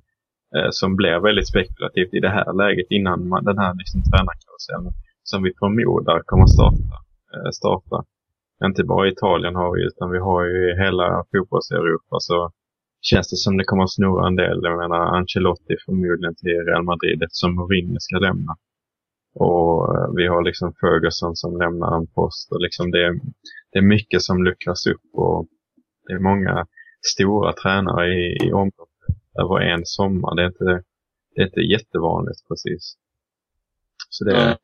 Eh, 0.55 0.69
som 0.71 0.95
blir 0.95 1.19
väldigt 1.19 1.47
spekulativt 1.47 2.13
i 2.13 2.19
det 2.19 2.29
här 2.29 2.53
läget 2.53 2.87
innan 2.89 3.27
man, 3.27 3.43
den 3.43 3.57
här 3.57 3.73
liksom, 3.81 4.03
tränarkarusellen 4.03 4.93
som 5.23 5.43
vi 5.43 5.51
förmodar 5.59 6.19
kommer 6.25 6.47
starta. 6.47 6.95
Eh, 7.33 7.51
starta. 7.59 7.97
Inte 8.65 8.83
bara 8.83 9.07
i 9.07 9.11
Italien 9.11 9.55
har 9.55 9.75
vi 9.75 9.81
utan 9.87 10.11
vi 10.11 10.19
har 10.19 10.43
ju 10.45 10.83
hela 10.83 11.25
fotbolls-Europa 11.31 12.15
så 12.19 12.51
känns 13.01 13.29
det 13.29 13.37
som 13.37 13.57
det 13.57 13.63
kommer 13.63 13.83
att 13.83 13.93
snurra 13.93 14.27
en 14.27 14.35
del. 14.35 14.59
Jag 14.63 14.77
menar 14.77 14.99
Ancelotti 15.17 15.75
förmodligen 15.85 16.35
till 16.35 16.57
Real 16.67 16.83
Madrid 16.83 17.23
eftersom 17.23 17.55
Mourinho 17.55 17.95
ska 17.99 18.17
lämna. 18.17 18.55
Och 19.35 19.95
eh, 19.95 20.09
vi 20.15 20.27
har 20.27 20.43
liksom 20.43 20.73
Ferguson 20.81 21.35
som 21.35 21.57
lämnar 21.57 21.97
en 21.97 22.07
post 22.07 22.51
och 22.51 22.61
liksom 22.61 22.91
det, 22.91 23.05
är- 23.05 23.19
det 23.71 23.77
är 23.79 23.81
mycket 23.95 24.21
som 24.21 24.43
luckras 24.43 24.87
upp 24.87 25.01
och 25.13 25.47
det 26.07 26.13
är 26.13 26.19
många 26.19 26.67
stora 27.13 27.53
tränare 27.53 28.07
i, 28.07 28.37
i 28.47 28.53
omlopp 28.53 28.89
över 29.41 29.59
en 29.61 29.81
sommar. 29.85 30.35
Det 30.35 30.41
är 30.41 30.47
inte, 30.47 30.83
det 31.35 31.41
är 31.41 31.45
inte 31.45 31.59
jättevanligt 31.61 32.47
precis. 32.47 32.95
Så 34.09 34.25
det, 34.25 34.35
Mm. 34.41 34.57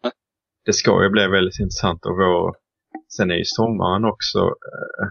det 0.65 0.73
ska 0.73 1.03
ju 1.03 1.09
bli 1.09 1.27
väldigt 1.27 1.59
intressant 1.59 2.05
och 2.05 2.15
vår, 2.17 2.55
sen 3.17 3.31
är 3.31 3.35
ju 3.35 3.43
sommaren 3.45 4.05
också 4.05 4.39
eh, 4.39 5.07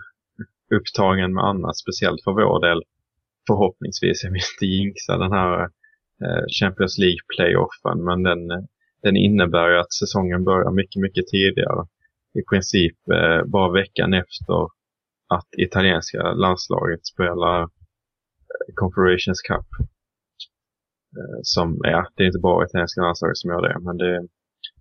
upptagen 0.77 1.35
med 1.35 1.45
annat, 1.45 1.77
speciellt 1.77 2.25
för 2.25 2.33
vår 2.33 2.61
del. 2.69 2.83
Förhoppningsvis, 3.47 4.25
jag 4.25 4.31
vill 4.31 4.43
inte 4.55 4.67
jinxa 4.67 5.17
den 5.17 5.33
här 5.33 5.63
eh, 6.25 6.45
Champions 6.61 6.99
League 6.99 7.23
playoffen 7.37 8.05
men 8.05 8.23
den, 8.23 8.41
den 9.03 9.17
innebär 9.17 9.71
ju 9.71 9.79
att 9.79 9.93
säsongen 9.93 10.45
börjar 10.45 10.71
mycket, 10.71 11.03
mycket 11.03 11.27
tidigare. 11.27 11.87
I 12.39 12.43
princip 12.51 12.97
eh, 13.13 13.45
bara 13.45 13.73
veckan 13.73 14.15
efter 14.15 14.59
att 15.29 15.49
italienska 15.59 16.33
landslaget 16.33 17.07
spelar 17.07 17.61
eh, 17.63 17.67
Confederations 18.75 19.41
Cup. 19.41 19.69
Som, 21.43 21.81
ja, 21.83 22.07
det 22.15 22.23
är 22.23 22.27
inte 22.27 22.39
bara 22.39 22.67
italienska 22.67 23.01
landslaget 23.01 23.37
som 23.37 23.51
gör 23.51 23.63
det, 23.69 23.79
men 23.81 23.97
det, 23.97 24.29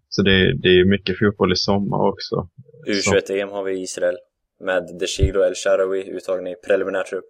så 0.09 0.22
det, 0.22 0.57
det 0.63 0.70
är 0.70 0.86
mycket 0.86 1.20
fotboll 1.20 1.51
i 1.53 1.55
sommar 1.55 2.09
också. 2.11 2.49
U21-EM 2.88 3.49
har 3.49 3.63
vi 3.63 3.80
i 3.80 3.82
Israel 3.82 4.18
med 4.59 4.84
De 4.88 4.93
Deshiglo 4.97 5.41
El 5.41 5.55
Sharawi 5.55 6.01
uttagen 6.11 6.47
i 6.47 6.55
preliminär 6.68 7.03
trupp. 7.03 7.26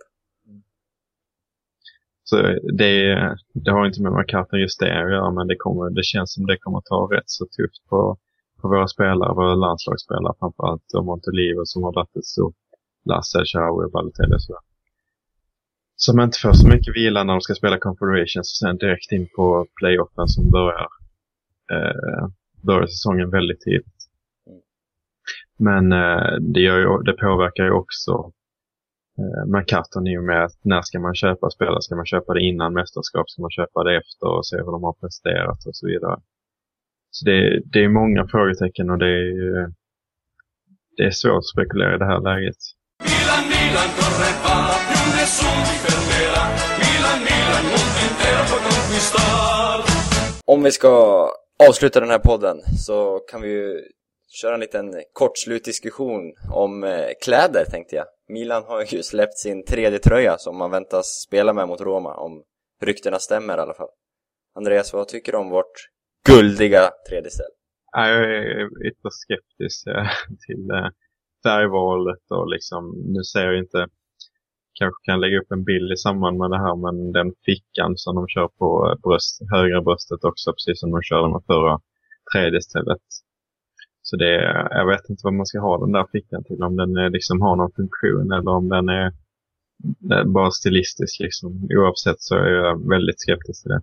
Så 2.30 2.36
det, 2.82 2.93
det 3.53 3.71
har 3.71 3.86
inte 3.86 4.01
med 4.01 4.13
McCarthy 4.13 4.57
just 4.57 4.80
det 4.80 5.03
att 5.03 5.11
göra, 5.11 5.32
men 5.32 5.47
det, 5.47 5.55
kommer, 5.55 5.89
det 5.89 6.03
känns 6.03 6.34
som 6.34 6.45
det 6.45 6.57
kommer 6.57 6.82
ta 6.82 7.09
rätt 7.15 7.30
så 7.38 7.45
tufft 7.45 7.89
på, 7.89 8.17
på 8.61 8.67
våra 8.67 8.88
spelare, 8.88 9.34
våra 9.34 9.55
landslagsspelare 9.55 10.34
framförallt, 10.39 10.93
och 10.93 11.05
Montolivo 11.05 11.61
som 11.65 11.84
har 11.84 11.93
dragit 11.93 12.15
ett 12.15 12.26
stort 12.26 12.55
lass, 13.09 13.36
El 13.36 13.45
Sharawi 13.45 13.86
och 13.86 13.91
Balotelli 13.91 14.36
och 14.36 14.41
sådär. 14.41 14.61
Som 15.95 16.19
inte 16.19 16.39
får 16.41 16.53
så 16.53 16.67
mycket 16.67 16.95
vila 16.95 17.23
när 17.23 17.34
de 17.34 17.41
ska 17.41 17.53
spela 17.53 17.80
Confederations 17.80 18.47
och 18.53 18.59
sen 18.67 18.78
direkt 18.78 19.11
in 19.11 19.28
på 19.36 19.67
playoffen 19.80 20.28
som 20.28 20.51
börjar, 20.51 20.88
eh, 21.73 22.28
börjar 22.63 22.88
säsongen 22.88 23.30
väldigt 23.30 23.61
tidigt. 23.61 23.99
Men 25.57 25.91
eh, 25.91 26.32
det, 26.53 26.59
gör 26.59 26.80
ju, 26.80 27.03
det 27.03 27.13
påverkar 27.13 27.63
ju 27.63 27.71
också 27.71 28.32
eh, 29.22 29.45
McCartan 29.53 30.07
i 30.07 30.18
och 30.18 30.24
med 30.24 30.43
att 30.45 30.57
när 30.61 30.82
ska 30.82 30.99
man 30.99 31.16
köpa 31.16 31.49
spelare? 31.49 31.82
Ska 31.82 31.95
man 31.95 32.05
köpa 32.05 32.34
det 32.34 32.41
innan 32.41 32.74
mästerskap? 32.74 33.30
Ska 33.30 33.41
man 33.41 33.51
köpa 33.51 33.84
det 33.84 33.97
efter 33.97 34.28
och 34.28 34.47
se 34.47 34.57
hur 34.57 34.72
de 34.72 34.84
har 34.84 34.93
presterat 34.93 35.66
och 35.68 35.76
så 35.76 35.88
vidare? 35.88 36.20
Så 37.11 37.26
det, 37.26 37.61
det 37.66 37.80
är 37.84 37.89
många 37.89 38.28
frågetecken 38.28 38.89
och 38.89 38.97
det 38.97 39.09
är, 39.09 39.74
det 40.97 41.03
är 41.03 41.11
svårt 41.11 41.38
att 41.38 41.45
spekulera 41.45 41.95
i 41.95 41.97
det 41.97 42.05
här 42.05 42.22
läget. 42.22 42.57
Milan, 43.03 43.43
Milan. 43.49 44.05
Om 50.47 50.63
vi 50.63 50.72
ska 50.72 51.28
avsluta 51.70 51.99
den 51.99 52.09
här 52.09 52.20
podden 52.20 52.57
så 52.78 53.20
kan 53.32 53.41
vi 53.41 53.49
ju 53.49 53.82
köra 54.28 54.53
en 54.53 54.59
liten 54.59 54.93
kortslutdiskussion 55.13 56.34
om 56.53 56.84
eh, 56.84 57.09
kläder 57.23 57.65
tänkte 57.65 57.95
jag. 57.95 58.05
Milan 58.28 58.63
har 58.63 58.93
ju 58.93 59.03
släppt 59.03 59.38
sin 59.38 59.65
tredje 59.65 59.99
tröja 59.99 60.38
som 60.38 60.57
man 60.57 60.71
väntas 60.71 61.05
spela 61.28 61.53
med 61.53 61.67
mot 61.67 61.82
Roma, 61.82 62.13
om 62.15 62.43
ryktena 62.82 63.19
stämmer 63.19 63.57
i 63.57 63.61
alla 63.61 63.73
fall. 63.73 63.89
Andreas, 64.55 64.93
vad 64.93 65.07
tycker 65.07 65.32
du 65.32 65.38
om 65.38 65.49
vårt 65.49 65.76
guldiga 66.28 66.91
tredje 67.09 67.30
ställ? 67.30 67.53
Ja, 67.91 68.09
Jag 68.09 68.23
är 68.23 68.88
ytterst 68.88 69.21
skeptisk 69.26 69.88
eh, 69.88 70.07
till 70.47 70.69
eh, 70.69 70.89
färgvalet 71.43 72.26
och 72.30 72.49
liksom, 72.49 72.82
nu 73.13 73.23
ser 73.23 73.45
jag 73.45 73.59
inte, 73.59 73.88
kanske 74.80 74.99
kan 75.05 75.21
lägga 75.21 75.39
upp 75.39 75.51
en 75.51 75.63
bild 75.63 75.91
i 75.91 75.97
samband 75.97 76.38
med 76.38 76.49
det 76.49 76.61
här, 76.65 76.76
men 76.86 77.11
den 77.11 77.30
fickan 77.45 77.91
som 77.95 78.15
de 78.15 78.28
kör 78.28 78.47
på 78.47 78.69
bröst, 79.03 79.41
högra 79.53 79.82
bröstet 79.82 80.23
också, 80.23 80.47
precis 80.53 80.80
som 80.80 80.91
de 80.91 81.01
körde 81.01 81.28
med 81.34 81.43
förra 81.51 81.80
tredje 82.34 82.61
stället. 82.61 83.05
Så 84.08 84.16
det, 84.16 84.34
jag 84.80 84.88
vet 84.88 85.10
inte 85.10 85.22
vad 85.24 85.34
man 85.34 85.45
ska 85.45 85.60
ha 85.60 85.78
den 85.78 85.91
där 85.91 86.08
fickan 86.12 86.43
till, 86.43 86.64
om 86.64 86.76
den 86.76 86.97
eh, 86.97 87.10
liksom 87.10 87.41
har 87.41 87.56
någon 87.56 87.72
funktion 87.72 88.32
eller 88.32 88.51
om 88.51 88.70
den 88.70 88.89
är, 88.89 89.08
är 90.12 90.24
bara 90.24 90.51
stilistisk 90.51 91.20
liksom. 91.20 91.68
Oavsett 91.78 92.22
så 92.22 92.36
är 92.36 92.49
jag 92.49 92.89
väldigt 92.89 93.22
skeptisk 93.22 93.64
till 93.64 93.72
det. 93.72 93.82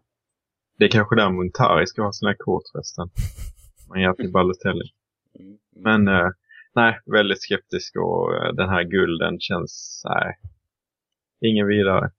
Det 0.78 0.84
är 0.84 0.88
kanske 0.88 1.16
där 1.16 1.30
Montari 1.30 1.86
ska 1.86 2.02
ha 2.02 2.12
sina 2.12 2.34
kort 2.34 2.62
förresten. 2.72 3.08
Man 3.88 4.00
ger 4.00 4.12
till 4.12 4.32
Balotelli. 4.32 4.84
Men 5.76 6.08
eh, 6.08 6.28
nej, 6.74 7.00
väldigt 7.06 7.42
skeptisk 7.42 7.96
och 7.96 8.34
eh, 8.34 8.52
den 8.52 8.68
här 8.68 8.82
gulden 8.82 9.40
känns, 9.40 10.02
nej, 10.04 10.38
ingen 11.40 11.66
vidare. 11.66 12.10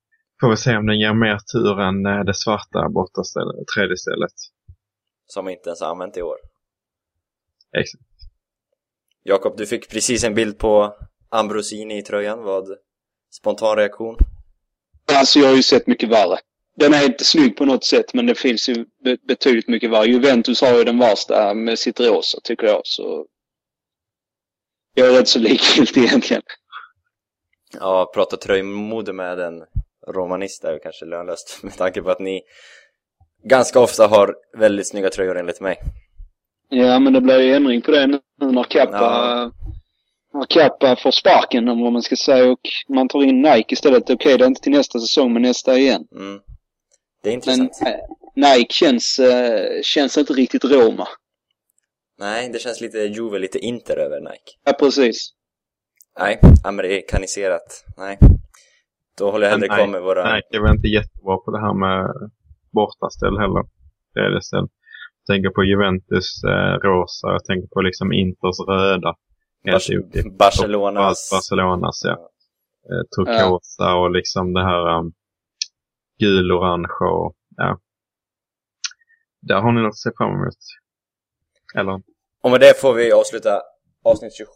Får 0.41 0.49
vi 0.49 0.57
se 0.57 0.77
om 0.77 0.85
den 0.85 0.99
ger 0.99 1.13
mer 1.13 1.37
tur 1.53 1.79
än 1.79 2.05
eh, 2.05 2.23
det 2.23 2.33
svarta 2.33 2.89
borta 2.89 3.23
stället, 3.23 3.67
tredje 3.75 3.97
stället. 3.97 4.37
Som 5.27 5.49
inte 5.49 5.69
ens 5.69 5.81
har 5.81 5.91
använt 5.91 6.17
i 6.17 6.21
år. 6.21 6.52
Exakt. 7.77 8.03
Jakob, 9.23 9.57
du 9.57 9.65
fick 9.65 9.89
precis 9.89 10.23
en 10.23 10.33
bild 10.35 10.57
på 10.57 10.95
Ambrosini 11.29 11.97
i 11.97 12.01
tröjan. 12.01 12.43
Vad 12.43 12.67
spontan 13.31 13.77
reaktion? 13.77 14.17
Alltså 15.11 15.39
jag 15.39 15.47
har 15.47 15.55
ju 15.55 15.63
sett 15.63 15.87
mycket 15.87 16.09
värre. 16.09 16.37
Den 16.75 16.93
är 16.93 17.05
inte 17.05 17.23
snygg 17.25 17.57
på 17.57 17.65
något 17.65 17.83
sätt 17.85 18.13
men 18.13 18.25
det 18.25 18.35
finns 18.35 18.69
ju 18.69 18.85
be- 19.03 19.17
betydligt 19.27 19.67
mycket 19.67 19.89
värre. 19.91 20.05
Juventus 20.05 20.61
har 20.61 20.77
ju 20.77 20.83
den 20.83 20.99
värsta 20.99 21.53
med 21.53 21.79
sitt 21.79 21.99
rosa 21.99 22.39
tycker 22.43 22.67
jag. 22.67 22.81
Så 22.83 23.25
jag 24.93 25.07
är 25.07 25.19
rätt 25.19 25.27
så 25.27 25.39
likgiltig 25.49 26.03
egentligen. 26.03 26.43
Ja, 27.79 28.11
prata 28.13 28.37
tröjmode 28.37 29.13
med 29.13 29.39
en 29.39 29.63
romanist 30.07 30.63
är 30.63 30.79
kanske 30.83 31.05
lönlöst 31.05 31.59
med 31.63 31.77
tanke 31.77 32.01
på 32.01 32.11
att 32.11 32.19
ni 32.19 32.41
ganska 33.43 33.79
ofta 33.79 34.07
har 34.07 34.35
väldigt 34.57 34.89
snygga 34.89 35.09
tröjor 35.09 35.37
enligt 35.37 35.61
mig. 35.61 35.77
Ja 36.75 36.99
men 36.99 37.13
det 37.13 37.21
blir 37.21 37.41
ju 37.41 37.53
ändring 37.53 37.81
på 37.81 37.91
det 37.91 38.07
nu 38.07 38.19
när 38.39 38.63
Kappa, 38.63 38.97
Ja. 38.97 39.51
när 40.33 40.45
Kappa 40.49 40.95
får 40.95 41.11
sparken 41.11 41.67
om 41.69 41.81
vad 41.81 41.93
man 41.93 42.01
ska 42.01 42.15
säga 42.15 42.51
och 42.51 42.59
man 42.89 43.07
tar 43.07 43.23
in 43.23 43.41
Nike 43.41 43.73
istället. 43.73 44.09
Okej 44.09 44.37
det 44.37 44.43
är 44.43 44.47
inte 44.47 44.61
till 44.61 44.71
nästa 44.71 44.99
säsong 44.99 45.33
men 45.33 45.41
nästa 45.41 45.77
igen. 45.77 46.07
Mm. 46.15 46.39
Det 47.23 47.29
är 47.29 47.31
Men 47.31 47.33
intressant. 47.33 47.71
eh, 47.85 47.99
Nike 48.35 48.73
känns, 48.73 49.19
eh, 49.19 49.81
känns 49.83 50.17
inte 50.17 50.33
riktigt 50.33 50.63
Roma. 50.65 51.07
Nej, 52.19 52.49
det 52.53 52.59
känns 52.59 52.81
lite 52.81 52.97
Juve, 52.97 53.39
lite 53.39 53.59
Inter 53.59 53.97
över 53.97 54.19
Nike. 54.21 54.51
Ja 54.65 54.73
precis. 54.73 55.33
Nej, 56.19 56.39
amerikaniserat. 56.63 57.85
Nej. 57.97 58.17
Då 59.17 59.31
håller 59.31 59.45
jag 59.45 59.51
hellre 59.51 59.67
Men 59.67 59.77
kvar 59.77 59.87
med 59.87 60.01
våra... 60.01 60.23
Nej, 60.23 60.41
jag 60.49 60.61
var 60.61 60.71
inte 60.71 60.87
jättebra 60.87 61.37
på 61.37 61.51
det 61.51 61.59
här 61.59 61.73
med 61.73 62.05
bortaställ 62.71 63.37
heller. 63.37 63.63
Tredje 64.13 64.41
ställ. 64.41 64.59
Jag 64.59 64.69
tänker 65.27 65.49
på 65.49 65.63
Juventus 65.63 66.43
eh, 66.43 66.73
rosa, 66.87 67.27
jag 67.27 67.45
tänker 67.45 67.67
på 67.67 67.81
liksom 67.81 68.13
Inters 68.13 68.59
röda. 68.67 69.15
Otippat. 69.75 70.37
Barcelonas... 70.37 71.29
Barcelonas, 71.31 72.01
ja. 72.03 72.29
Eh, 72.89 73.03
turkosa 73.15 73.95
och 73.95 74.11
liksom 74.11 74.53
det 74.53 74.63
här 74.63 74.99
um, 74.99 75.13
gul-orange 76.19 76.97
och 77.11 77.35
ja. 77.57 77.79
Där 79.41 79.61
har 79.61 79.71
ni 79.71 79.81
något 79.81 79.89
att 79.89 79.97
se 79.97 80.09
fram 80.17 80.31
emot. 80.31 80.57
Eller? 81.75 82.01
Och 82.41 82.51
med 82.51 82.59
det 82.59 82.81
får 82.81 82.93
vi 82.93 83.11
avsluta 83.11 83.61
avsnitt 84.03 84.33
28 84.33 84.49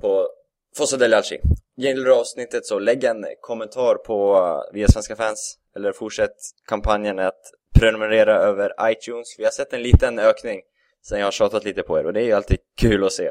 på 0.00 0.28
Fossa 0.76 0.96
del 0.96 1.14
Alci. 1.14 1.38
Gillar 1.76 2.04
du 2.04 2.14
avsnittet 2.14 2.66
så 2.66 2.78
lägg 2.78 3.04
en 3.04 3.24
kommentar 3.40 3.94
på 3.94 4.34
uh, 4.34 4.74
via 4.74 4.88
Svenska 4.88 5.16
fans 5.16 5.58
eller 5.76 5.92
fortsätt 5.92 6.36
kampanjen 6.68 7.18
att 7.18 7.42
prenumerera 7.74 8.34
över 8.34 8.72
iTunes. 8.82 9.38
Vi 9.38 9.44
har 9.44 9.50
sett 9.50 9.72
en 9.72 9.82
liten 9.82 10.18
ökning 10.18 10.60
sen 11.08 11.18
jag 11.18 11.26
har 11.26 11.32
tjatat 11.32 11.64
lite 11.64 11.82
på 11.82 11.98
er 11.98 12.06
och 12.06 12.12
det 12.12 12.20
är 12.20 12.24
ju 12.24 12.32
alltid 12.32 12.58
kul 12.76 13.04
att 13.04 13.12
se. 13.12 13.30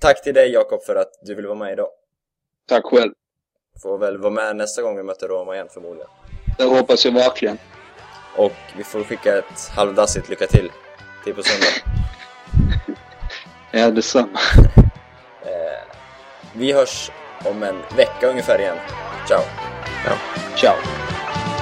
Tack 0.00 0.22
till 0.22 0.34
dig 0.34 0.52
Jakob 0.52 0.82
för 0.82 0.96
att 0.96 1.10
du 1.22 1.34
vill 1.34 1.46
vara 1.46 1.58
med 1.58 1.72
idag. 1.72 1.88
Tack 2.68 2.84
själv. 2.84 3.12
Får 3.82 3.98
väl 3.98 4.18
vara 4.18 4.32
med 4.32 4.56
nästa 4.56 4.82
gång 4.82 4.96
vi 4.96 5.02
möter 5.02 5.28
Roma 5.28 5.54
igen 5.54 5.68
förmodligen. 5.70 6.08
Det 6.58 6.64
hoppas 6.64 7.04
jag 7.04 7.12
verkligen. 7.12 7.58
Och 8.36 8.52
vi 8.76 8.84
får 8.84 9.04
skicka 9.04 9.38
ett 9.38 9.68
halvdassigt 9.76 10.28
lycka 10.28 10.46
till 10.46 10.72
till 11.24 11.34
på 11.34 11.42
söndag. 11.42 11.66
Ja 13.72 13.90
detsamma. 13.90 14.38
Vi 16.54 16.72
hörs 16.72 17.10
om 17.44 17.62
en 17.62 17.76
vecka 17.96 18.28
ungefär 18.30 18.58
igen. 18.58 18.76
Ciao! 19.28 19.42
Ciao. 20.56 20.74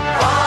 Quando 0.09 0.38